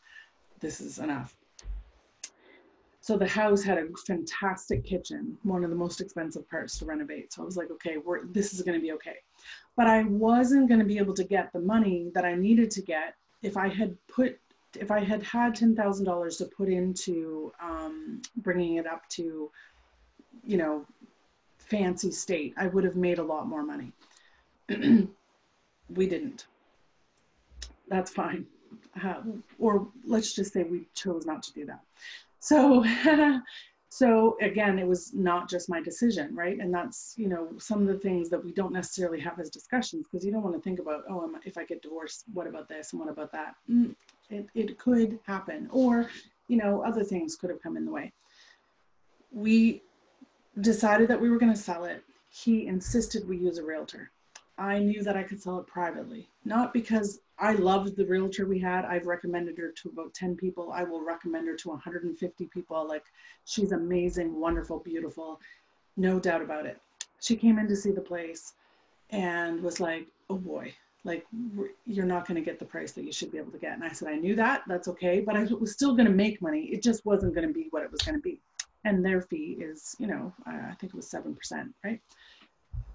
This 0.58 0.80
is 0.80 0.98
enough. 0.98 1.36
So 3.08 3.16
the 3.16 3.26
house 3.26 3.62
had 3.62 3.78
a 3.78 3.86
fantastic 4.06 4.84
kitchen, 4.84 5.38
one 5.42 5.64
of 5.64 5.70
the 5.70 5.76
most 5.76 6.02
expensive 6.02 6.46
parts 6.50 6.76
to 6.76 6.84
renovate. 6.84 7.32
So 7.32 7.40
I 7.40 7.46
was 7.46 7.56
like, 7.56 7.70
okay, 7.70 7.96
we're, 7.96 8.26
this 8.26 8.52
is 8.52 8.60
going 8.60 8.78
to 8.78 8.82
be 8.82 8.92
okay. 8.92 9.16
But 9.78 9.86
I 9.86 10.02
wasn't 10.02 10.68
going 10.68 10.80
to 10.80 10.84
be 10.84 10.98
able 10.98 11.14
to 11.14 11.24
get 11.24 11.50
the 11.54 11.60
money 11.60 12.10
that 12.12 12.26
I 12.26 12.34
needed 12.34 12.70
to 12.72 12.82
get 12.82 13.14
if 13.42 13.56
I 13.56 13.68
had 13.68 13.96
put, 14.08 14.38
if 14.78 14.90
I 14.90 15.00
had 15.00 15.22
had 15.22 15.56
$10,000 15.56 16.36
to 16.36 16.44
put 16.54 16.68
into 16.68 17.50
um, 17.62 18.20
bringing 18.36 18.74
it 18.74 18.86
up 18.86 19.08
to, 19.12 19.50
you 20.46 20.58
know, 20.58 20.84
fancy 21.56 22.10
state, 22.10 22.52
I 22.58 22.66
would 22.66 22.84
have 22.84 22.96
made 22.96 23.18
a 23.18 23.24
lot 23.24 23.48
more 23.48 23.62
money. 23.62 23.90
we 24.68 26.06
didn't. 26.06 26.44
That's 27.88 28.10
fine. 28.10 28.44
Uh, 29.02 29.22
or 29.58 29.88
let's 30.04 30.34
just 30.34 30.52
say 30.52 30.64
we 30.64 30.88
chose 30.94 31.24
not 31.24 31.42
to 31.44 31.54
do 31.54 31.64
that. 31.64 31.80
So, 32.40 32.84
so 33.88 34.36
again, 34.40 34.78
it 34.78 34.86
was 34.86 35.12
not 35.14 35.48
just 35.48 35.68
my 35.68 35.80
decision, 35.80 36.34
right? 36.34 36.58
And 36.58 36.72
that's, 36.72 37.14
you 37.16 37.28
know, 37.28 37.50
some 37.58 37.80
of 37.80 37.88
the 37.88 37.98
things 37.98 38.30
that 38.30 38.42
we 38.42 38.52
don't 38.52 38.72
necessarily 38.72 39.20
have 39.20 39.38
as 39.40 39.50
discussions 39.50 40.06
because 40.06 40.24
you 40.24 40.32
don't 40.32 40.42
want 40.42 40.54
to 40.54 40.62
think 40.62 40.78
about, 40.78 41.04
oh, 41.08 41.30
if 41.44 41.56
I 41.58 41.64
get 41.64 41.82
divorced, 41.82 42.24
what 42.32 42.46
about 42.46 42.68
this 42.68 42.92
and 42.92 43.00
what 43.00 43.10
about 43.10 43.32
that? 43.32 43.54
Mm, 43.70 43.94
it, 44.30 44.46
it 44.54 44.78
could 44.78 45.18
happen. 45.26 45.68
Or, 45.72 46.10
you 46.48 46.56
know, 46.56 46.82
other 46.84 47.04
things 47.04 47.36
could 47.36 47.50
have 47.50 47.62
come 47.62 47.76
in 47.76 47.84
the 47.84 47.92
way. 47.92 48.12
We 49.30 49.82
decided 50.60 51.08
that 51.08 51.20
we 51.20 51.30
were 51.30 51.38
going 51.38 51.52
to 51.52 51.58
sell 51.58 51.84
it. 51.84 52.02
He 52.30 52.66
insisted 52.66 53.28
we 53.28 53.38
use 53.38 53.58
a 53.58 53.64
realtor. 53.64 54.10
I 54.58 54.80
knew 54.80 55.02
that 55.04 55.16
I 55.16 55.22
could 55.22 55.40
sell 55.40 55.58
it 55.60 55.66
privately, 55.66 56.28
not 56.44 56.72
because 56.72 57.20
I 57.40 57.52
loved 57.52 57.96
the 57.96 58.06
realtor 58.06 58.46
we 58.46 58.58
had. 58.58 58.84
I've 58.84 59.06
recommended 59.06 59.58
her 59.58 59.70
to 59.70 59.88
about 59.88 60.14
10 60.14 60.36
people. 60.36 60.72
I 60.72 60.82
will 60.82 61.04
recommend 61.04 61.46
her 61.48 61.56
to 61.56 61.68
150 61.68 62.46
people. 62.46 62.86
Like, 62.86 63.04
she's 63.44 63.72
amazing, 63.72 64.40
wonderful, 64.40 64.80
beautiful, 64.80 65.40
no 65.96 66.18
doubt 66.18 66.42
about 66.42 66.66
it. 66.66 66.80
She 67.20 67.36
came 67.36 67.58
in 67.58 67.68
to 67.68 67.76
see 67.76 67.92
the 67.92 68.00
place 68.00 68.54
and 69.10 69.62
was 69.62 69.80
like, 69.80 70.08
oh 70.30 70.36
boy, 70.36 70.74
like, 71.04 71.26
you're 71.86 72.06
not 72.06 72.26
going 72.26 72.36
to 72.36 72.44
get 72.44 72.58
the 72.58 72.64
price 72.64 72.92
that 72.92 73.04
you 73.04 73.12
should 73.12 73.32
be 73.32 73.38
able 73.38 73.52
to 73.52 73.58
get. 73.58 73.72
And 73.74 73.84
I 73.84 73.90
said, 73.90 74.08
I 74.08 74.16
knew 74.16 74.34
that. 74.36 74.62
That's 74.66 74.88
okay. 74.88 75.20
But 75.20 75.36
I 75.36 75.44
was 75.44 75.72
still 75.72 75.94
going 75.94 76.06
to 76.08 76.12
make 76.12 76.42
money. 76.42 76.64
It 76.66 76.82
just 76.82 77.06
wasn't 77.06 77.34
going 77.34 77.46
to 77.46 77.54
be 77.54 77.68
what 77.70 77.82
it 77.82 77.90
was 77.90 78.02
going 78.02 78.16
to 78.16 78.22
be. 78.22 78.40
And 78.84 79.04
their 79.04 79.22
fee 79.22 79.56
is, 79.60 79.96
you 79.98 80.06
know, 80.06 80.32
I 80.46 80.56
I 80.70 80.74
think 80.78 80.92
it 80.92 80.96
was 80.96 81.10
7%, 81.10 81.72
right? 81.84 82.00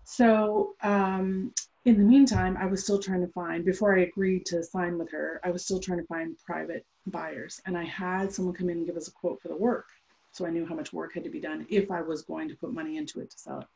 So, 0.04 0.76
um, 0.84 1.54
in 1.86 1.98
the 1.98 2.04
meantime, 2.04 2.56
I 2.58 2.66
was 2.66 2.84
still 2.84 3.00
trying 3.00 3.22
to 3.22 3.32
find, 3.34 3.66
before 3.66 3.98
I 3.98 4.04
agreed 4.04 4.46
to 4.48 4.64
sign 4.64 4.98
with 4.98 5.12
her, 5.12 5.42
I 5.44 5.52
was 5.52 5.66
still 5.66 5.80
trying 5.80 6.00
to 6.00 6.06
find 6.06 6.38
private 6.46 6.86
buyers. 7.08 7.62
And 7.66 7.78
I 7.78 7.84
had 7.84 8.32
someone 8.32 8.54
come 8.54 8.70
in 8.70 8.78
and 8.78 8.86
give 8.86 8.96
us 8.96 9.10
a 9.10 9.12
quote 9.12 9.42
for 9.42 9.50
the 9.50 9.56
work. 9.56 9.88
So 10.32 10.46
I 10.46 10.50
knew 10.50 10.66
how 10.66 10.76
much 10.76 10.94
work 10.94 11.14
had 11.14 11.24
to 11.26 11.30
be 11.30 11.42
done 11.42 11.66
if 11.70 11.92
I 11.92 12.02
was 12.02 12.22
going 12.22 12.48
to 12.50 12.56
put 12.56 12.74
money 12.74 12.98
into 12.98 13.20
it 13.20 13.32
to 13.32 13.38
sell 13.38 13.60
it. 13.60 13.68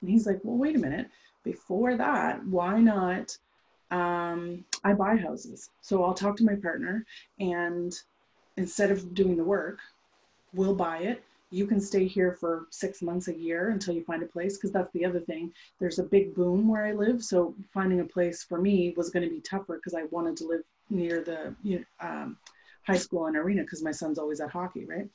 And 0.00 0.10
he's 0.10 0.26
like, 0.26 0.40
well, 0.42 0.56
wait 0.56 0.76
a 0.76 0.78
minute. 0.78 1.08
Before 1.44 1.96
that, 1.96 2.44
why 2.46 2.80
not? 2.80 3.36
Um, 3.90 4.64
I 4.82 4.92
buy 4.92 5.16
houses. 5.16 5.70
So 5.80 6.04
I'll 6.04 6.14
talk 6.14 6.36
to 6.38 6.44
my 6.44 6.56
partner 6.56 7.06
and 7.38 7.94
instead 8.56 8.90
of 8.90 9.14
doing 9.14 9.36
the 9.36 9.44
work, 9.44 9.78
we'll 10.52 10.74
buy 10.74 10.98
it 10.98 11.24
you 11.54 11.66
can 11.68 11.80
stay 11.80 12.06
here 12.06 12.32
for 12.32 12.66
six 12.70 13.00
months 13.00 13.28
a 13.28 13.38
year 13.38 13.68
until 13.70 13.94
you 13.94 14.02
find 14.02 14.24
a 14.24 14.26
place 14.26 14.56
because 14.56 14.72
that's 14.72 14.92
the 14.92 15.04
other 15.04 15.20
thing. 15.20 15.52
There's 15.78 16.00
a 16.00 16.02
big 16.02 16.34
boom 16.34 16.66
where 16.66 16.84
i 16.84 16.92
live 16.92 17.22
so 17.22 17.54
finding 17.72 18.00
a 18.00 18.04
place 18.04 18.42
for 18.42 18.60
me 18.60 18.92
was 18.96 19.10
going 19.10 19.22
to 19.22 19.30
be 19.30 19.40
tougher 19.40 19.76
because 19.76 19.94
i 19.94 20.04
wanted 20.10 20.36
to 20.38 20.46
live 20.46 20.62
near 20.90 21.22
the 21.22 21.54
you 21.62 21.78
know, 21.78 22.08
um, 22.08 22.36
high 22.86 22.96
school 22.96 23.26
and 23.26 23.36
arena 23.36 23.62
because 23.62 23.82
my 23.82 23.92
son's 23.92 24.18
always 24.18 24.40
at 24.40 24.50
hockey 24.50 24.84
right? 24.84 25.08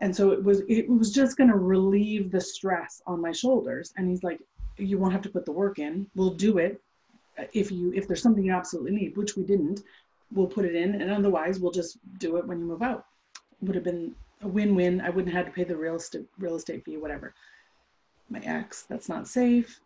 And 0.00 0.14
so 0.14 0.30
it 0.30 0.42
was 0.42 0.62
it 0.68 0.88
was 0.88 1.12
just 1.12 1.36
going 1.36 1.50
to 1.50 1.56
relieve 1.56 2.30
the 2.30 2.40
stress 2.40 3.02
on 3.06 3.20
my 3.20 3.32
shoulders 3.32 3.92
and 3.96 4.08
he's 4.08 4.22
like 4.22 4.40
you 4.78 4.98
won't 4.98 5.12
have 5.12 5.22
to 5.22 5.30
put 5.30 5.46
the 5.46 5.52
work 5.52 5.78
in. 5.78 6.06
We'll 6.14 6.34
do 6.34 6.58
it 6.58 6.80
if 7.52 7.72
you 7.72 7.92
if 7.92 8.06
there's 8.06 8.22
something 8.22 8.44
you 8.44 8.52
absolutely 8.52 8.92
need 8.92 9.16
which 9.16 9.36
we 9.36 9.42
didn't. 9.42 9.82
We'll 10.32 10.54
put 10.56 10.64
it 10.64 10.76
in 10.76 11.00
and 11.00 11.10
otherwise 11.10 11.58
we'll 11.58 11.72
just 11.72 11.98
do 12.18 12.36
it 12.36 12.46
when 12.46 12.60
you 12.60 12.66
move 12.66 12.82
out. 12.82 13.06
Would 13.62 13.74
have 13.74 13.84
been 13.84 14.14
a 14.46 14.48
win-win. 14.48 15.00
I 15.00 15.10
wouldn't 15.10 15.34
have 15.34 15.46
to 15.46 15.52
pay 15.52 15.64
the 15.64 15.76
real 15.76 15.96
estate 15.96 16.26
real 16.38 16.56
estate 16.56 16.84
fee, 16.84 16.96
whatever. 16.96 17.34
My 18.30 18.40
ex, 18.40 18.82
that's 18.82 19.08
not 19.08 19.28
safe. 19.28 19.80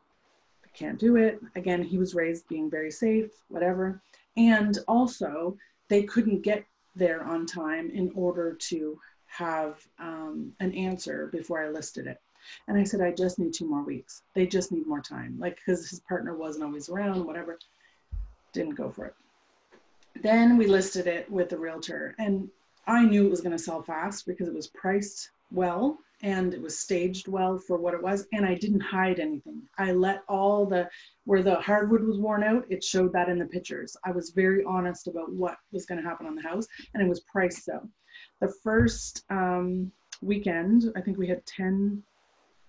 I 0.64 0.68
can't 0.76 0.98
do 0.98 1.16
it. 1.16 1.40
Again, 1.56 1.82
he 1.82 1.98
was 1.98 2.14
raised 2.14 2.48
being 2.48 2.70
very 2.70 2.90
safe, 2.90 3.30
whatever. 3.48 4.00
And 4.36 4.78
also, 4.86 5.56
they 5.88 6.04
couldn't 6.04 6.42
get 6.42 6.64
there 6.94 7.24
on 7.24 7.46
time 7.46 7.90
in 7.90 8.12
order 8.14 8.54
to 8.54 8.98
have 9.26 9.80
um, 9.98 10.52
an 10.61 10.72
answer 10.74 11.28
before 11.32 11.62
I 11.64 11.68
listed 11.68 12.06
it. 12.06 12.20
And 12.68 12.78
I 12.78 12.84
said, 12.84 13.00
I 13.00 13.12
just 13.12 13.38
need 13.38 13.52
two 13.52 13.68
more 13.68 13.82
weeks. 13.82 14.22
They 14.34 14.46
just 14.46 14.72
need 14.72 14.86
more 14.86 15.00
time. 15.00 15.36
Like, 15.38 15.56
because 15.56 15.88
his 15.90 16.00
partner 16.00 16.34
wasn't 16.34 16.64
always 16.64 16.88
around, 16.88 17.24
whatever. 17.24 17.58
Didn't 18.52 18.74
go 18.74 18.90
for 18.90 19.06
it. 19.06 19.14
Then 20.22 20.56
we 20.56 20.66
listed 20.66 21.06
it 21.06 21.30
with 21.30 21.50
the 21.50 21.58
realtor. 21.58 22.14
And 22.18 22.48
I 22.87 23.05
knew 23.05 23.26
it 23.26 23.31
was 23.31 23.41
going 23.41 23.57
to 23.57 23.62
sell 23.62 23.83
fast 23.83 24.26
because 24.26 24.49
it 24.49 24.55
was 24.55 24.68
priced 24.68 25.31
well 25.53 25.99
and 26.22 26.53
it 26.53 26.61
was 26.61 26.78
staged 26.78 27.28
well 27.28 27.59
for 27.59 27.78
what 27.78 27.95
it 27.95 28.03
was. 28.03 28.26
And 28.33 28.45
I 28.45 28.55
didn't 28.55 28.81
hide 28.81 29.20
anything. 29.20 29.62
I 29.78 29.93
let 29.93 30.22
all 30.28 30.66
the, 30.66 30.89
where 31.24 31.43
the 31.43 31.57
hardwood 31.57 32.03
was 32.03 32.18
worn 32.18 32.43
out, 32.43 32.66
it 32.68 32.85
showed 32.85 33.12
that 33.14 33.28
in 33.28 33.39
the 33.39 33.47
pictures. 33.47 33.97
I 34.05 34.11
was 34.11 34.31
very 34.31 34.64
honest 34.64 35.07
about 35.07 35.33
what 35.33 35.57
was 35.72 35.87
going 35.87 36.03
to 36.03 36.09
happen 36.09 36.26
on 36.26 36.35
the 36.35 36.43
house 36.43 36.66
and 36.95 37.03
it 37.03 37.09
was 37.09 37.20
priced 37.20 37.64
so. 37.64 37.89
The 38.41 38.53
first 38.62 39.24
um, 39.31 39.91
weekend, 40.20 40.93
I 40.97 41.01
think 41.01 41.16
we 41.16 41.28
had 41.28 41.45
10 41.47 42.03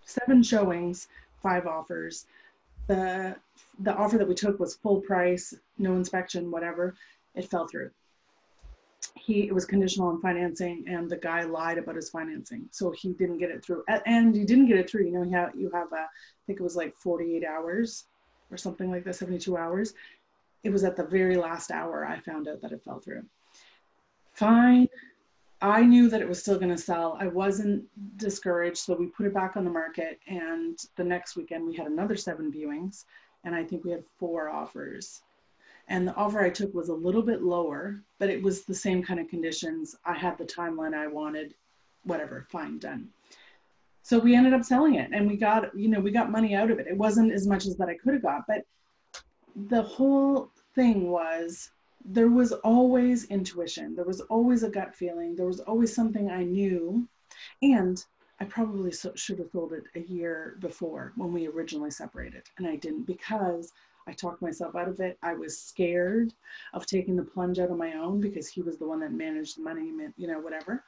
seven 0.05 0.43
showings, 0.43 1.07
five 1.41 1.65
offers. 1.65 2.25
The 2.87 3.35
the 3.79 3.93
offer 3.95 4.17
that 4.17 4.27
we 4.27 4.35
took 4.35 4.59
was 4.59 4.75
full 4.75 5.01
price, 5.01 5.53
no 5.77 5.95
inspection, 5.95 6.51
whatever. 6.51 6.95
It 7.35 7.49
fell 7.49 7.67
through. 7.67 7.91
He 9.15 9.43
it 9.43 9.53
was 9.53 9.65
conditional 9.65 10.07
on 10.07 10.21
financing, 10.21 10.85
and 10.87 11.09
the 11.09 11.17
guy 11.17 11.43
lied 11.43 11.77
about 11.77 11.95
his 11.95 12.09
financing, 12.09 12.67
so 12.71 12.91
he 12.91 13.13
didn't 13.13 13.37
get 13.37 13.51
it 13.51 13.63
through. 13.63 13.83
And 14.05 14.35
he 14.35 14.45
didn't 14.45 14.67
get 14.67 14.77
it 14.77 14.89
through. 14.89 15.05
You 15.05 15.11
know, 15.11 15.23
you 15.23 15.31
have 15.31 15.55
you 15.55 15.69
have 15.73 15.91
a, 15.91 16.01
I 16.01 16.07
think 16.47 16.59
it 16.59 16.63
was 16.63 16.75
like 16.75 16.95
48 16.95 17.43
hours 17.45 18.05
or 18.49 18.57
something 18.57 18.91
like 18.91 19.03
that, 19.05 19.15
72 19.15 19.57
hours. 19.57 19.93
It 20.63 20.71
was 20.71 20.83
at 20.83 20.95
the 20.95 21.05
very 21.05 21.37
last 21.37 21.71
hour 21.71 22.05
I 22.05 22.19
found 22.19 22.47
out 22.47 22.61
that 22.61 22.71
it 22.71 22.83
fell 22.83 22.99
through. 22.99 23.23
Fine, 24.33 24.87
I 25.61 25.83
knew 25.83 26.09
that 26.09 26.21
it 26.21 26.27
was 26.27 26.39
still 26.39 26.57
going 26.57 26.75
to 26.75 26.77
sell. 26.77 27.17
I 27.19 27.27
wasn't 27.27 27.85
discouraged, 28.17 28.77
so 28.77 28.95
we 28.95 29.07
put 29.07 29.27
it 29.27 29.33
back 29.33 29.55
on 29.55 29.63
the 29.63 29.69
market. 29.69 30.19
And 30.27 30.77
the 30.95 31.03
next 31.03 31.35
weekend, 31.35 31.67
we 31.67 31.75
had 31.75 31.85
another 31.85 32.15
seven 32.15 32.51
viewings, 32.51 33.05
and 33.43 33.53
I 33.53 33.63
think 33.63 33.83
we 33.83 33.91
had 33.91 34.03
four 34.17 34.49
offers. 34.49 35.21
And 35.91 36.07
the 36.07 36.15
offer 36.15 36.39
I 36.39 36.49
took 36.49 36.73
was 36.73 36.87
a 36.87 36.93
little 36.93 37.21
bit 37.21 37.41
lower, 37.41 38.01
but 38.17 38.29
it 38.29 38.41
was 38.41 38.63
the 38.63 38.73
same 38.73 39.03
kind 39.03 39.19
of 39.19 39.27
conditions. 39.27 39.93
I 40.05 40.13
had 40.13 40.37
the 40.37 40.45
timeline 40.45 40.93
I 40.93 41.07
wanted, 41.07 41.53
whatever, 42.03 42.47
fine, 42.49 42.79
done. 42.79 43.09
So 44.01 44.17
we 44.17 44.33
ended 44.33 44.53
up 44.53 44.63
selling 44.63 44.95
it, 44.95 45.09
and 45.11 45.27
we 45.27 45.35
got, 45.35 45.77
you 45.77 45.89
know, 45.89 45.99
we 45.99 46.11
got 46.11 46.31
money 46.31 46.55
out 46.55 46.71
of 46.71 46.79
it. 46.79 46.87
It 46.87 46.95
wasn't 46.95 47.33
as 47.33 47.45
much 47.45 47.65
as 47.65 47.75
that 47.75 47.89
I 47.89 47.97
could 47.97 48.13
have 48.13 48.23
got, 48.23 48.47
but 48.47 48.65
the 49.67 49.81
whole 49.81 50.49
thing 50.75 51.11
was 51.11 51.71
there 52.05 52.29
was 52.29 52.53
always 52.53 53.25
intuition. 53.25 53.93
There 53.93 54.05
was 54.05 54.21
always 54.21 54.63
a 54.63 54.69
gut 54.69 54.95
feeling. 54.95 55.35
There 55.35 55.45
was 55.45 55.59
always 55.59 55.93
something 55.93 56.31
I 56.31 56.43
knew. 56.45 57.05
And 57.61 58.01
I 58.39 58.45
probably 58.45 58.93
should 58.93 59.39
have 59.39 59.49
sold 59.51 59.73
it 59.73 59.83
a 59.95 59.99
year 59.99 60.55
before 60.61 61.11
when 61.17 61.33
we 61.33 61.47
originally 61.47 61.91
separated. 61.91 62.43
And 62.57 62.65
I 62.65 62.77
didn't 62.77 63.03
because 63.03 63.73
I 64.07 64.13
talked 64.13 64.41
myself 64.41 64.75
out 64.75 64.87
of 64.87 64.99
it. 64.99 65.17
I 65.21 65.33
was 65.33 65.57
scared 65.57 66.33
of 66.73 66.85
taking 66.85 67.15
the 67.15 67.23
plunge 67.23 67.59
out 67.59 67.71
on 67.71 67.77
my 67.77 67.93
own 67.93 68.19
because 68.19 68.47
he 68.47 68.61
was 68.61 68.77
the 68.77 68.87
one 68.87 68.99
that 69.01 69.11
managed 69.11 69.57
the 69.57 69.63
money, 69.63 69.91
you 70.17 70.27
know, 70.27 70.39
whatever. 70.39 70.83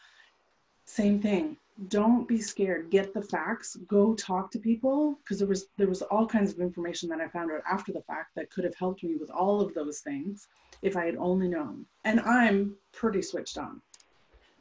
Same 0.86 1.22
thing. 1.22 1.58
Don't 1.88 2.28
be 2.28 2.40
scared. 2.40 2.90
Get 2.92 3.14
the 3.14 3.22
facts. 3.22 3.78
Go 3.88 4.14
talk 4.16 4.52
to 4.52 4.60
people 4.60 5.20
because 5.24 5.40
there 5.40 5.48
was 5.48 5.68
there 5.78 5.88
was 5.88 6.02
all 6.04 6.28
kinds 6.28 6.52
of 6.52 6.60
information 6.60 7.10
that 7.10 7.20
i 7.20 7.28
found 7.28 7.52
out 7.52 7.64
after 7.70 7.92
the 7.92 8.02
fact 8.02 8.36
that 8.36 8.52
could 8.52 8.64
have 8.64 8.76
helped 8.76 9.04
me 9.04 9.16
with 9.16 9.32
all 9.32 9.60
of 9.60 9.74
those 9.74 10.00
things 10.00 10.48
if 10.84 10.96
i 10.96 11.06
had 11.06 11.16
only 11.16 11.48
known. 11.48 11.86
And 12.04 12.20
i'm 12.20 12.76
pretty 12.92 13.22
switched 13.24 13.58
on. 13.58 13.82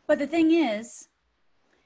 But 0.07 0.21
the 0.21 0.27
thing 0.27 0.53
is 0.53 1.09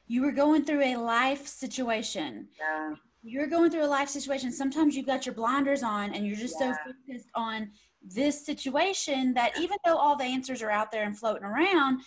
you 0.06 0.22
were 0.22 0.32
going 0.32 0.64
through 0.64 0.82
a 0.82 0.96
life 0.96 1.46
situation. 1.48 2.46
Yeah 2.56 2.94
you're 3.29 3.49
going 3.49 3.70
through 3.70 3.85
a 3.85 3.87
life 3.87 4.09
situation 4.09 4.53
sometimes 4.53 4.97
you've 4.97 5.07
got 5.07 5.27
your 5.27 5.35
blinders 5.35 5.83
on 5.83 6.14
and 6.14 6.27
you're 6.27 6.37
just 6.37 6.57
yeah. 6.61 6.72
so 6.72 6.93
focused 6.93 7.29
on 7.35 7.70
this 8.03 8.47
situation 8.47 9.35
that 9.35 9.53
even 9.59 9.77
though 9.85 9.97
all 9.97 10.16
the 10.16 10.24
answers 10.24 10.62
are 10.62 10.70
out 10.70 10.93
there 10.93 11.05
and 11.05 11.18
floating 11.18 11.43
around 11.43 12.01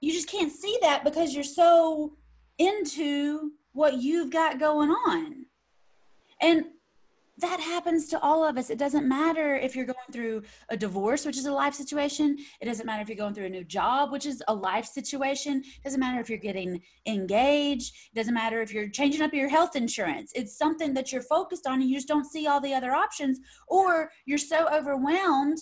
you 0.00 0.12
just 0.12 0.30
can't 0.30 0.52
see 0.52 0.78
that 0.82 1.04
because 1.04 1.34
you're 1.34 1.44
so 1.44 2.16
into 2.58 3.52
what 3.72 3.94
you've 3.94 4.30
got 4.30 4.60
going 4.60 4.90
on. 4.90 5.46
And 6.40 6.64
that 7.38 7.58
happens 7.58 8.06
to 8.08 8.20
all 8.20 8.44
of 8.44 8.56
us. 8.56 8.70
It 8.70 8.78
doesn't 8.78 9.08
matter 9.08 9.56
if 9.56 9.74
you're 9.74 9.86
going 9.86 9.96
through 10.12 10.42
a 10.68 10.76
divorce, 10.76 11.26
which 11.26 11.36
is 11.36 11.46
a 11.46 11.52
life 11.52 11.74
situation. 11.74 12.38
It 12.60 12.66
doesn't 12.66 12.86
matter 12.86 13.02
if 13.02 13.08
you're 13.08 13.16
going 13.16 13.34
through 13.34 13.46
a 13.46 13.50
new 13.50 13.64
job, 13.64 14.12
which 14.12 14.24
is 14.24 14.42
a 14.46 14.54
life 14.54 14.86
situation. 14.86 15.62
It 15.64 15.84
doesn't 15.84 15.98
matter 15.98 16.20
if 16.20 16.28
you're 16.28 16.38
getting 16.38 16.80
engaged. 17.06 17.94
It 18.12 18.16
doesn't 18.16 18.34
matter 18.34 18.62
if 18.62 18.72
you're 18.72 18.88
changing 18.88 19.22
up 19.22 19.34
your 19.34 19.48
health 19.48 19.74
insurance. 19.74 20.30
It's 20.34 20.56
something 20.56 20.94
that 20.94 21.10
you're 21.12 21.22
focused 21.22 21.66
on 21.66 21.80
and 21.80 21.90
you 21.90 21.96
just 21.96 22.08
don't 22.08 22.24
see 22.24 22.46
all 22.46 22.60
the 22.60 22.74
other 22.74 22.92
options, 22.92 23.40
or 23.66 24.10
you're 24.26 24.38
so 24.38 24.68
overwhelmed 24.72 25.58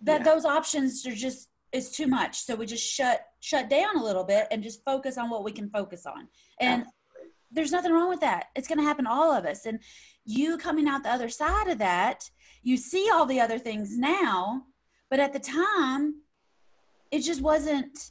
that 0.00 0.20
yeah. 0.20 0.24
those 0.24 0.44
options 0.44 1.06
are 1.06 1.14
just 1.14 1.48
is 1.72 1.90
too 1.90 2.06
much. 2.06 2.40
So 2.40 2.54
we 2.56 2.66
just 2.66 2.84
shut 2.84 3.20
shut 3.40 3.68
down 3.68 3.96
a 3.96 4.02
little 4.02 4.24
bit 4.24 4.46
and 4.50 4.62
just 4.62 4.84
focus 4.84 5.18
on 5.18 5.30
what 5.30 5.44
we 5.44 5.52
can 5.52 5.68
focus 5.70 6.04
on. 6.06 6.28
And 6.60 6.82
Absolutely. 6.82 7.32
there's 7.52 7.72
nothing 7.72 7.92
wrong 7.92 8.08
with 8.08 8.20
that. 8.20 8.46
It's 8.56 8.66
going 8.66 8.78
to 8.78 8.84
happen 8.84 9.04
to 9.04 9.10
all 9.10 9.32
of 9.32 9.44
us. 9.44 9.66
And 9.66 9.78
you 10.26 10.58
coming 10.58 10.88
out 10.88 11.02
the 11.02 11.10
other 11.10 11.28
side 11.28 11.68
of 11.68 11.78
that, 11.78 12.30
you 12.62 12.76
see 12.76 13.08
all 13.12 13.26
the 13.26 13.40
other 13.40 13.58
things 13.58 13.96
now, 13.96 14.62
but 15.08 15.20
at 15.20 15.32
the 15.32 15.38
time, 15.38 16.16
it 17.10 17.20
just 17.20 17.40
wasn't 17.40 18.10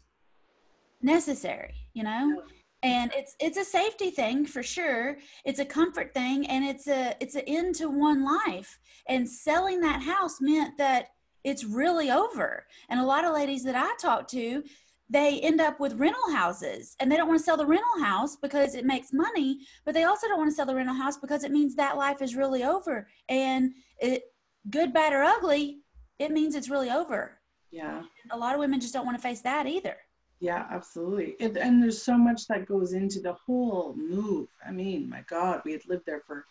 necessary, 1.01 1.75
you 1.93 2.03
know? 2.03 2.41
and 2.83 3.11
it's 3.15 3.35
it's 3.39 3.57
a 3.57 3.63
safety 3.63 4.11
thing 4.11 4.45
for 4.45 4.61
sure 4.61 5.17
it's 5.45 5.59
a 5.59 5.65
comfort 5.65 6.13
thing 6.13 6.45
and 6.47 6.63
it's 6.63 6.87
a 6.87 7.15
it's 7.21 7.33
an 7.33 7.41
end 7.47 7.73
to 7.73 7.89
one 7.89 8.23
life 8.23 8.77
and 9.07 9.27
selling 9.27 9.79
that 9.79 10.03
house 10.03 10.39
meant 10.41 10.77
that 10.77 11.07
it's 11.45 11.63
really 11.63 12.09
over. 12.09 12.65
And 12.89 12.99
a 12.99 13.05
lot 13.05 13.23
of 13.23 13.33
ladies 13.33 13.63
that 13.63 13.75
I 13.75 13.95
talk 14.01 14.27
to, 14.29 14.63
they 15.09 15.39
end 15.41 15.61
up 15.61 15.79
with 15.79 15.93
rental 15.93 16.31
houses 16.31 16.95
and 16.99 17.11
they 17.11 17.17
don't 17.17 17.27
want 17.27 17.39
to 17.39 17.43
sell 17.43 17.57
the 17.57 17.65
rental 17.65 18.03
house 18.03 18.35
because 18.35 18.73
it 18.73 18.85
makes 18.85 19.13
money, 19.13 19.59
but 19.85 19.93
they 19.93 20.03
also 20.03 20.27
don't 20.27 20.39
want 20.39 20.49
to 20.49 20.55
sell 20.55 20.65
the 20.65 20.75
rental 20.75 20.95
house 20.95 21.17
because 21.17 21.43
it 21.43 21.51
means 21.51 21.75
that 21.75 21.97
life 21.97 22.21
is 22.21 22.35
really 22.35 22.63
over. 22.63 23.07
And 23.29 23.73
it 23.99 24.23
good, 24.69 24.93
bad, 24.93 25.13
or 25.13 25.23
ugly, 25.23 25.79
it 26.17 26.31
means 26.31 26.55
it's 26.55 26.69
really 26.69 26.89
over. 26.89 27.37
Yeah. 27.71 28.03
A 28.31 28.37
lot 28.37 28.55
of 28.55 28.59
women 28.59 28.79
just 28.79 28.93
don't 28.93 29.05
want 29.05 29.17
to 29.17 29.21
face 29.21 29.41
that 29.41 29.67
either. 29.67 29.97
Yeah, 30.39 30.65
absolutely. 30.71 31.35
It, 31.39 31.55
and 31.57 31.81
there's 31.81 32.01
so 32.01 32.17
much 32.17 32.47
that 32.47 32.65
goes 32.65 32.93
into 32.93 33.19
the 33.19 33.33
whole 33.33 33.95
move. 33.95 34.47
I 34.65 34.71
mean, 34.71 35.09
my 35.09 35.23
God, 35.29 35.61
we 35.65 35.71
had 35.71 35.87
lived 35.87 36.05
there 36.05 36.21
for 36.25 36.45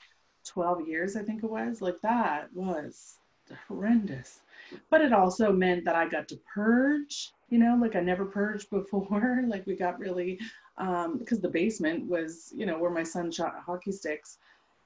12 0.47 0.89
years, 0.89 1.17
I 1.17 1.23
think 1.23 1.43
it 1.43 1.51
was. 1.51 1.81
Like 1.81 2.01
that 2.03 2.49
was 2.55 3.19
horrendous 3.69 4.41
but 4.91 5.01
it 5.01 5.13
also 5.13 5.53
meant 5.53 5.85
that 5.85 5.97
I 5.97 6.09
got 6.09 6.29
to 6.29 6.41
purge, 6.53 7.33
you 7.51 7.59
know, 7.59 7.79
like 7.81 7.97
I 7.97 8.01
never 8.01 8.25
purged 8.25 8.71
before. 8.71 9.43
like 9.49 9.67
we 9.67 9.75
got 9.77 9.99
really, 9.99 10.39
um, 10.79 11.19
because 11.19 11.41
the 11.41 11.49
basement 11.49 12.07
was, 12.07 12.53
you 12.55 12.67
know, 12.67 12.79
where 12.79 12.91
my 12.91 13.03
son 13.03 13.31
shot 13.31 13.55
hockey 13.65 13.93
sticks 13.93 14.39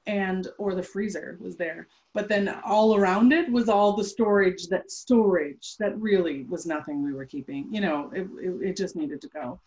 and, 0.07 0.47
or 0.57 0.75
the 0.75 0.83
freezer 0.83 1.37
was 1.41 1.55
there. 1.55 1.87
But 2.13 2.27
then 2.27 2.49
all 2.65 2.95
around 2.95 3.31
it 3.31 3.51
was 3.51 3.69
all 3.69 3.93
the 3.93 4.03
storage, 4.03 4.67
that 4.67 4.91
storage 4.91 5.77
that 5.77 5.99
really 5.99 6.43
was 6.43 6.65
nothing 6.65 7.03
we 7.03 7.13
were 7.13 7.25
keeping, 7.25 7.67
you 7.71 7.81
know, 7.81 8.11
it, 8.13 8.27
it, 8.41 8.69
it 8.69 8.77
just 8.77 8.95
needed 8.95 9.21
to 9.21 9.27
go. 9.29 9.59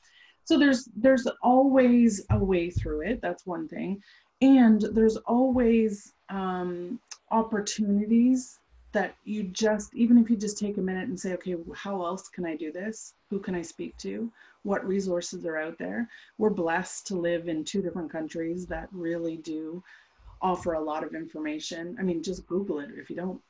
So 0.44 0.58
there's, 0.58 0.88
there's 0.96 1.26
always 1.42 2.26
a 2.30 2.38
way 2.38 2.70
through 2.70 3.02
it. 3.02 3.20
That's 3.22 3.46
one 3.46 3.68
thing. 3.68 4.02
And 4.40 4.80
there's 4.92 5.16
always 5.18 6.14
um, 6.28 6.98
opportunities 7.30 8.58
that 8.92 9.14
you 9.24 9.44
just 9.44 9.94
even 9.94 10.18
if 10.18 10.30
you 10.30 10.36
just 10.36 10.58
take 10.58 10.76
a 10.76 10.80
minute 10.80 11.08
and 11.08 11.18
say 11.18 11.32
okay 11.32 11.56
how 11.74 12.04
else 12.04 12.28
can 12.28 12.44
i 12.44 12.56
do 12.56 12.70
this 12.70 13.14
who 13.30 13.38
can 13.38 13.54
i 13.54 13.62
speak 13.62 13.96
to 13.96 14.30
what 14.62 14.86
resources 14.86 15.44
are 15.44 15.58
out 15.58 15.78
there 15.78 16.08
we're 16.38 16.50
blessed 16.50 17.06
to 17.06 17.16
live 17.16 17.48
in 17.48 17.64
two 17.64 17.82
different 17.82 18.10
countries 18.10 18.66
that 18.66 18.88
really 18.92 19.36
do 19.38 19.82
offer 20.40 20.74
a 20.74 20.80
lot 20.80 21.04
of 21.04 21.14
information 21.14 21.96
i 21.98 22.02
mean 22.02 22.22
just 22.22 22.46
google 22.46 22.78
it 22.80 22.90
if 22.96 23.08
you 23.08 23.16
don't 23.16 23.40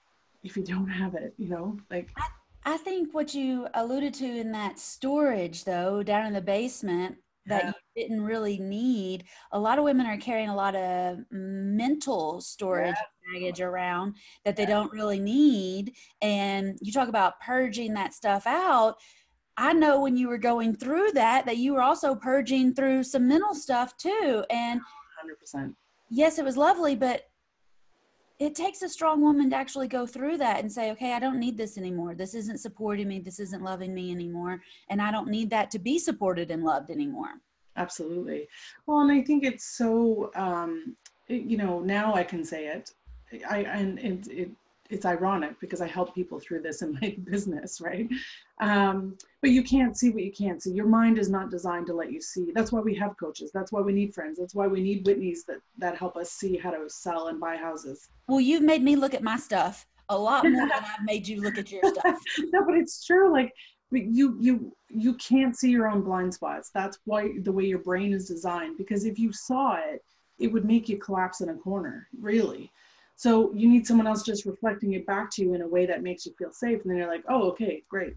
if 0.43 0.57
you 0.57 0.63
don't 0.63 0.89
have 0.89 1.15
it 1.15 1.35
you 1.39 1.49
know 1.49 1.77
like 1.91 2.11
I, 2.17 2.75
I 2.75 2.77
think 2.77 3.13
what 3.13 3.35
you 3.35 3.67
alluded 3.75 4.15
to 4.15 4.27
in 4.27 4.53
that 4.53 4.79
storage 4.79 5.65
though 5.65 6.03
down 6.03 6.27
in 6.27 6.33
the 6.33 6.41
basement 6.41 7.17
that 7.47 7.65
yeah. 7.65 7.73
you 7.97 8.03
didn't 8.03 8.23
really 8.25 8.59
need. 8.59 9.25
A 9.53 9.59
lot 9.59 9.79
of 9.79 9.85
women 9.85 10.07
are 10.07 10.17
carrying 10.17 10.49
a 10.49 10.55
lot 10.55 10.75
of 10.75 11.19
mental 11.31 12.41
storage 12.41 12.95
yeah. 12.97 13.03
Baggage 13.33 13.61
around 13.61 14.15
that 14.45 14.57
they 14.57 14.67
don't 14.67 14.93
really 14.93 15.21
need. 15.21 15.95
And 16.21 16.79
you 16.81 16.93
talk 16.93 17.09
about 17.09 17.41
purging 17.41 17.95
that 17.95 18.15
stuff 18.15 18.47
out. 18.47 18.97
I 19.57 19.73
know 19.73 20.01
when 20.01 20.17
you 20.17 20.29
were 20.29 20.39
going 20.39 20.75
through 20.77 21.13
that, 21.13 21.47
that 21.47 21.59
you 21.59 21.75
were 21.75 21.83
also 21.83 22.15
purging 22.15 22.75
through 22.75 23.05
some 23.05 23.29
mental 23.29 23.55
stuff 23.55 23.97
too. 23.97 24.45
And 24.51 24.81
100%. 25.55 25.75
yes, 26.11 26.39
it 26.39 26.45
was 26.45 26.57
lovely, 26.57 26.97
but 26.97 27.25
it 28.39 28.55
takes 28.55 28.83
a 28.83 28.89
strong 28.89 29.21
woman 29.21 29.51
to 29.51 29.57
actually 29.57 29.89
go 29.89 30.07
through 30.07 30.39
that 30.39 30.61
and 30.61 30.73
say, 30.73 30.91
okay, 30.91 31.13
I 31.13 31.21
don't 31.21 31.39
need 31.39 31.57
this 31.57 31.79
anymore. 31.79 32.15
This 32.15 32.35
isn't 32.35 32.59
supporting 32.59 33.07
me. 33.07 33.21
This 33.21 33.39
isn't 33.39 33.63
loving 33.63 33.95
me 33.95 34.11
anymore. 34.11 34.61
And 34.91 35.01
I 35.01 35.13
don't 35.13 35.29
need 35.29 35.51
that 35.51 35.71
to 35.73 35.79
be 35.79 35.99
supported 35.99 36.51
and 36.51 36.65
loved 36.65 36.91
anymore. 36.91 37.35
Absolutely. 37.77 38.49
Well, 38.87 39.01
and 39.01 39.13
I 39.13 39.23
think 39.23 39.45
it's 39.45 39.77
so, 39.77 40.31
um, 40.35 40.97
you 41.29 41.57
know, 41.57 41.81
now 41.81 42.15
I 42.15 42.25
can 42.25 42.45
say 42.45 42.67
it. 42.67 42.91
I, 43.49 43.59
and 43.59 43.99
it, 43.99 44.29
it 44.29 44.51
it's 44.93 45.07
ironic 45.07 45.59
because 45.59 45.81
I 45.81 45.87
help 45.87 46.15
people 46.15 46.39
through 46.39 46.61
this 46.61 46.83
in 46.83 46.99
my 47.01 47.17
business, 47.25 47.81
right? 47.81 48.07
Um, 48.61 49.17
but 49.41 49.51
you 49.51 49.63
can't 49.63 49.97
see 49.97 50.11
what 50.11 50.23
you 50.23 50.33
can't 50.33 50.63
see. 50.63 50.73
Your 50.73 50.87
mind 50.87 51.19
is 51.19 51.31
not 51.31 51.51
designed 51.51 51.87
to 51.87 51.95
let 51.95 52.13
you 52.13 52.21
see. 52.21 52.53
That's 52.55 52.71
why 52.73 52.81
we 52.81 52.95
have 52.97 53.17
coaches. 53.17 53.51
That's 53.53 53.73
why 53.73 53.81
we 53.81 53.93
need 53.93 54.15
friends. 54.15 54.39
That's 54.39 54.55
why 54.55 54.67
we 54.67 54.83
need 54.83 55.05
Whitneys 55.05 55.45
that 55.49 55.59
that 55.79 55.97
help 55.97 56.17
us 56.17 56.31
see 56.31 56.57
how 56.57 56.71
to 56.71 56.89
sell 56.89 57.29
and 57.29 57.41
buy 57.41 57.57
houses. 57.57 58.09
Well, 58.29 58.41
you've 58.41 58.63
made 58.63 58.83
me 58.83 58.97
look 58.97 59.15
at 59.15 59.23
my 59.23 59.39
stuff 59.39 59.87
a 60.09 60.19
lot 60.19 60.45
more 60.45 60.69
than 60.69 60.73
I've 60.73 61.05
made 61.05 61.27
you 61.27 61.41
look 61.41 61.59
at 61.59 61.71
your 61.71 61.83
stuff. 61.95 62.19
no, 62.39 62.65
but 62.65 62.77
it's 62.77 63.05
true. 63.05 63.33
Like 63.33 63.53
you 63.91 64.37
you 64.41 64.77
you 64.91 65.15
can't 65.15 65.57
see 65.57 65.71
your 65.71 65.89
own 65.89 66.03
blind 66.03 66.35
spots. 66.35 66.71
That's 66.75 66.99
why 67.05 67.31
the 67.43 67.53
way 67.53 67.65
your 67.65 67.79
brain 67.79 68.13
is 68.13 68.29
designed. 68.29 68.77
Because 68.77 69.05
if 69.07 69.19
you 69.19 69.33
saw 69.33 69.77
it, 69.77 70.05
it 70.39 70.53
would 70.53 70.65
make 70.65 70.89
you 70.89 70.99
collapse 70.99 71.41
in 71.41 71.49
a 71.49 71.55
corner. 71.55 72.09
Really 72.21 72.71
so 73.23 73.53
you 73.55 73.69
need 73.69 73.87
someone 73.87 74.09
else 74.09 74.25
just 74.25 74.47
reflecting 74.47 74.95
it 74.95 75.07
back 75.07 75.31
to 75.31 75.43
you 75.43 75.55
in 75.55 75.63
a 75.63 75.69
way 75.69 75.87
that 75.87 76.03
makes 76.03 76.27
you 76.27 76.35
feel 76.37 76.51
safe. 76.51 76.83
And 76.83 76.91
then 76.91 76.99
you're 76.99 77.07
like, 77.07 77.23
oh, 77.29 77.51
okay, 77.51 77.85
great. 77.89 78.17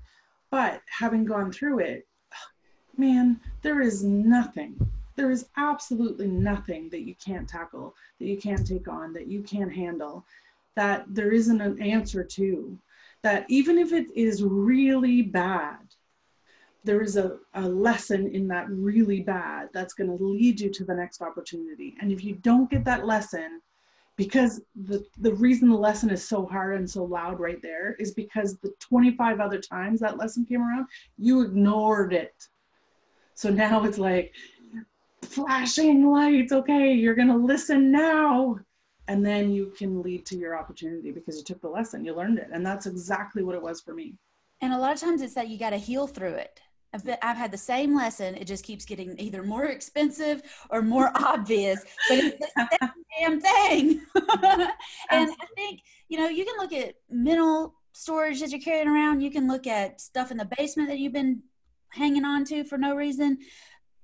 But 0.49 0.81
having 0.89 1.25
gone 1.25 1.51
through 1.51 1.81
it, 1.81 2.07
man, 2.97 3.39
there 3.61 3.81
is 3.81 4.03
nothing, 4.03 4.75
there 5.15 5.29
is 5.29 5.45
absolutely 5.57 6.25
nothing 6.25 6.89
that 6.89 7.01
you 7.01 7.13
can't 7.23 7.47
tackle, 7.47 7.93
that 8.17 8.25
you 8.25 8.35
can't 8.35 8.65
take 8.65 8.87
on, 8.87 9.13
that 9.13 9.27
you 9.27 9.43
can't 9.43 9.71
handle, 9.71 10.25
that 10.75 11.05
there 11.07 11.31
isn't 11.31 11.61
an 11.61 11.79
answer 11.79 12.23
to. 12.23 12.75
That 13.21 13.45
even 13.47 13.77
if 13.77 13.93
it 13.93 14.07
is 14.15 14.41
really 14.41 15.21
bad, 15.21 15.85
there 16.83 17.01
is 17.03 17.15
a, 17.15 17.37
a 17.53 17.61
lesson 17.61 18.33
in 18.33 18.47
that 18.47 18.67
really 18.71 19.19
bad 19.19 19.69
that's 19.71 19.93
going 19.93 20.17
to 20.17 20.23
lead 20.23 20.59
you 20.59 20.71
to 20.71 20.83
the 20.83 20.95
next 20.95 21.21
opportunity. 21.21 21.95
And 22.01 22.11
if 22.11 22.23
you 22.23 22.33
don't 22.33 22.71
get 22.71 22.83
that 22.85 23.05
lesson, 23.05 23.61
because 24.17 24.61
the, 24.75 25.05
the 25.19 25.33
reason 25.33 25.69
the 25.69 25.75
lesson 25.75 26.09
is 26.09 26.27
so 26.27 26.45
hard 26.45 26.77
and 26.77 26.89
so 26.89 27.03
loud 27.03 27.39
right 27.39 27.61
there 27.61 27.95
is 27.99 28.13
because 28.13 28.57
the 28.57 28.73
25 28.79 29.39
other 29.39 29.59
times 29.59 29.99
that 29.99 30.17
lesson 30.17 30.45
came 30.45 30.61
around, 30.61 30.87
you 31.17 31.41
ignored 31.41 32.13
it. 32.13 32.47
So 33.33 33.49
now 33.49 33.83
it's 33.83 33.97
like 33.97 34.33
flashing 35.21 36.09
lights. 36.09 36.53
Okay, 36.53 36.93
you're 36.93 37.15
going 37.15 37.27
to 37.27 37.35
listen 37.35 37.91
now. 37.91 38.57
And 39.07 39.23
then 39.23 39.51
you 39.51 39.71
can 39.77 40.01
lead 40.01 40.25
to 40.27 40.37
your 40.37 40.57
opportunity 40.57 41.11
because 41.11 41.37
you 41.37 41.43
took 41.43 41.61
the 41.61 41.69
lesson, 41.69 42.03
you 42.03 42.15
learned 42.15 42.39
it. 42.39 42.47
And 42.51 42.65
that's 42.65 42.87
exactly 42.87 43.43
what 43.43 43.53
it 43.53 43.61
was 43.61 43.81
for 43.81 43.93
me. 43.93 44.15
And 44.61 44.73
a 44.73 44.77
lot 44.77 44.93
of 44.93 44.99
times 44.99 45.21
it's 45.21 45.35
that 45.35 45.49
you 45.49 45.59
got 45.59 45.71
to 45.71 45.77
heal 45.77 46.07
through 46.07 46.35
it. 46.35 46.61
I've, 46.95 47.03
been, 47.03 47.17
I've 47.21 47.35
had 47.35 47.51
the 47.51 47.57
same 47.57 47.93
lesson. 47.93 48.35
It 48.35 48.45
just 48.45 48.63
keeps 48.63 48.85
getting 48.85 49.19
either 49.19 49.43
more 49.43 49.65
expensive 49.65 50.41
or 50.69 50.81
more 50.81 51.11
obvious, 51.15 51.83
but 52.07 52.19
it's 52.19 52.39
the 52.39 52.47
same 52.57 52.89
damn 53.19 53.41
thing. 53.41 54.01
and 55.11 55.29
I 55.29 55.45
think, 55.55 55.81
you 56.07 56.17
know, 56.17 56.29
you 56.29 56.45
can 56.45 56.55
look 56.57 56.71
at 56.71 56.95
mental 57.09 57.75
storage 57.91 58.39
that 58.39 58.51
you're 58.51 58.61
carrying 58.61 58.87
around. 58.87 59.19
You 59.19 59.29
can 59.29 59.45
look 59.45 59.67
at 59.67 59.99
stuff 59.99 60.31
in 60.31 60.37
the 60.37 60.49
basement 60.57 60.87
that 60.87 60.99
you've 60.99 61.11
been 61.11 61.41
hanging 61.89 62.23
on 62.23 62.45
to 62.45 62.63
for 62.63 62.77
no 62.77 62.95
reason. 62.95 63.39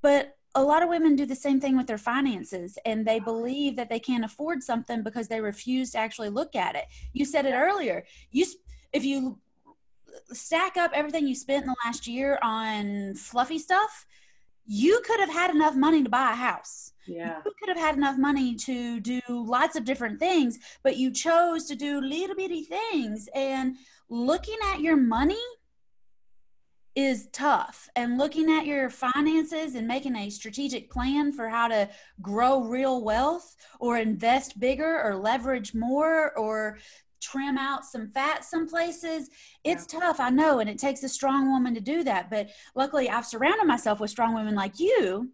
But 0.02 0.36
a 0.54 0.62
lot 0.62 0.84
of 0.84 0.90
women 0.90 1.16
do 1.16 1.26
the 1.26 1.34
same 1.34 1.62
thing 1.62 1.78
with 1.78 1.88
their 1.88 1.98
finances 1.98 2.78
and 2.84 3.06
they 3.06 3.22
believe 3.22 3.78
that 3.78 3.88
they 3.88 4.00
can't 4.00 4.26
afford 4.26 4.62
something 4.62 5.02
because 5.02 5.30
they 5.30 5.40
refuse 5.40 5.92
to 5.92 5.98
actually 5.98 6.30
look 6.30 6.58
at 6.58 6.76
it. 6.76 6.84
You 7.14 7.24
said 7.24 7.46
it 7.46 7.54
earlier. 7.54 8.04
You 8.32 8.46
if 8.92 9.06
you 9.06 9.40
stack 10.32 10.78
up 10.78 10.92
everything 10.94 11.28
you 11.28 11.36
spent 11.36 11.64
in 11.64 11.70
the 11.70 11.76
last 11.86 12.08
year 12.08 12.40
on 12.42 13.16
fluffy 13.16 13.60
stuff, 13.60 14.06
you 14.66 15.02
could 15.06 15.20
have 15.20 15.32
had 15.32 15.52
enough 15.54 15.76
money 15.76 16.04
to 16.04 16.10
buy 16.10 16.32
a 16.32 16.36
house. 16.36 16.94
Yeah. 17.08 17.42
You 17.46 17.52
could 17.60 17.70
have 17.70 17.78
had 17.78 17.96
enough 17.96 18.18
money 18.18 18.56
to 18.56 19.00
do 19.00 19.22
lots 19.28 19.76
of 19.76 19.86
different 19.86 20.20
things, 20.20 20.60
but 20.84 20.98
you 20.98 21.12
chose 21.12 21.66
to 21.66 21.76
do 21.76 22.00
little 22.00 22.36
bitty 22.36 22.64
things. 22.64 23.28
And 23.34 23.78
looking 24.10 24.58
at 24.72 24.82
your 24.82 24.98
money 24.98 25.42
is 26.96 27.28
tough. 27.32 27.90
And 27.96 28.18
looking 28.18 28.52
at 28.52 28.66
your 28.66 28.90
finances 28.90 29.76
and 29.76 29.88
making 29.88 30.16
a 30.16 30.30
strategic 30.30 30.92
plan 30.92 31.32
for 31.32 31.50
how 31.50 31.68
to 31.70 31.90
grow 32.22 32.64
real 32.64 33.04
wealth 33.04 33.56
or 33.80 33.98
invest 33.98 34.60
bigger 34.60 35.02
or 35.02 35.16
leverage 35.16 35.74
more 35.74 36.38
or 36.38 36.78
trim 37.22 37.58
out 37.58 37.86
some 37.86 38.10
fat 38.12 38.44
some 38.44 38.68
places 38.68 39.30
it's 39.64 39.88
yeah. 39.94 40.00
tough 40.00 40.20
i 40.20 40.30
know 40.30 40.60
and 40.60 40.70
it 40.70 40.78
takes 40.78 41.04
a 41.04 41.10
strong 41.10 41.52
woman 41.52 41.74
to 41.74 41.80
do 41.80 42.04
that 42.04 42.30
but 42.30 42.50
luckily 42.76 43.10
i've 43.10 43.26
surrounded 43.26 43.66
myself 43.66 44.00
with 44.00 44.10
strong 44.10 44.34
women 44.34 44.56
like 44.56 44.80
you 44.80 45.30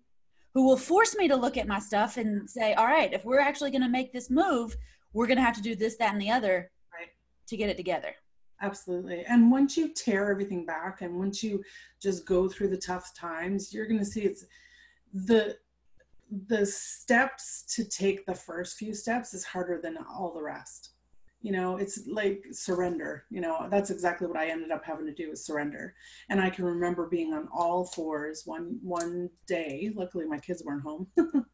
who 0.54 0.66
will 0.66 0.78
force 0.78 1.16
me 1.16 1.28
to 1.28 1.36
look 1.36 1.56
at 1.56 1.68
my 1.68 1.80
stuff 1.80 2.18
and 2.18 2.50
say 2.50 2.74
all 2.74 2.86
right 2.86 3.14
if 3.14 3.24
we're 3.26 3.40
actually 3.40 3.72
going 3.72 3.82
to 3.82 3.90
make 3.90 4.12
this 4.12 4.30
move 4.30 4.76
we're 5.14 5.28
going 5.28 5.38
to 5.38 5.44
have 5.44 5.56
to 5.56 5.62
do 5.62 5.76
this 5.76 5.98
that 5.98 6.14
and 6.14 6.22
the 6.22 6.30
other 6.30 6.70
right. 6.94 7.10
to 7.48 7.56
get 7.56 7.70
it 7.70 7.78
together 7.78 8.14
absolutely 8.62 9.24
and 9.26 9.52
once 9.52 9.78
you 9.78 9.94
tear 9.94 10.30
everything 10.32 10.66
back 10.66 11.02
and 11.02 11.18
once 11.18 11.44
you 11.44 11.64
just 12.02 12.26
go 12.26 12.50
through 12.50 12.68
the 12.68 12.78
tough 12.78 13.14
times 13.16 13.74
you're 13.74 13.88
going 13.88 14.00
to 14.00 14.06
see 14.06 14.22
it's 14.22 14.46
the 15.14 15.56
the 16.48 16.66
steps 16.66 17.64
to 17.76 17.86
take 17.86 18.26
the 18.26 18.36
first 18.36 18.78
few 18.78 18.94
steps 18.94 19.34
is 19.34 19.46
harder 19.46 19.80
than 19.82 19.98
all 19.98 20.34
the 20.34 20.42
rest 20.42 20.92
you 21.42 21.52
know 21.52 21.78
it's 21.78 22.08
like 22.08 22.44
surrender 22.52 23.26
you 23.30 23.42
know 23.42 23.68
that's 23.70 23.90
exactly 23.90 24.28
what 24.28 24.38
i 24.38 24.48
ended 24.48 24.72
up 24.72 24.84
having 24.84 25.06
to 25.06 25.14
do 25.14 25.32
is 25.32 25.46
surrender. 25.46 25.94
And 26.30 26.42
i 26.42 26.50
can 26.50 26.66
remember 26.66 27.08
being 27.08 27.34
on 27.34 27.48
all 27.54 27.86
fours 27.86 28.44
one 28.46 28.80
one 28.82 29.30
day 29.48 29.92
luckily 29.96 30.26
my 30.26 30.40
kids 30.40 30.64
weren't 30.66 30.84
home 30.84 31.08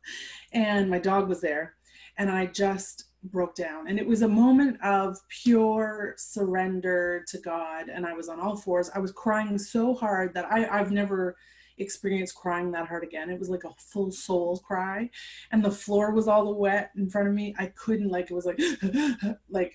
and 0.54 0.90
my 0.90 1.00
dog 1.00 1.28
was 1.28 1.42
there 1.42 1.76
and 2.18 2.30
i 2.30 2.46
just 2.46 3.06
broke 3.26 3.56
down. 3.56 3.88
And 3.88 3.98
it 3.98 4.06
was 4.06 4.22
a 4.22 4.28
moment 4.28 4.78
of 4.84 5.18
pure 5.30 6.14
surrender 6.18 7.24
to 7.28 7.38
god 7.40 7.90
and 7.90 8.06
i 8.06 8.14
was 8.14 8.30
on 8.30 8.40
all 8.40 8.56
fours. 8.56 8.90
I 8.94 9.00
was 9.00 9.12
crying 9.12 9.58
so 9.58 9.94
hard 9.94 10.34
that 10.34 10.46
i 10.46 10.68
i've 10.68 10.92
never 10.92 11.36
experience 11.78 12.32
crying 12.32 12.72
that 12.72 12.88
hard 12.88 13.04
again. 13.04 13.30
It 13.30 13.40
was 13.40 13.50
like 13.50 13.64
a 13.64 13.74
full 13.78 14.12
soul 14.12 14.58
cry, 14.66 15.10
and 15.52 15.64
the 15.64 15.72
floor 15.72 16.12
was 16.12 16.28
all 16.28 16.46
the 16.46 16.52
wet 16.52 16.92
in 16.96 17.10
front 17.10 17.28
of 17.28 17.34
me. 17.34 17.56
I 17.58 17.68
couldn't 17.68 18.10
like 18.10 18.30
it 18.30 18.34
was 18.34 18.46
like 18.46 18.60
like 19.50 19.74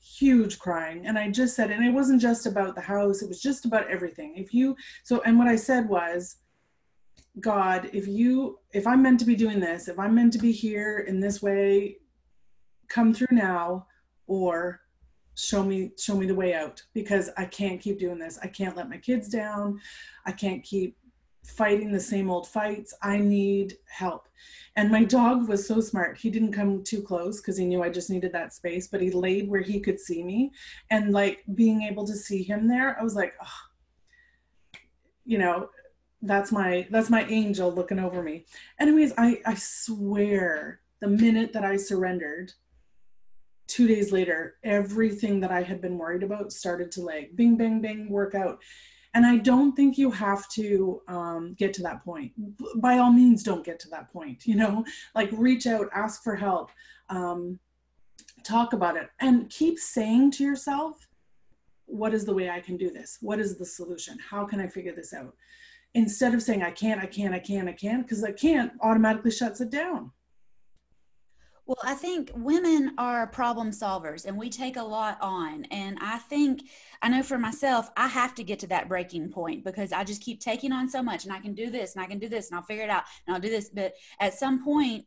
huge 0.00 0.58
crying. 0.58 1.06
And 1.06 1.18
i 1.18 1.30
just 1.30 1.56
said 1.56 1.70
and 1.70 1.84
it 1.84 1.92
wasn't 1.92 2.20
just 2.20 2.46
about 2.46 2.74
the 2.74 2.80
house. 2.80 3.22
It 3.22 3.28
was 3.28 3.40
just 3.40 3.64
about 3.64 3.90
everything. 3.90 4.34
If 4.36 4.52
you 4.52 4.76
so 5.02 5.20
and 5.22 5.38
what 5.38 5.48
i 5.48 5.56
said 5.56 5.88
was 5.88 6.36
god 7.40 7.90
if 7.92 8.06
you 8.06 8.60
if 8.72 8.86
i'm 8.86 9.02
meant 9.02 9.18
to 9.18 9.26
be 9.26 9.34
doing 9.34 9.58
this 9.58 9.88
if 9.88 9.98
i'm 9.98 10.14
meant 10.14 10.32
to 10.32 10.38
be 10.38 10.52
here 10.52 11.00
in 11.08 11.18
this 11.18 11.42
way 11.42 11.96
come 12.88 13.12
through 13.12 13.26
now 13.32 13.84
or 14.28 14.80
show 15.34 15.64
me 15.64 15.90
show 15.98 16.16
me 16.16 16.26
the 16.26 16.34
way 16.34 16.54
out 16.54 16.80
because 16.92 17.30
i 17.36 17.44
can't 17.44 17.80
keep 17.80 17.98
doing 17.98 18.18
this. 18.18 18.38
I 18.42 18.46
can't 18.46 18.76
let 18.76 18.88
my 18.88 18.98
kids 18.98 19.28
down. 19.28 19.80
I 20.26 20.32
can't 20.32 20.62
keep 20.62 20.96
fighting 21.44 21.92
the 21.92 22.00
same 22.00 22.30
old 22.30 22.48
fights. 22.48 22.94
I 23.02 23.18
need 23.18 23.76
help. 23.86 24.28
And 24.76 24.90
my 24.90 25.04
dog 25.04 25.48
was 25.48 25.66
so 25.66 25.80
smart. 25.80 26.18
He 26.18 26.30
didn't 26.30 26.52
come 26.52 26.82
too 26.82 27.00
close 27.02 27.40
because 27.40 27.56
he 27.56 27.64
knew 27.64 27.82
I 27.82 27.90
just 27.90 28.10
needed 28.10 28.32
that 28.32 28.52
space, 28.52 28.88
but 28.88 29.00
he 29.00 29.10
laid 29.10 29.48
where 29.48 29.60
he 29.60 29.78
could 29.78 30.00
see 30.00 30.22
me. 30.24 30.52
And 30.90 31.12
like 31.12 31.44
being 31.54 31.82
able 31.82 32.06
to 32.06 32.14
see 32.14 32.42
him 32.42 32.66
there, 32.66 32.98
I 32.98 33.02
was 33.02 33.14
like, 33.14 33.34
oh, 33.40 34.78
you 35.24 35.38
know, 35.38 35.68
that's 36.22 36.50
my 36.50 36.86
that's 36.90 37.10
my 37.10 37.24
angel 37.26 37.72
looking 37.72 37.98
over 37.98 38.22
me. 38.22 38.46
Anyways, 38.80 39.12
I 39.16 39.40
I 39.46 39.54
swear 39.54 40.80
the 41.00 41.08
minute 41.08 41.52
that 41.52 41.64
I 41.64 41.76
surrendered, 41.76 42.52
two 43.66 43.86
days 43.86 44.10
later, 44.10 44.56
everything 44.64 45.40
that 45.40 45.50
I 45.50 45.62
had 45.62 45.80
been 45.80 45.98
worried 45.98 46.22
about 46.22 46.52
started 46.52 46.90
to 46.92 47.02
like 47.02 47.36
bing, 47.36 47.56
bang, 47.56 47.80
bang, 47.80 48.08
work 48.08 48.34
out. 48.34 48.60
And 49.14 49.24
I 49.24 49.36
don't 49.36 49.74
think 49.74 49.96
you 49.96 50.10
have 50.10 50.48
to 50.50 51.00
um, 51.06 51.54
get 51.56 51.72
to 51.74 51.82
that 51.82 52.04
point. 52.04 52.32
By 52.76 52.98
all 52.98 53.12
means, 53.12 53.44
don't 53.44 53.64
get 53.64 53.78
to 53.80 53.88
that 53.90 54.12
point. 54.12 54.44
You 54.44 54.56
know, 54.56 54.84
like 55.14 55.30
reach 55.32 55.66
out, 55.66 55.88
ask 55.94 56.22
for 56.24 56.34
help, 56.34 56.70
um, 57.08 57.60
talk 58.42 58.72
about 58.72 58.96
it, 58.96 59.08
and 59.20 59.48
keep 59.50 59.78
saying 59.78 60.32
to 60.32 60.44
yourself, 60.44 61.08
what 61.86 62.12
is 62.12 62.24
the 62.24 62.34
way 62.34 62.50
I 62.50 62.60
can 62.60 62.76
do 62.76 62.90
this? 62.90 63.18
What 63.20 63.38
is 63.38 63.56
the 63.56 63.64
solution? 63.64 64.18
How 64.18 64.44
can 64.44 64.60
I 64.60 64.66
figure 64.66 64.94
this 64.94 65.14
out? 65.14 65.34
Instead 65.94 66.34
of 66.34 66.42
saying, 66.42 66.62
I 66.62 66.72
can't, 66.72 67.00
I 67.00 67.06
can't, 67.06 67.34
I 67.34 67.38
can't, 67.38 67.68
I 67.68 67.72
can't, 67.72 68.02
because 68.02 68.24
I 68.24 68.32
can't 68.32 68.72
automatically 68.80 69.30
shuts 69.30 69.60
it 69.60 69.70
down. 69.70 70.10
Well, 71.66 71.78
I 71.82 71.94
think 71.94 72.30
women 72.34 72.92
are 72.98 73.26
problem 73.26 73.70
solvers 73.70 74.26
and 74.26 74.36
we 74.36 74.50
take 74.50 74.76
a 74.76 74.82
lot 74.82 75.16
on. 75.22 75.64
And 75.70 75.98
I 76.00 76.18
think, 76.18 76.64
I 77.00 77.08
know 77.08 77.22
for 77.22 77.38
myself, 77.38 77.90
I 77.96 78.06
have 78.06 78.34
to 78.34 78.44
get 78.44 78.58
to 78.60 78.66
that 78.66 78.86
breaking 78.86 79.30
point 79.30 79.64
because 79.64 79.90
I 79.90 80.04
just 80.04 80.20
keep 80.20 80.40
taking 80.40 80.72
on 80.72 80.90
so 80.90 81.02
much 81.02 81.24
and 81.24 81.32
I 81.32 81.40
can 81.40 81.54
do 81.54 81.70
this 81.70 81.94
and 81.94 82.04
I 82.04 82.06
can 82.06 82.18
do 82.18 82.28
this 82.28 82.50
and 82.50 82.56
I'll 82.56 82.64
figure 82.64 82.84
it 82.84 82.90
out 82.90 83.04
and 83.26 83.34
I'll 83.34 83.40
do 83.40 83.48
this. 83.48 83.70
But 83.70 83.94
at 84.20 84.34
some 84.34 84.62
point, 84.62 85.06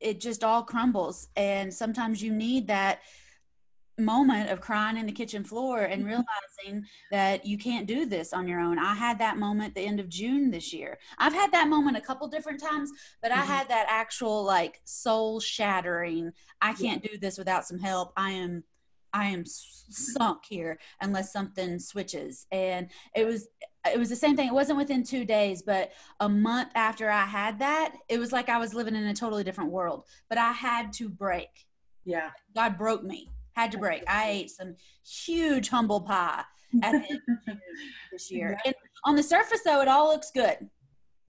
it 0.00 0.20
just 0.20 0.44
all 0.44 0.62
crumbles. 0.62 1.28
And 1.34 1.72
sometimes 1.72 2.22
you 2.22 2.32
need 2.32 2.66
that 2.68 3.00
moment 4.00 4.50
of 4.50 4.60
crying 4.60 4.96
in 4.96 5.06
the 5.06 5.12
kitchen 5.12 5.44
floor 5.44 5.82
and 5.82 6.02
mm-hmm. 6.02 6.10
realizing 6.10 6.88
that 7.10 7.44
you 7.46 7.58
can't 7.58 7.86
do 7.86 8.06
this 8.06 8.32
on 8.32 8.48
your 8.48 8.60
own. 8.60 8.78
I 8.78 8.94
had 8.94 9.18
that 9.18 9.38
moment 9.38 9.74
the 9.74 9.82
end 9.82 10.00
of 10.00 10.08
June 10.08 10.50
this 10.50 10.72
year. 10.72 10.98
I've 11.18 11.32
had 11.32 11.52
that 11.52 11.68
moment 11.68 11.96
a 11.96 12.00
couple 12.00 12.28
different 12.28 12.60
times, 12.60 12.90
but 13.22 13.30
mm-hmm. 13.30 13.40
I 13.40 13.44
had 13.44 13.68
that 13.68 13.86
actual 13.88 14.44
like 14.44 14.80
soul 14.84 15.40
shattering. 15.40 16.32
I 16.60 16.72
can't 16.72 17.02
do 17.02 17.18
this 17.18 17.38
without 17.38 17.66
some 17.66 17.78
help. 17.78 18.12
I 18.16 18.30
am 18.30 18.64
I 19.12 19.26
am 19.26 19.44
sunk 19.44 20.44
here 20.48 20.78
unless 21.00 21.32
something 21.32 21.78
switches. 21.78 22.46
And 22.52 22.88
it 23.14 23.24
was 23.26 23.48
it 23.90 23.98
was 23.98 24.10
the 24.10 24.16
same 24.16 24.36
thing. 24.36 24.48
It 24.48 24.54
wasn't 24.54 24.78
within 24.78 25.02
2 25.02 25.24
days, 25.24 25.62
but 25.62 25.92
a 26.20 26.28
month 26.28 26.70
after 26.74 27.10
I 27.10 27.24
had 27.24 27.58
that, 27.60 27.94
it 28.08 28.18
was 28.18 28.30
like 28.30 28.48
I 28.48 28.58
was 28.58 28.74
living 28.74 28.94
in 28.94 29.06
a 29.06 29.14
totally 29.14 29.42
different 29.42 29.70
world. 29.70 30.04
But 30.28 30.38
I 30.38 30.52
had 30.52 30.92
to 30.94 31.08
break. 31.08 31.66
Yeah. 32.04 32.30
God 32.54 32.78
broke 32.78 33.02
me 33.02 33.30
had 33.62 33.72
to 33.72 33.78
break. 33.78 34.02
I 34.08 34.30
ate 34.30 34.50
some 34.50 34.76
huge 35.04 35.68
humble 35.68 36.00
pie 36.00 36.44
at 36.82 36.92
the 36.92 37.10
end 37.10 37.20
of 37.48 37.58
this 38.12 38.30
year. 38.30 38.58
And 38.64 38.74
on 39.04 39.16
the 39.16 39.22
surface, 39.22 39.60
though, 39.64 39.80
it 39.80 39.88
all 39.88 40.08
looks 40.08 40.30
good. 40.30 40.68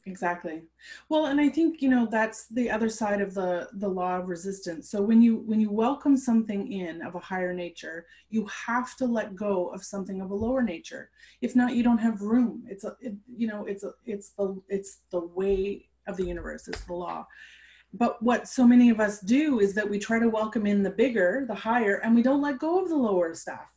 Exactly. 0.07 0.63
Well, 1.09 1.27
and 1.27 1.39
I 1.39 1.47
think 1.47 1.81
you 1.81 1.89
know 1.89 2.07
that's 2.09 2.47
the 2.47 2.71
other 2.71 2.89
side 2.89 3.21
of 3.21 3.35
the 3.35 3.69
the 3.73 3.87
law 3.87 4.17
of 4.17 4.29
resistance. 4.29 4.89
So 4.89 4.99
when 4.99 5.21
you 5.21 5.43
when 5.45 5.59
you 5.61 5.69
welcome 5.69 6.17
something 6.17 6.71
in 6.71 7.03
of 7.03 7.13
a 7.13 7.19
higher 7.19 7.53
nature, 7.53 8.07
you 8.29 8.47
have 8.47 8.95
to 8.95 9.05
let 9.05 9.35
go 9.35 9.67
of 9.67 9.83
something 9.83 10.19
of 10.19 10.31
a 10.31 10.35
lower 10.35 10.63
nature. 10.63 11.11
If 11.41 11.55
not, 11.55 11.75
you 11.75 11.83
don't 11.83 11.99
have 11.99 12.23
room. 12.23 12.63
It's 12.67 12.83
a 12.83 12.95
it, 12.99 13.13
you 13.27 13.47
know 13.47 13.65
it's 13.65 13.83
a 13.83 13.91
it's 14.07 14.29
the 14.31 14.59
it's 14.69 15.01
the 15.11 15.19
way 15.19 15.87
of 16.07 16.17
the 16.17 16.25
universe. 16.25 16.67
It's 16.67 16.83
the 16.85 16.93
law 16.93 17.27
but 17.93 18.21
what 18.21 18.47
so 18.47 18.65
many 18.65 18.89
of 18.89 18.99
us 18.99 19.19
do 19.19 19.59
is 19.59 19.73
that 19.73 19.89
we 19.89 19.99
try 19.99 20.19
to 20.19 20.29
welcome 20.29 20.65
in 20.65 20.81
the 20.83 20.89
bigger 20.89 21.45
the 21.47 21.55
higher 21.55 21.95
and 22.03 22.15
we 22.15 22.21
don't 22.21 22.41
let 22.41 22.59
go 22.59 22.81
of 22.81 22.89
the 22.89 22.95
lower 22.95 23.33
stuff. 23.35 23.67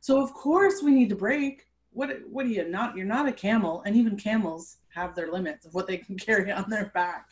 So 0.00 0.20
of 0.22 0.32
course 0.32 0.82
we 0.82 0.90
need 0.92 1.08
to 1.10 1.16
break. 1.16 1.66
What 1.92 2.10
what 2.28 2.46
are 2.46 2.48
you 2.48 2.68
not 2.68 2.96
you're 2.96 3.06
not 3.06 3.28
a 3.28 3.32
camel 3.32 3.82
and 3.86 3.96
even 3.96 4.16
camels 4.16 4.78
have 4.94 5.14
their 5.14 5.30
limits 5.30 5.66
of 5.66 5.74
what 5.74 5.86
they 5.86 5.98
can 5.98 6.16
carry 6.26 6.50
on 6.50 6.68
their 6.68 6.86
back 6.94 7.26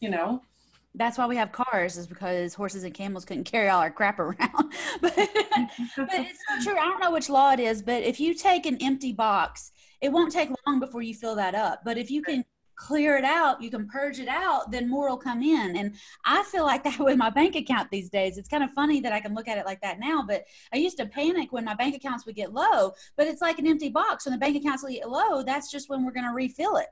you 0.00 0.10
know? 0.10 0.42
That's 0.94 1.18
why 1.18 1.26
we 1.26 1.36
have 1.36 1.52
cars 1.52 1.98
is 1.98 2.06
because 2.06 2.54
horses 2.54 2.84
and 2.84 2.94
camels 2.94 3.26
couldn't 3.26 3.44
carry 3.44 3.68
all 3.68 3.80
our 3.80 3.90
crap 3.90 4.18
around. 4.20 4.72
But, 5.00 5.14
but 5.14 5.28
it's 5.96 6.40
not 6.48 6.62
true. 6.62 6.78
I 6.78 6.84
don't 6.84 7.00
know 7.00 7.12
which 7.12 7.28
law 7.28 7.52
it 7.52 7.60
is 7.60 7.82
but 7.82 8.02
if 8.02 8.18
you 8.18 8.34
take 8.34 8.66
an 8.66 8.78
empty 8.80 9.12
box 9.12 9.72
it 10.00 10.10
won't 10.10 10.32
take 10.32 10.50
long 10.66 10.80
before 10.80 11.02
you 11.02 11.14
fill 11.14 11.34
that 11.36 11.54
up. 11.54 11.82
But 11.84 11.96
if 11.98 12.10
you 12.10 12.22
can 12.22 12.44
clear 12.76 13.16
it 13.16 13.24
out, 13.24 13.62
you 13.62 13.70
can 13.70 13.88
purge 13.88 14.20
it 14.20 14.28
out, 14.28 14.70
then 14.70 14.88
more 14.88 15.08
will 15.08 15.16
come 15.16 15.42
in. 15.42 15.76
And 15.76 15.94
I 16.24 16.42
feel 16.44 16.64
like 16.64 16.84
that 16.84 16.98
with 17.00 17.16
my 17.16 17.30
bank 17.30 17.56
account 17.56 17.90
these 17.90 18.08
days. 18.08 18.38
It's 18.38 18.48
kind 18.48 18.62
of 18.62 18.70
funny 18.70 19.00
that 19.00 19.12
I 19.12 19.20
can 19.20 19.34
look 19.34 19.48
at 19.48 19.58
it 19.58 19.66
like 19.66 19.80
that 19.80 19.98
now, 19.98 20.22
but 20.26 20.44
I 20.72 20.76
used 20.76 20.98
to 20.98 21.06
panic 21.06 21.52
when 21.52 21.64
my 21.64 21.74
bank 21.74 21.96
accounts 21.96 22.26
would 22.26 22.36
get 22.36 22.52
low, 22.52 22.92
but 23.16 23.26
it's 23.26 23.42
like 23.42 23.58
an 23.58 23.66
empty 23.66 23.88
box. 23.88 24.26
When 24.26 24.32
the 24.32 24.38
bank 24.38 24.56
accounts 24.56 24.82
will 24.82 24.90
get 24.90 25.10
low, 25.10 25.42
that's 25.42 25.70
just 25.70 25.88
when 25.88 26.04
we're 26.04 26.12
going 26.12 26.26
to 26.26 26.34
refill 26.34 26.76
it. 26.76 26.88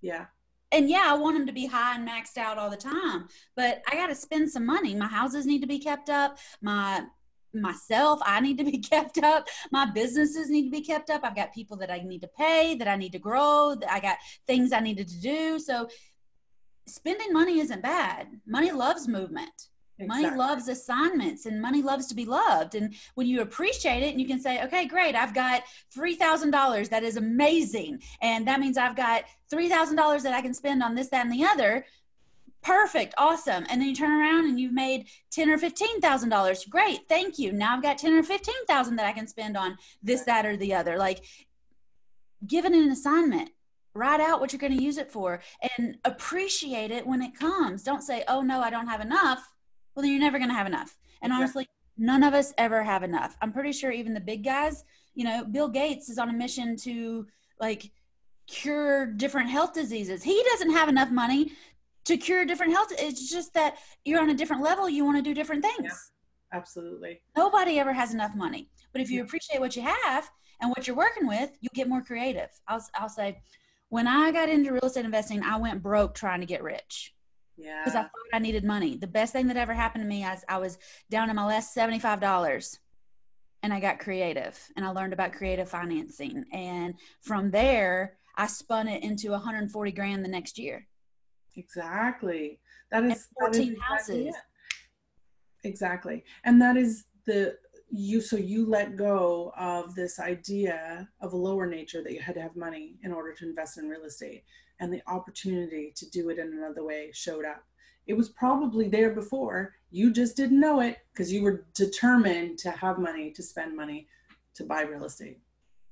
Yeah. 0.00 0.26
And 0.72 0.88
yeah, 0.88 1.04
I 1.06 1.14
want 1.14 1.36
them 1.36 1.46
to 1.46 1.52
be 1.52 1.66
high 1.66 1.94
and 1.94 2.08
maxed 2.08 2.36
out 2.36 2.58
all 2.58 2.70
the 2.70 2.76
time, 2.76 3.28
but 3.54 3.82
I 3.90 3.94
got 3.94 4.08
to 4.08 4.14
spend 4.14 4.50
some 4.50 4.66
money. 4.66 4.94
My 4.94 5.06
houses 5.06 5.46
need 5.46 5.60
to 5.60 5.68
be 5.68 5.78
kept 5.78 6.10
up. 6.10 6.38
My 6.62 7.04
Mm. 7.54 7.60
myself. 7.60 8.20
I 8.24 8.40
need 8.40 8.58
to 8.58 8.64
be 8.64 8.78
kept 8.92 9.18
up. 9.18 9.48
My 9.70 9.86
businesses 9.86 10.50
need 10.50 10.64
to 10.64 10.70
be 10.70 10.80
kept 10.80 11.10
up. 11.10 11.22
I've 11.24 11.36
got 11.36 11.54
people 11.54 11.76
that 11.78 11.90
i 11.90 11.98
need 11.98 12.22
to 12.22 12.28
pay 12.28 12.74
that 12.76 12.88
i 12.88 12.96
need 12.96 13.12
to 13.12 13.18
grow 13.18 13.74
that 13.74 13.90
i 13.90 14.00
got 14.00 14.18
things 14.46 14.72
i 14.72 14.80
needed 14.80 15.08
to 15.08 15.20
do. 15.20 15.58
So 15.58 15.88
spending 16.86 17.32
money 17.32 17.60
isn't 17.60 17.82
bad. 17.82 18.28
Money 18.46 18.72
loves 18.72 19.08
movement. 19.08 19.68
Exactly. 19.96 20.24
money 20.24 20.36
loves 20.36 20.66
assignments 20.66 21.46
and 21.46 21.62
money 21.62 21.80
loves 21.80 22.08
to 22.08 22.16
be 22.16 22.24
loved. 22.24 22.74
And 22.74 22.96
when 23.14 23.28
you 23.28 23.42
appreciate 23.42 24.02
it 24.02 24.10
and 24.10 24.20
you 24.20 24.26
can 24.26 24.40
say 24.40 24.62
okay 24.64 24.86
great 24.86 25.14
i've 25.14 25.34
got 25.34 25.62
$3000 25.96 26.88
that 26.88 27.04
is 27.04 27.16
amazing. 27.16 28.02
And 28.20 28.46
that 28.48 28.58
means 28.58 28.76
i've 28.76 28.96
got 28.96 29.24
$3000 29.52 30.22
that 30.22 30.34
i 30.34 30.42
can 30.42 30.54
spend 30.54 30.82
on 30.82 30.96
this 30.96 31.08
that 31.10 31.24
and 31.24 31.32
the 31.32 31.44
other 31.44 31.84
perfect. 32.64 33.14
Awesome. 33.18 33.64
And 33.68 33.80
then 33.80 33.88
you 33.88 33.94
turn 33.94 34.10
around 34.10 34.46
and 34.46 34.58
you've 34.58 34.72
made 34.72 35.06
ten 35.30 35.50
or 35.50 35.58
fifteen 35.58 36.00
thousand 36.00 36.30
dollars. 36.30 36.64
Great. 36.64 37.00
Thank 37.08 37.38
you. 37.38 37.52
Now 37.52 37.76
i've 37.76 37.82
got 37.82 37.98
ten 37.98 38.14
or 38.14 38.22
fifteen 38.22 38.66
thousand 38.66 38.96
that 38.96 39.06
i 39.06 39.12
can 39.12 39.26
spend 39.26 39.56
on 39.56 39.76
this 40.02 40.22
that 40.22 40.46
or 40.46 40.56
the 40.56 40.74
other. 40.74 40.98
Like 40.98 41.24
given 42.46 42.74
an 42.74 42.90
assignment. 42.90 43.50
Write 43.96 44.20
out 44.20 44.40
what 44.40 44.52
you're 44.52 44.58
going 44.58 44.76
to 44.76 44.82
use 44.82 44.98
it 44.98 45.12
for 45.12 45.40
and 45.78 45.96
appreciate 46.04 46.90
it 46.90 47.06
when 47.06 47.22
it 47.22 47.38
comes. 47.38 47.84
Don't 47.84 48.02
say 48.02 48.24
oh 48.26 48.40
no 48.40 48.60
i 48.60 48.68
don't 48.68 48.88
have 48.88 49.00
enough. 49.00 49.52
Well 49.94 50.02
then 50.02 50.10
you're 50.10 50.20
never 50.20 50.38
going 50.38 50.50
to 50.50 50.56
have 50.56 50.66
enough. 50.66 50.96
And 51.22 51.32
honestly 51.32 51.68
none 51.96 52.24
of 52.24 52.34
us 52.34 52.52
ever 52.58 52.82
have 52.82 53.04
enough. 53.04 53.36
I'm 53.40 53.52
pretty 53.52 53.70
sure 53.70 53.92
even 53.92 54.14
the 54.14 54.20
big 54.20 54.42
guys 54.42 54.84
you 55.14 55.24
know 55.24 55.44
bill 55.44 55.68
gates 55.68 56.08
is 56.08 56.18
on 56.18 56.28
a 56.28 56.32
mission 56.32 56.76
to 56.78 57.26
like 57.60 57.92
cure 58.46 59.06
different 59.06 59.48
health 59.48 59.72
diseases. 59.72 60.22
He 60.22 60.42
doesn't 60.50 60.72
have 60.72 60.88
enough 60.88 61.10
money 61.10 61.52
to 62.04 62.16
cure 62.16 62.44
different 62.44 62.72
health. 62.72 62.88
It's 62.98 63.30
just 63.30 63.54
that 63.54 63.76
you're 64.04 64.20
on 64.20 64.30
a 64.30 64.34
different 64.34 64.62
level. 64.62 64.88
You 64.88 65.04
want 65.04 65.16
to 65.16 65.22
do 65.22 65.34
different 65.34 65.64
things. 65.64 65.84
Yeah, 66.52 66.58
absolutely. 66.58 67.22
Nobody 67.36 67.78
ever 67.78 67.92
has 67.92 68.12
enough 68.12 68.34
money. 68.34 68.70
But 68.92 69.00
if 69.00 69.10
you 69.10 69.22
appreciate 69.22 69.60
what 69.60 69.76
you 69.76 69.82
have 69.82 70.30
and 70.60 70.70
what 70.70 70.86
you're 70.86 70.96
working 70.96 71.26
with, 71.26 71.50
you 71.60 71.68
get 71.74 71.88
more 71.88 72.02
creative. 72.02 72.48
I'll, 72.68 72.84
I'll 72.94 73.08
say, 73.08 73.40
when 73.88 74.06
I 74.06 74.32
got 74.32 74.48
into 74.48 74.72
real 74.72 74.84
estate 74.84 75.04
investing, 75.04 75.42
I 75.42 75.56
went 75.56 75.82
broke 75.82 76.14
trying 76.14 76.40
to 76.40 76.46
get 76.46 76.62
rich. 76.62 77.14
Yeah. 77.56 77.82
Because 77.84 77.96
I 77.96 78.02
thought 78.02 78.10
I 78.32 78.38
needed 78.38 78.64
money. 78.64 78.96
The 78.96 79.06
best 79.06 79.32
thing 79.32 79.46
that 79.48 79.56
ever 79.56 79.72
happened 79.72 80.02
to 80.02 80.08
me 80.08 80.24
is 80.24 80.44
I 80.48 80.58
was 80.58 80.78
down 81.10 81.28
to 81.28 81.34
my 81.34 81.46
last 81.46 81.76
$75 81.76 82.78
and 83.62 83.72
I 83.72 83.80
got 83.80 84.00
creative 84.00 84.58
and 84.76 84.84
I 84.84 84.90
learned 84.90 85.12
about 85.12 85.32
creative 85.32 85.68
financing. 85.68 86.44
And 86.52 86.94
from 87.22 87.50
there, 87.50 88.18
I 88.36 88.48
spun 88.48 88.88
it 88.88 89.04
into 89.04 89.30
140 89.30 89.92
grand 89.92 90.24
the 90.24 90.28
next 90.28 90.58
year. 90.58 90.86
Exactly. 91.56 92.60
That 92.90 93.04
is 93.04 93.28
and 93.40 93.52
14 93.52 93.66
that 93.66 93.72
is 93.72 93.78
houses. 93.80 94.16
Exactly, 94.16 94.32
exactly. 95.64 96.24
And 96.44 96.60
that 96.60 96.76
is 96.76 97.06
the 97.26 97.56
you 97.96 98.20
so 98.20 98.36
you 98.36 98.66
let 98.66 98.96
go 98.96 99.52
of 99.56 99.94
this 99.94 100.18
idea 100.18 101.08
of 101.20 101.32
a 101.32 101.36
lower 101.36 101.66
nature 101.66 102.02
that 102.02 102.12
you 102.12 102.20
had 102.20 102.34
to 102.34 102.42
have 102.42 102.56
money 102.56 102.96
in 103.02 103.12
order 103.12 103.32
to 103.32 103.46
invest 103.46 103.78
in 103.78 103.88
real 103.88 104.04
estate 104.04 104.42
and 104.80 104.92
the 104.92 105.02
opportunity 105.06 105.92
to 105.94 106.08
do 106.10 106.28
it 106.30 106.38
in 106.38 106.52
another 106.54 106.84
way 106.84 107.10
showed 107.12 107.44
up 107.44 107.62
it 108.06 108.14
was 108.14 108.30
probably 108.30 108.88
there 108.88 109.10
before 109.10 109.74
you 109.90 110.12
just 110.12 110.36
didn't 110.36 110.58
know 110.58 110.80
it 110.80 110.98
because 111.12 111.32
you 111.32 111.42
were 111.42 111.66
determined 111.74 112.58
to 112.58 112.70
have 112.70 112.98
money 112.98 113.30
to 113.30 113.42
spend 113.42 113.76
money 113.76 114.08
to 114.54 114.64
buy 114.64 114.82
real 114.82 115.04
estate 115.04 115.38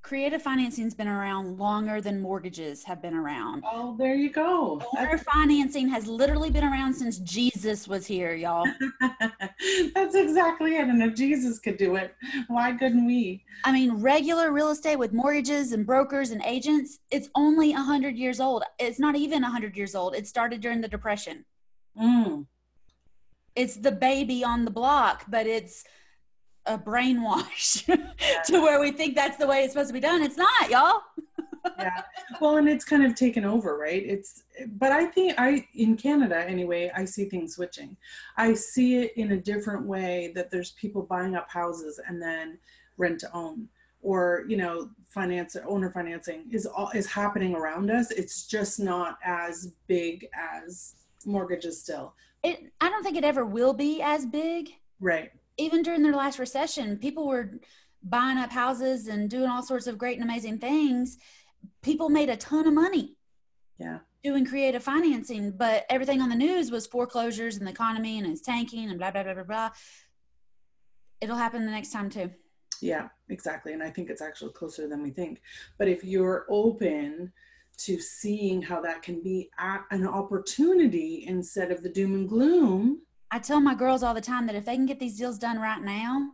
creative 0.03 0.41
financing's 0.41 0.93
been 0.93 1.07
around 1.07 1.57
longer 1.57 2.01
than 2.01 2.21
mortgages 2.21 2.83
have 2.83 3.01
been 3.01 3.13
around. 3.13 3.63
Oh, 3.65 3.95
there 3.97 4.15
you 4.15 4.29
go. 4.29 4.81
Owner 4.97 5.17
financing 5.17 5.87
has 5.87 6.07
literally 6.07 6.51
been 6.51 6.65
around 6.65 6.93
since 6.93 7.19
Jesus 7.19 7.87
was 7.87 8.05
here, 8.05 8.33
y'all. 8.35 8.67
That's 9.95 10.13
exactly 10.13 10.75
it. 10.75 10.87
And 10.89 11.01
if 11.01 11.15
Jesus 11.15 11.57
could 11.57 11.77
do 11.77 11.95
it, 11.95 12.13
why 12.47 12.73
couldn't 12.73 13.05
we? 13.05 13.45
I 13.63 13.71
mean, 13.71 13.93
regular 13.93 14.51
real 14.51 14.69
estate 14.69 14.97
with 14.97 15.13
mortgages 15.13 15.71
and 15.71 15.85
brokers 15.85 16.31
and 16.31 16.43
agents, 16.43 16.99
it's 17.09 17.29
only 17.33 17.71
100 17.71 18.17
years 18.17 18.41
old. 18.41 18.63
It's 18.79 18.99
not 18.99 19.15
even 19.15 19.41
100 19.41 19.77
years 19.77 19.95
old. 19.95 20.15
It 20.15 20.27
started 20.27 20.59
during 20.59 20.81
the 20.81 20.89
Depression. 20.89 21.45
Mm. 21.99 22.45
It's 23.55 23.77
the 23.77 23.91
baby 23.91 24.43
on 24.43 24.65
the 24.65 24.71
block, 24.71 25.23
but 25.29 25.47
it's 25.47 25.85
a 26.65 26.77
brainwash 26.77 27.85
to 28.45 28.61
where 28.61 28.79
we 28.79 28.91
think 28.91 29.15
that's 29.15 29.37
the 29.37 29.47
way 29.47 29.63
it's 29.63 29.73
supposed 29.73 29.89
to 29.89 29.93
be 29.93 29.99
done. 29.99 30.21
It's 30.21 30.37
not, 30.37 30.69
y'all. 30.69 31.01
yeah. 31.77 32.01
Well, 32.41 32.57
and 32.57 32.67
it's 32.67 32.83
kind 32.83 33.05
of 33.05 33.15
taken 33.15 33.45
over, 33.45 33.77
right? 33.77 34.03
It's, 34.03 34.43
but 34.77 34.91
I 34.91 35.05
think 35.05 35.35
I, 35.37 35.65
in 35.75 35.95
Canada 35.95 36.43
anyway, 36.45 36.91
I 36.95 37.05
see 37.05 37.25
things 37.25 37.55
switching. 37.55 37.95
I 38.37 38.53
see 38.53 38.97
it 38.97 39.13
in 39.17 39.33
a 39.33 39.37
different 39.37 39.85
way 39.85 40.31
that 40.35 40.49
there's 40.49 40.71
people 40.71 41.03
buying 41.03 41.35
up 41.35 41.49
houses 41.49 41.99
and 42.05 42.21
then 42.21 42.57
rent 42.97 43.19
to 43.19 43.33
own 43.33 43.69
or 44.03 44.43
you 44.47 44.57
know 44.57 44.89
finance 45.07 45.55
owner 45.65 45.89
financing 45.89 46.45
is 46.51 46.65
all 46.65 46.89
is 46.93 47.07
happening 47.07 47.55
around 47.55 47.89
us 47.89 48.11
it's 48.11 48.45
just 48.45 48.79
not 48.79 49.17
as 49.23 49.71
big 49.87 50.27
as 50.37 50.95
mortgages 51.25 51.79
still 51.81 52.13
it 52.43 52.71
i 52.81 52.89
don't 52.89 53.03
think 53.03 53.17
it 53.17 53.23
ever 53.23 53.45
will 53.45 53.73
be 53.73 54.01
as 54.01 54.25
big 54.25 54.69
right 54.99 55.31
even 55.57 55.83
during 55.83 56.01
their 56.03 56.15
last 56.15 56.39
recession, 56.39 56.97
people 56.97 57.27
were 57.27 57.59
buying 58.01 58.37
up 58.37 58.51
houses 58.51 59.07
and 59.07 59.29
doing 59.29 59.49
all 59.49 59.63
sorts 59.63 59.87
of 59.87 59.97
great 59.97 60.17
and 60.17 60.23
amazing 60.23 60.59
things. 60.59 61.17
People 61.81 62.09
made 62.09 62.29
a 62.29 62.37
ton 62.37 62.67
of 62.67 62.73
money. 62.73 63.17
Yeah. 63.79 63.99
doing 64.23 64.45
creative 64.45 64.83
financing, 64.83 65.51
but 65.51 65.85
everything 65.89 66.21
on 66.21 66.29
the 66.29 66.35
news 66.35 66.71
was 66.71 66.87
foreclosures 66.87 67.57
and 67.57 67.67
the 67.67 67.71
economy 67.71 68.17
and 68.17 68.27
it's 68.27 68.39
tanking 68.39 68.89
and 68.89 68.97
blah 68.97 69.11
blah 69.11 69.23
blah 69.23 69.33
blah 69.33 69.43
blah. 69.43 69.69
It'll 71.19 71.35
happen 71.35 71.65
the 71.65 71.71
next 71.71 71.91
time 71.91 72.09
too. 72.09 72.29
Yeah, 72.81 73.09
exactly. 73.29 73.73
And 73.73 73.83
I 73.83 73.89
think 73.89 74.09
it's 74.09 74.21
actually 74.21 74.53
closer 74.53 74.87
than 74.87 75.01
we 75.01 75.09
think. 75.09 75.41
But 75.77 75.87
if 75.87 76.03
you're 76.03 76.45
open 76.49 77.33
to 77.79 77.99
seeing 77.99 78.61
how 78.61 78.81
that 78.81 79.01
can 79.01 79.21
be 79.21 79.49
an 79.59 80.07
opportunity 80.07 81.25
instead 81.27 81.71
of 81.71 81.81
the 81.81 81.89
doom 81.89 82.13
and 82.13 82.29
gloom. 82.29 83.01
I 83.33 83.39
tell 83.39 83.59
my 83.59 83.73
girls 83.73 84.03
all 84.03 84.13
the 84.13 84.21
time 84.21 84.45
that 84.45 84.55
if 84.55 84.63
they 84.63 84.75
can 84.75 84.85
get 84.85 84.99
these 84.99 85.17
deals 85.17 85.39
done 85.39 85.57
right 85.57 85.81
now, 85.81 86.29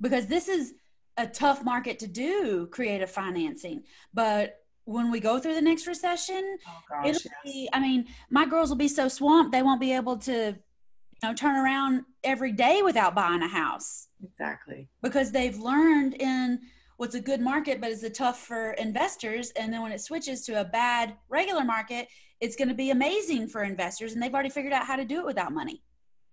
because 0.00 0.26
this 0.26 0.48
is 0.48 0.74
a 1.16 1.28
tough 1.28 1.64
market 1.64 2.00
to 2.00 2.08
do 2.08 2.66
creative 2.72 3.08
financing, 3.08 3.84
but 4.12 4.56
when 4.84 5.12
we 5.12 5.20
go 5.20 5.38
through 5.38 5.54
the 5.54 5.62
next 5.62 5.86
recession, 5.86 6.58
oh 6.66 6.80
gosh, 6.88 7.06
it'll 7.08 7.30
be, 7.44 7.68
I 7.72 7.78
mean, 7.78 8.06
my 8.30 8.46
girls 8.46 8.68
will 8.68 8.76
be 8.76 8.88
so 8.88 9.06
swamped 9.06 9.52
they 9.52 9.62
won't 9.62 9.80
be 9.80 9.92
able 9.92 10.16
to 10.16 10.56
you 10.56 11.22
know 11.22 11.34
turn 11.34 11.54
around 11.54 12.02
every 12.24 12.50
day 12.50 12.82
without 12.82 13.14
buying 13.14 13.42
a 13.42 13.48
house. 13.48 14.08
Exactly. 14.24 14.88
Because 15.02 15.30
they've 15.30 15.56
learned 15.56 16.14
in 16.14 16.58
what's 16.96 17.14
a 17.14 17.20
good 17.20 17.40
market 17.40 17.80
but 17.80 17.92
it's 17.92 18.02
a 18.02 18.10
tough 18.10 18.40
for 18.40 18.72
investors? 18.72 19.52
And 19.54 19.72
then 19.72 19.82
when 19.82 19.92
it 19.92 20.00
switches 20.00 20.44
to 20.46 20.60
a 20.60 20.64
bad 20.64 21.14
regular 21.28 21.62
market 21.62 22.08
it's 22.40 22.56
going 22.56 22.68
to 22.68 22.74
be 22.74 22.90
amazing 22.90 23.48
for 23.48 23.62
investors 23.62 24.12
and 24.12 24.22
they've 24.22 24.34
already 24.34 24.48
figured 24.48 24.72
out 24.72 24.86
how 24.86 24.94
to 24.96 25.04
do 25.04 25.18
it 25.20 25.26
without 25.26 25.52
money 25.52 25.82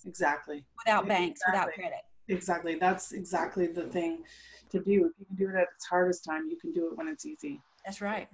exactly 0.05 0.63
without 0.77 1.03
exactly. 1.03 1.25
banks 1.25 1.41
without 1.47 1.73
credit 1.73 2.01
exactly 2.27 2.75
that's 2.75 3.11
exactly 3.11 3.67
the 3.67 3.83
thing 3.83 4.23
to 4.69 4.79
do 4.79 5.05
if 5.05 5.11
you 5.19 5.25
can 5.25 5.35
do 5.35 5.49
it 5.49 5.55
at 5.55 5.67
its 5.75 5.85
hardest 5.85 6.23
time 6.23 6.47
you 6.49 6.57
can 6.57 6.71
do 6.71 6.87
it 6.87 6.97
when 6.97 7.07
it's 7.07 7.25
easy 7.25 7.61
that's 7.85 8.01
right 8.01 8.27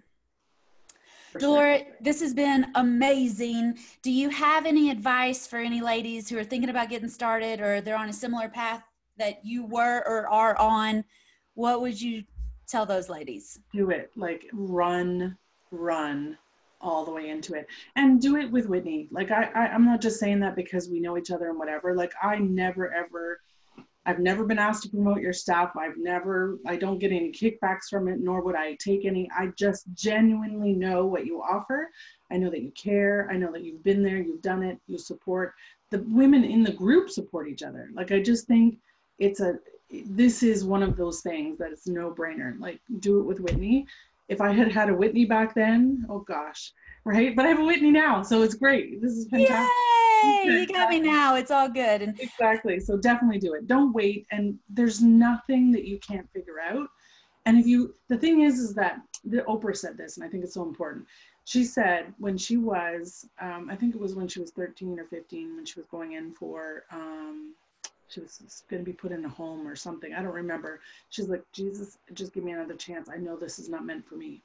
Delora, 1.40 1.84
this 2.02 2.20
has 2.20 2.34
been 2.34 2.68
amazing. 2.76 3.78
Do 4.02 4.12
you 4.12 4.30
have 4.30 4.66
any 4.66 4.90
advice 4.90 5.48
for 5.48 5.60
any 5.60 5.82
ladies 5.82 6.30
who 6.30 6.38
are 6.38 6.44
thinking 6.44 6.70
about 6.70 6.90
getting 6.90 7.08
started 7.08 7.62
or 7.62 7.80
they're 7.80 7.98
on 7.98 8.10
a 8.10 8.14
similar 8.14 8.50
path 8.50 8.84
that 9.18 9.46
you 9.46 9.66
were 9.66 10.04
or 10.06 10.28
are 10.28 10.58
on? 10.58 11.06
What 11.54 11.80
would 11.82 12.02
you 12.02 12.24
tell 12.68 12.86
those 12.86 13.08
ladies? 13.08 13.60
Do 13.74 13.92
it. 13.92 14.12
Like 14.16 14.50
run, 14.52 15.38
run 15.72 16.38
all 16.82 17.06
the 17.06 17.12
way 17.12 17.30
into 17.30 17.54
it 17.54 17.68
and 17.96 18.22
do 18.22 18.38
it 18.38 18.52
with 18.52 18.68
Whitney. 18.68 19.08
Like 19.12 19.32
I, 19.32 19.50
I 19.56 19.68
I'm 19.68 19.86
not 19.86 20.02
just 20.02 20.20
saying 20.20 20.40
that 20.42 20.56
because 20.56 20.90
we 20.90 21.00
know 21.00 21.18
each 21.18 21.32
other 21.32 21.50
and 21.50 21.60
whatever. 21.60 21.96
Like 21.96 22.14
I 22.22 22.38
never 22.38 22.94
ever 22.94 23.40
I've 24.06 24.20
never 24.20 24.46
been 24.46 24.58
asked 24.58 24.84
to 24.84 24.90
promote 24.90 25.22
your 25.22 25.34
stuff. 25.34 25.74
I've 25.78 25.98
never, 25.98 26.58
I 26.66 26.76
don't 26.76 26.98
get 26.98 27.12
any 27.12 27.32
kickbacks 27.32 27.88
from 27.90 28.08
it, 28.08 28.20
nor 28.20 28.42
would 28.42 28.56
I 28.56 28.76
take 28.76 29.06
any. 29.06 29.30
I 29.38 29.48
just 29.58 29.86
genuinely 29.94 30.74
know 30.74 31.06
what 31.06 31.28
you 31.28 31.42
offer. 31.42 31.90
I 32.32 32.38
know 32.38 32.50
that 32.50 32.64
you 32.64 32.72
care. 32.72 33.30
I 33.32 33.38
know 33.38 33.52
that 33.52 33.64
you've 33.64 33.84
been 33.84 34.02
there, 34.02 34.18
you've 34.18 34.42
done 34.42 34.64
it, 34.64 34.80
you 34.88 34.98
support. 34.98 35.54
The 35.92 36.04
women 36.08 36.44
in 36.44 36.64
the 36.64 36.72
group 36.72 37.12
support 37.12 37.48
each 37.48 37.62
other. 37.62 37.90
Like, 37.94 38.12
I 38.12 38.22
just 38.22 38.48
think 38.48 38.80
it's 39.20 39.40
a, 39.40 39.60
this 39.92 40.42
is 40.42 40.64
one 40.64 40.82
of 40.82 40.96
those 40.96 41.22
things 41.22 41.60
that 41.60 41.72
it's 41.72 41.88
no 41.88 42.12
brainer. 42.12 42.60
Like, 42.60 42.80
do 43.00 43.20
it 43.20 43.24
with 43.24 43.40
Whitney. 43.40 43.86
If 44.32 44.40
I 44.40 44.52
had 44.54 44.72
had 44.72 44.88
a 44.90 44.94
Whitney 44.94 45.26
back 45.26 45.54
then, 45.54 46.06
oh 46.10 46.20
gosh, 46.20 46.72
right? 47.04 47.36
But 47.36 47.46
I 47.46 47.50
have 47.50 47.60
a 47.60 47.66
Whitney 47.66 47.92
now, 47.92 48.24
so 48.24 48.44
it's 48.44 48.56
great. 48.56 49.02
This 49.02 49.12
is 49.12 49.28
fantastic. 49.28 49.68
Yay! 50.24 50.44
you 50.46 50.68
got 50.68 50.90
me 50.90 51.02
now. 51.02 51.36
It's 51.36 51.52
all 51.52 51.68
good. 51.68 52.02
And 52.02 52.18
exactly. 52.18 52.80
So 52.80 52.98
definitely 52.98 53.40
do 53.40 53.54
it. 53.56 53.68
Don't 53.68 53.92
wait. 53.92 54.26
And 54.32 54.58
there's 54.70 55.02
nothing 55.02 55.70
that 55.74 55.86
you 55.86 56.00
can't 56.00 56.32
figure 56.32 56.62
out. 56.62 56.88
And 57.46 57.58
if 57.58 57.68
you, 57.68 57.94
the 58.08 58.18
thing 58.18 58.42
is, 58.42 58.58
is 58.60 58.74
that 58.76 59.02
the 59.26 59.42
Oprah 59.42 59.76
said 59.76 59.98
this, 59.98 60.16
and 60.16 60.26
I 60.26 60.30
think 60.30 60.46
it's 60.46 60.54
so 60.54 60.64
important. 60.64 61.06
She 61.44 61.66
said 61.66 62.14
when 62.18 62.38
she 62.38 62.56
was, 62.56 63.28
um, 63.42 63.68
I 63.70 63.76
think 63.76 63.96
it 63.96 64.00
was 64.00 64.16
when 64.16 64.30
she 64.30 64.40
was 64.40 64.52
13 64.52 64.98
or 64.98 65.06
15, 65.06 65.58
when 65.58 65.66
she 65.66 65.78
was 65.78 65.88
going 65.88 66.14
in 66.14 66.32
for, 66.32 66.84
um, 66.92 67.56
she 68.12 68.20
was 68.20 68.64
going 68.70 68.84
to 68.84 68.86
be 68.86 68.94
put 68.94 69.12
in 69.12 69.26
a 69.26 69.30
home 69.30 69.68
or 69.68 69.76
something. 69.76 70.14
I 70.14 70.22
don't 70.22 70.34
remember. 70.34 70.82
She's 71.10 71.30
like, 71.30 71.44
Jesus, 71.54 71.98
just 72.14 72.34
give 72.34 72.44
me 72.44 72.52
another 72.52 72.76
chance. 72.76 73.10
I 73.10 73.18
know 73.18 73.38
this 73.38 73.58
is 73.60 73.70
not 73.70 73.86
meant 73.86 74.08
for 74.08 74.16
me. 74.16 74.42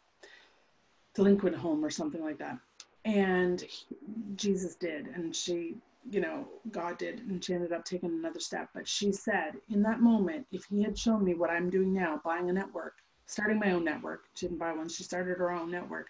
Delinquent 1.14 1.56
home 1.56 1.84
or 1.84 1.90
something 1.90 2.22
like 2.22 2.38
that 2.38 2.58
and 3.06 3.60
he, 3.62 3.86
jesus 4.34 4.74
did 4.74 5.06
and 5.14 5.34
she 5.34 5.76
you 6.10 6.20
know 6.20 6.46
god 6.72 6.98
did 6.98 7.20
and 7.20 7.42
she 7.42 7.54
ended 7.54 7.72
up 7.72 7.84
taking 7.84 8.10
another 8.10 8.40
step 8.40 8.68
but 8.74 8.86
she 8.86 9.12
said 9.12 9.52
in 9.70 9.80
that 9.80 10.00
moment 10.00 10.44
if 10.52 10.64
he 10.64 10.82
had 10.82 10.98
shown 10.98 11.24
me 11.24 11.32
what 11.32 11.48
i'm 11.48 11.70
doing 11.70 11.94
now 11.94 12.20
buying 12.24 12.50
a 12.50 12.52
network 12.52 12.94
starting 13.26 13.58
my 13.58 13.70
own 13.70 13.84
network 13.84 14.24
she 14.34 14.46
didn't 14.46 14.58
buy 14.58 14.72
one 14.72 14.88
she 14.88 15.04
started 15.04 15.38
her 15.38 15.52
own 15.52 15.70
network 15.70 16.08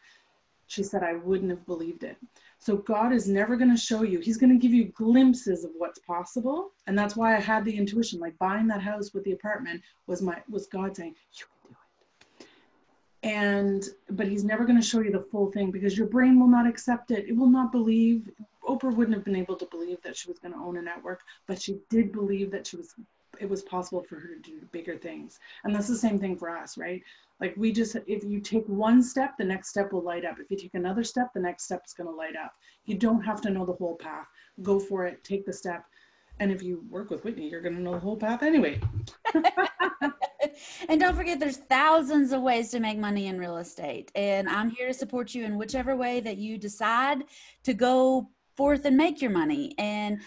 she 0.67 0.83
said 0.83 1.03
i 1.03 1.13
wouldn't 1.13 1.51
have 1.51 1.65
believed 1.67 2.03
it 2.03 2.17
so 2.59 2.77
god 2.77 3.13
is 3.13 3.29
never 3.29 3.57
going 3.57 3.71
to 3.71 3.77
show 3.77 4.03
you. 4.03 4.19
He's 4.21 4.37
going 4.37 4.53
to 4.53 4.59
give 4.59 4.73
you 4.73 4.87
glimpses 4.87 5.65
of 5.65 5.71
what's 5.77 5.99
possible. 6.01 6.73
And 6.87 6.99
that's 6.99 7.17
why 7.17 7.37
i 7.37 7.41
had 7.41 7.65
the 7.65 7.77
intuition 7.77 8.19
like 8.21 8.39
buying 8.39 8.67
that 8.69 8.83
house 8.83 9.13
with 9.15 9.25
the 9.25 9.33
apartment 9.33 9.83
was 10.07 10.23
my 10.23 10.41
was 10.49 10.67
god 10.67 10.97
saying 10.97 11.15
you 11.35 11.45
can 11.47 11.71
do 11.71 11.77
it. 12.41 12.47
and 13.23 13.85
but 14.11 14.27
he's 14.27 14.45
never 14.45 14.65
going 14.65 14.81
to 14.81 14.87
show 14.87 15.01
you 15.01 15.13
the 15.13 15.27
full 15.31 15.51
thing 15.53 15.71
because 15.71 15.97
your 15.97 16.07
brain 16.07 16.39
will 16.41 16.49
not 16.49 16.67
accept 16.67 17.11
it. 17.11 17.29
It 17.29 17.37
will 17.37 17.51
not 17.51 17.73
believe. 17.73 18.31
Oprah 18.65 18.95
wouldn't 18.95 19.17
have 19.17 19.25
been 19.25 19.37
able 19.37 19.57
to 19.57 19.67
believe 19.67 20.03
that 20.03 20.17
she 20.17 20.29
was 20.29 20.41
going 20.41 20.53
to 20.53 20.61
own 20.61 20.77
a 20.77 20.83
network 20.83 21.21
but 21.47 21.61
she 21.63 21.79
did 21.89 22.11
believe 22.13 22.51
that 22.51 22.67
she 22.67 22.77
was 22.77 22.95
it 23.41 23.49
was 23.49 23.63
possible 23.63 24.03
for 24.03 24.17
her 24.17 24.29
to 24.29 24.41
do 24.41 24.61
bigger 24.73 24.97
things. 24.97 25.39
And 25.65 25.75
that's 25.75 25.89
the 25.89 25.97
same 25.97 26.19
thing 26.19 26.37
for 26.37 26.51
us 26.51 26.77
right? 26.79 27.03
Like 27.41 27.55
we 27.57 27.73
just 27.73 27.97
if 28.07 28.25
you 28.25 28.41
take 28.41 28.67
one 28.67 29.03
step 29.03 29.35
the 29.39 29.45
next 29.45 29.69
step 29.69 29.93
will 29.93 30.03
light 30.03 30.25
up. 30.25 30.39
If 30.39 30.51
you 30.51 30.57
take 30.57 30.75
another 30.75 31.05
step 31.05 31.33
the 31.35 31.41
next 31.41 31.65
step 31.65 31.83
is 31.87 31.93
going 31.93 32.09
to 32.09 32.15
light 32.15 32.37
up. 32.37 32.55
You 32.85 32.97
don't 32.97 33.23
have 33.23 33.41
to 33.43 33.51
know 33.51 33.67
the 33.67 33.75
whole 33.75 33.97
path. 33.97 34.27
Go 34.63 34.79
for 34.79 35.07
it 35.07 35.23
take 35.25 35.47
the 35.47 35.53
step. 35.53 35.85
And 36.39 36.53
if 36.53 36.63
you 36.63 36.85
work 36.91 37.11
with 37.11 37.25
whitney 37.25 37.49
you're 37.49 37.63
going 37.63 37.77
to 37.77 37.83
know 37.83 37.93
the 37.93 38.01
whole 38.01 38.17
path 38.17 38.43
anyway. 38.43 38.81
And 40.89 41.01
don't 41.01 41.17
forget, 41.17 41.39
there's 41.39 41.57
thousands 41.57 42.33
of 42.33 42.43
ways 42.43 42.71
to 42.71 42.81
make 42.81 42.99
money 42.99 43.27
in 43.27 43.39
real 43.39 43.59
estate. 43.59 44.11
And 44.15 44.49
I'm 44.49 44.71
here 44.71 44.89
to 44.89 44.95
support 44.95 45.35
you 45.35 45.45
in 45.45 45.59
whichever 45.59 45.97
way 45.97 46.21
that 46.21 46.37
you 46.37 46.59
decide 46.59 47.25
to 47.65 47.75
go 47.75 48.31
forth 48.57 48.85
and 48.85 48.97
make 48.97 49.21
your 49.21 49.31
money. 49.31 49.75
And 49.79 50.21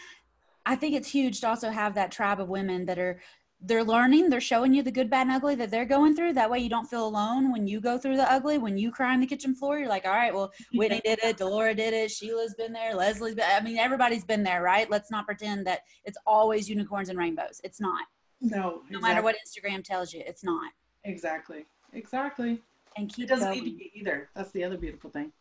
I 0.69 0.75
think 0.75 0.95
it's 0.95 1.09
huge 1.09 1.41
to 1.41 1.49
also 1.49 1.69
have 1.69 1.95
that 1.95 2.11
tribe 2.11 2.39
of 2.39 2.49
women 2.49 2.85
that 2.85 2.99
are 2.99 3.21
they're 3.61 3.83
learning 3.83 4.29
they're 4.29 4.39
showing 4.39 4.73
you 4.73 4.81
the 4.81 4.91
good 4.91 5.09
bad 5.09 5.27
and 5.27 5.35
ugly 5.35 5.53
that 5.53 5.69
they're 5.69 5.83
going 5.83 6.15
through 6.15 6.31
that 6.31 6.49
way 6.49 6.59
you 6.59 6.69
don't 6.69 6.89
feel 6.89 7.05
alone 7.05 7.51
when 7.51 7.67
you 7.67 7.81
go 7.81 7.97
through 7.97 8.15
the 8.15 8.31
ugly 8.31 8.57
when 8.57 8.77
you 8.77 8.89
cry 8.89 9.11
on 9.11 9.19
the 9.19 9.27
kitchen 9.27 9.53
floor 9.53 9.77
you're 9.77 9.89
like 9.89 10.05
all 10.05 10.13
right 10.13 10.33
well 10.33 10.49
whitney 10.73 11.01
did 11.05 11.19
it 11.21 11.35
delora 11.35 11.75
did 11.75 11.93
it 11.93 12.09
sheila's 12.09 12.53
been 12.53 12.71
there 12.71 12.95
leslie's 12.95 13.35
been 13.35 13.43
i 13.53 13.59
mean 13.59 13.77
everybody's 13.77 14.23
been 14.23 14.43
there 14.43 14.63
right 14.63 14.89
let's 14.89 15.11
not 15.11 15.25
pretend 15.25 15.67
that 15.67 15.81
it's 16.05 16.17
always 16.25 16.69
unicorns 16.69 17.09
and 17.09 17.19
rainbows 17.19 17.59
it's 17.65 17.81
not 17.81 18.05
no. 18.41 18.81
No 18.89 18.99
matter 18.99 19.21
what 19.21 19.35
Instagram 19.35 19.83
tells 19.83 20.13
you, 20.13 20.23
it's 20.25 20.43
not. 20.43 20.71
Exactly. 21.03 21.65
Exactly. 21.93 22.61
And 22.97 23.13
keep 23.13 23.25
it 23.25 23.29
doesn't 23.29 23.47
going. 23.47 23.63
need 23.63 23.71
to 23.71 23.77
be 23.77 23.91
either. 23.95 24.29
That's 24.35 24.51
the 24.51 24.63
other 24.63 24.77
beautiful 24.77 25.09
thing. 25.09 25.31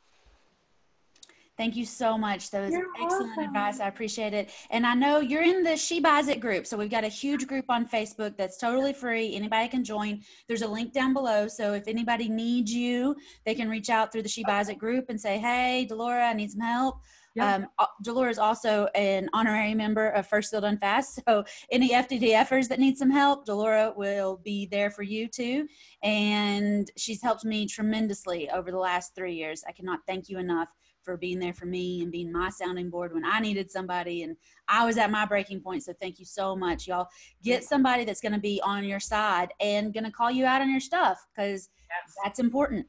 Thank 1.58 1.74
you 1.74 1.84
so 1.84 2.16
much. 2.16 2.52
That 2.52 2.62
was 2.62 2.70
you're 2.70 2.86
excellent 3.02 3.32
awesome. 3.32 3.44
advice. 3.44 3.80
I 3.80 3.88
appreciate 3.88 4.32
it. 4.32 4.50
And 4.70 4.86
I 4.86 4.94
know 4.94 5.18
you're 5.18 5.42
in 5.42 5.64
the 5.64 5.76
She 5.76 5.98
Buys 5.98 6.28
It 6.28 6.38
group. 6.38 6.68
So 6.68 6.76
we've 6.76 6.88
got 6.88 7.02
a 7.02 7.08
huge 7.08 7.48
group 7.48 7.64
on 7.68 7.84
Facebook 7.84 8.36
that's 8.36 8.58
totally 8.58 8.92
free. 8.92 9.34
Anybody 9.34 9.66
can 9.66 9.82
join. 9.82 10.22
There's 10.46 10.62
a 10.62 10.68
link 10.68 10.92
down 10.92 11.12
below. 11.12 11.48
So 11.48 11.74
if 11.74 11.88
anybody 11.88 12.28
needs 12.28 12.72
you, 12.72 13.16
they 13.44 13.56
can 13.56 13.68
reach 13.68 13.90
out 13.90 14.12
through 14.12 14.22
the 14.22 14.28
She 14.28 14.44
Buys 14.44 14.68
It 14.68 14.78
group 14.78 15.06
and 15.08 15.20
say, 15.20 15.38
Hey, 15.38 15.84
Delora, 15.88 16.28
I 16.28 16.32
need 16.32 16.52
some 16.52 16.60
help. 16.60 17.00
Um, 17.40 17.66
Delora 18.02 18.30
is 18.30 18.38
also 18.38 18.86
an 18.94 19.28
honorary 19.32 19.74
member 19.74 20.08
of 20.08 20.26
First 20.26 20.50
Deal 20.50 20.60
Done 20.60 20.78
Fast. 20.78 21.20
So 21.28 21.44
any 21.70 21.90
FDDFers 21.90 22.68
that 22.68 22.78
need 22.78 22.96
some 22.98 23.10
help, 23.10 23.46
Delora 23.46 23.92
will 23.96 24.40
be 24.44 24.66
there 24.66 24.90
for 24.90 25.02
you 25.02 25.28
too. 25.28 25.66
And 26.02 26.90
she's 26.96 27.22
helped 27.22 27.44
me 27.44 27.66
tremendously 27.66 28.50
over 28.50 28.70
the 28.70 28.78
last 28.78 29.14
three 29.14 29.34
years. 29.34 29.62
I 29.68 29.72
cannot 29.72 30.00
thank 30.06 30.28
you 30.28 30.38
enough 30.38 30.68
for 31.08 31.16
being 31.16 31.38
there 31.38 31.54
for 31.54 31.64
me 31.64 32.02
and 32.02 32.12
being 32.12 32.30
my 32.30 32.50
sounding 32.50 32.90
board 32.90 33.14
when 33.14 33.24
I 33.24 33.40
needed 33.40 33.70
somebody 33.70 34.24
and 34.24 34.36
I 34.68 34.84
was 34.84 34.98
at 34.98 35.10
my 35.10 35.24
breaking 35.24 35.62
point. 35.62 35.82
So 35.82 35.94
thank 35.94 36.18
you 36.18 36.26
so 36.26 36.54
much. 36.54 36.86
Y'all 36.86 37.08
get 37.42 37.64
somebody 37.64 38.04
that's 38.04 38.20
going 38.20 38.34
to 38.34 38.38
be 38.38 38.60
on 38.62 38.84
your 38.84 39.00
side 39.00 39.54
and 39.58 39.94
going 39.94 40.04
to 40.04 40.10
call 40.10 40.30
you 40.30 40.44
out 40.44 40.60
on 40.60 40.70
your 40.70 40.80
stuff 40.80 41.26
because 41.34 41.70
yes. 41.88 42.14
that's 42.22 42.40
important. 42.40 42.86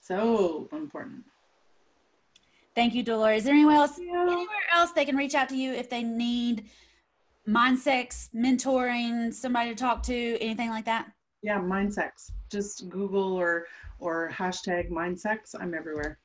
So 0.00 0.68
important. 0.72 1.22
Thank 2.74 2.92
you, 2.92 3.04
Dolores. 3.04 3.38
Is 3.38 3.44
there 3.44 3.54
anywhere 3.54 3.76
else, 3.76 4.00
anywhere 4.00 4.46
else 4.74 4.90
they 4.90 5.04
can 5.04 5.16
reach 5.16 5.36
out 5.36 5.48
to 5.50 5.56
you 5.56 5.72
if 5.72 5.88
they 5.88 6.02
need 6.02 6.64
Mindsex, 7.48 8.30
mentoring, 8.34 9.32
somebody 9.32 9.70
to 9.70 9.76
talk 9.76 10.02
to, 10.04 10.38
anything 10.40 10.70
like 10.70 10.86
that? 10.86 11.06
Yeah, 11.44 11.60
Mindsex. 11.60 12.32
Just 12.50 12.88
Google 12.88 13.32
or 13.34 13.66
or 14.00 14.28
hashtag 14.32 14.90
Mindsex. 14.90 15.54
I'm 15.60 15.72
everywhere. 15.72 16.18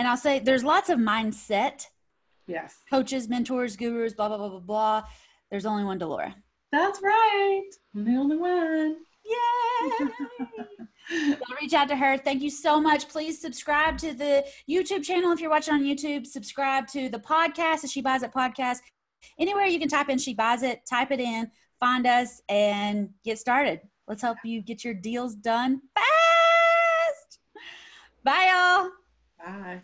And 0.00 0.08
I'll 0.08 0.16
say 0.16 0.38
there's 0.38 0.64
lots 0.64 0.88
of 0.88 0.98
mindset. 0.98 1.84
Yes. 2.46 2.74
Coaches, 2.88 3.28
mentors, 3.28 3.76
gurus, 3.76 4.14
blah 4.14 4.28
blah 4.28 4.38
blah 4.38 4.48
blah 4.48 4.60
blah. 4.60 5.02
There's 5.50 5.66
only 5.66 5.84
one 5.84 5.98
Delora. 5.98 6.34
That's 6.72 7.02
right. 7.02 7.68
I'm 7.94 8.06
the 8.06 8.16
only 8.16 8.38
one. 8.38 8.96
Yay! 9.26 10.08
I'll 11.36 11.56
reach 11.60 11.74
out 11.74 11.88
to 11.88 11.96
her. 11.96 12.16
Thank 12.16 12.40
you 12.40 12.48
so 12.48 12.80
much. 12.80 13.10
Please 13.10 13.42
subscribe 13.42 13.98
to 13.98 14.14
the 14.14 14.46
YouTube 14.66 15.04
channel 15.04 15.32
if 15.32 15.40
you're 15.42 15.50
watching 15.50 15.74
on 15.74 15.82
YouTube. 15.82 16.26
Subscribe 16.26 16.88
to 16.88 17.10
the 17.10 17.18
podcast, 17.18 17.82
the 17.82 17.88
She 17.88 18.00
Buys 18.00 18.22
It 18.22 18.32
podcast. 18.32 18.78
Anywhere 19.38 19.66
you 19.66 19.78
can 19.78 19.90
type 19.90 20.08
in 20.08 20.16
She 20.16 20.32
Buys 20.32 20.62
It, 20.62 20.80
type 20.88 21.10
it 21.10 21.20
in, 21.20 21.50
find 21.78 22.06
us, 22.06 22.40
and 22.48 23.10
get 23.22 23.38
started. 23.38 23.82
Let's 24.08 24.22
help 24.22 24.38
you 24.44 24.62
get 24.62 24.82
your 24.82 24.94
deals 24.94 25.34
done 25.34 25.82
fast. 25.94 27.38
Bye, 28.24 28.50
y'all. 28.50 28.90
Bye. 29.44 29.82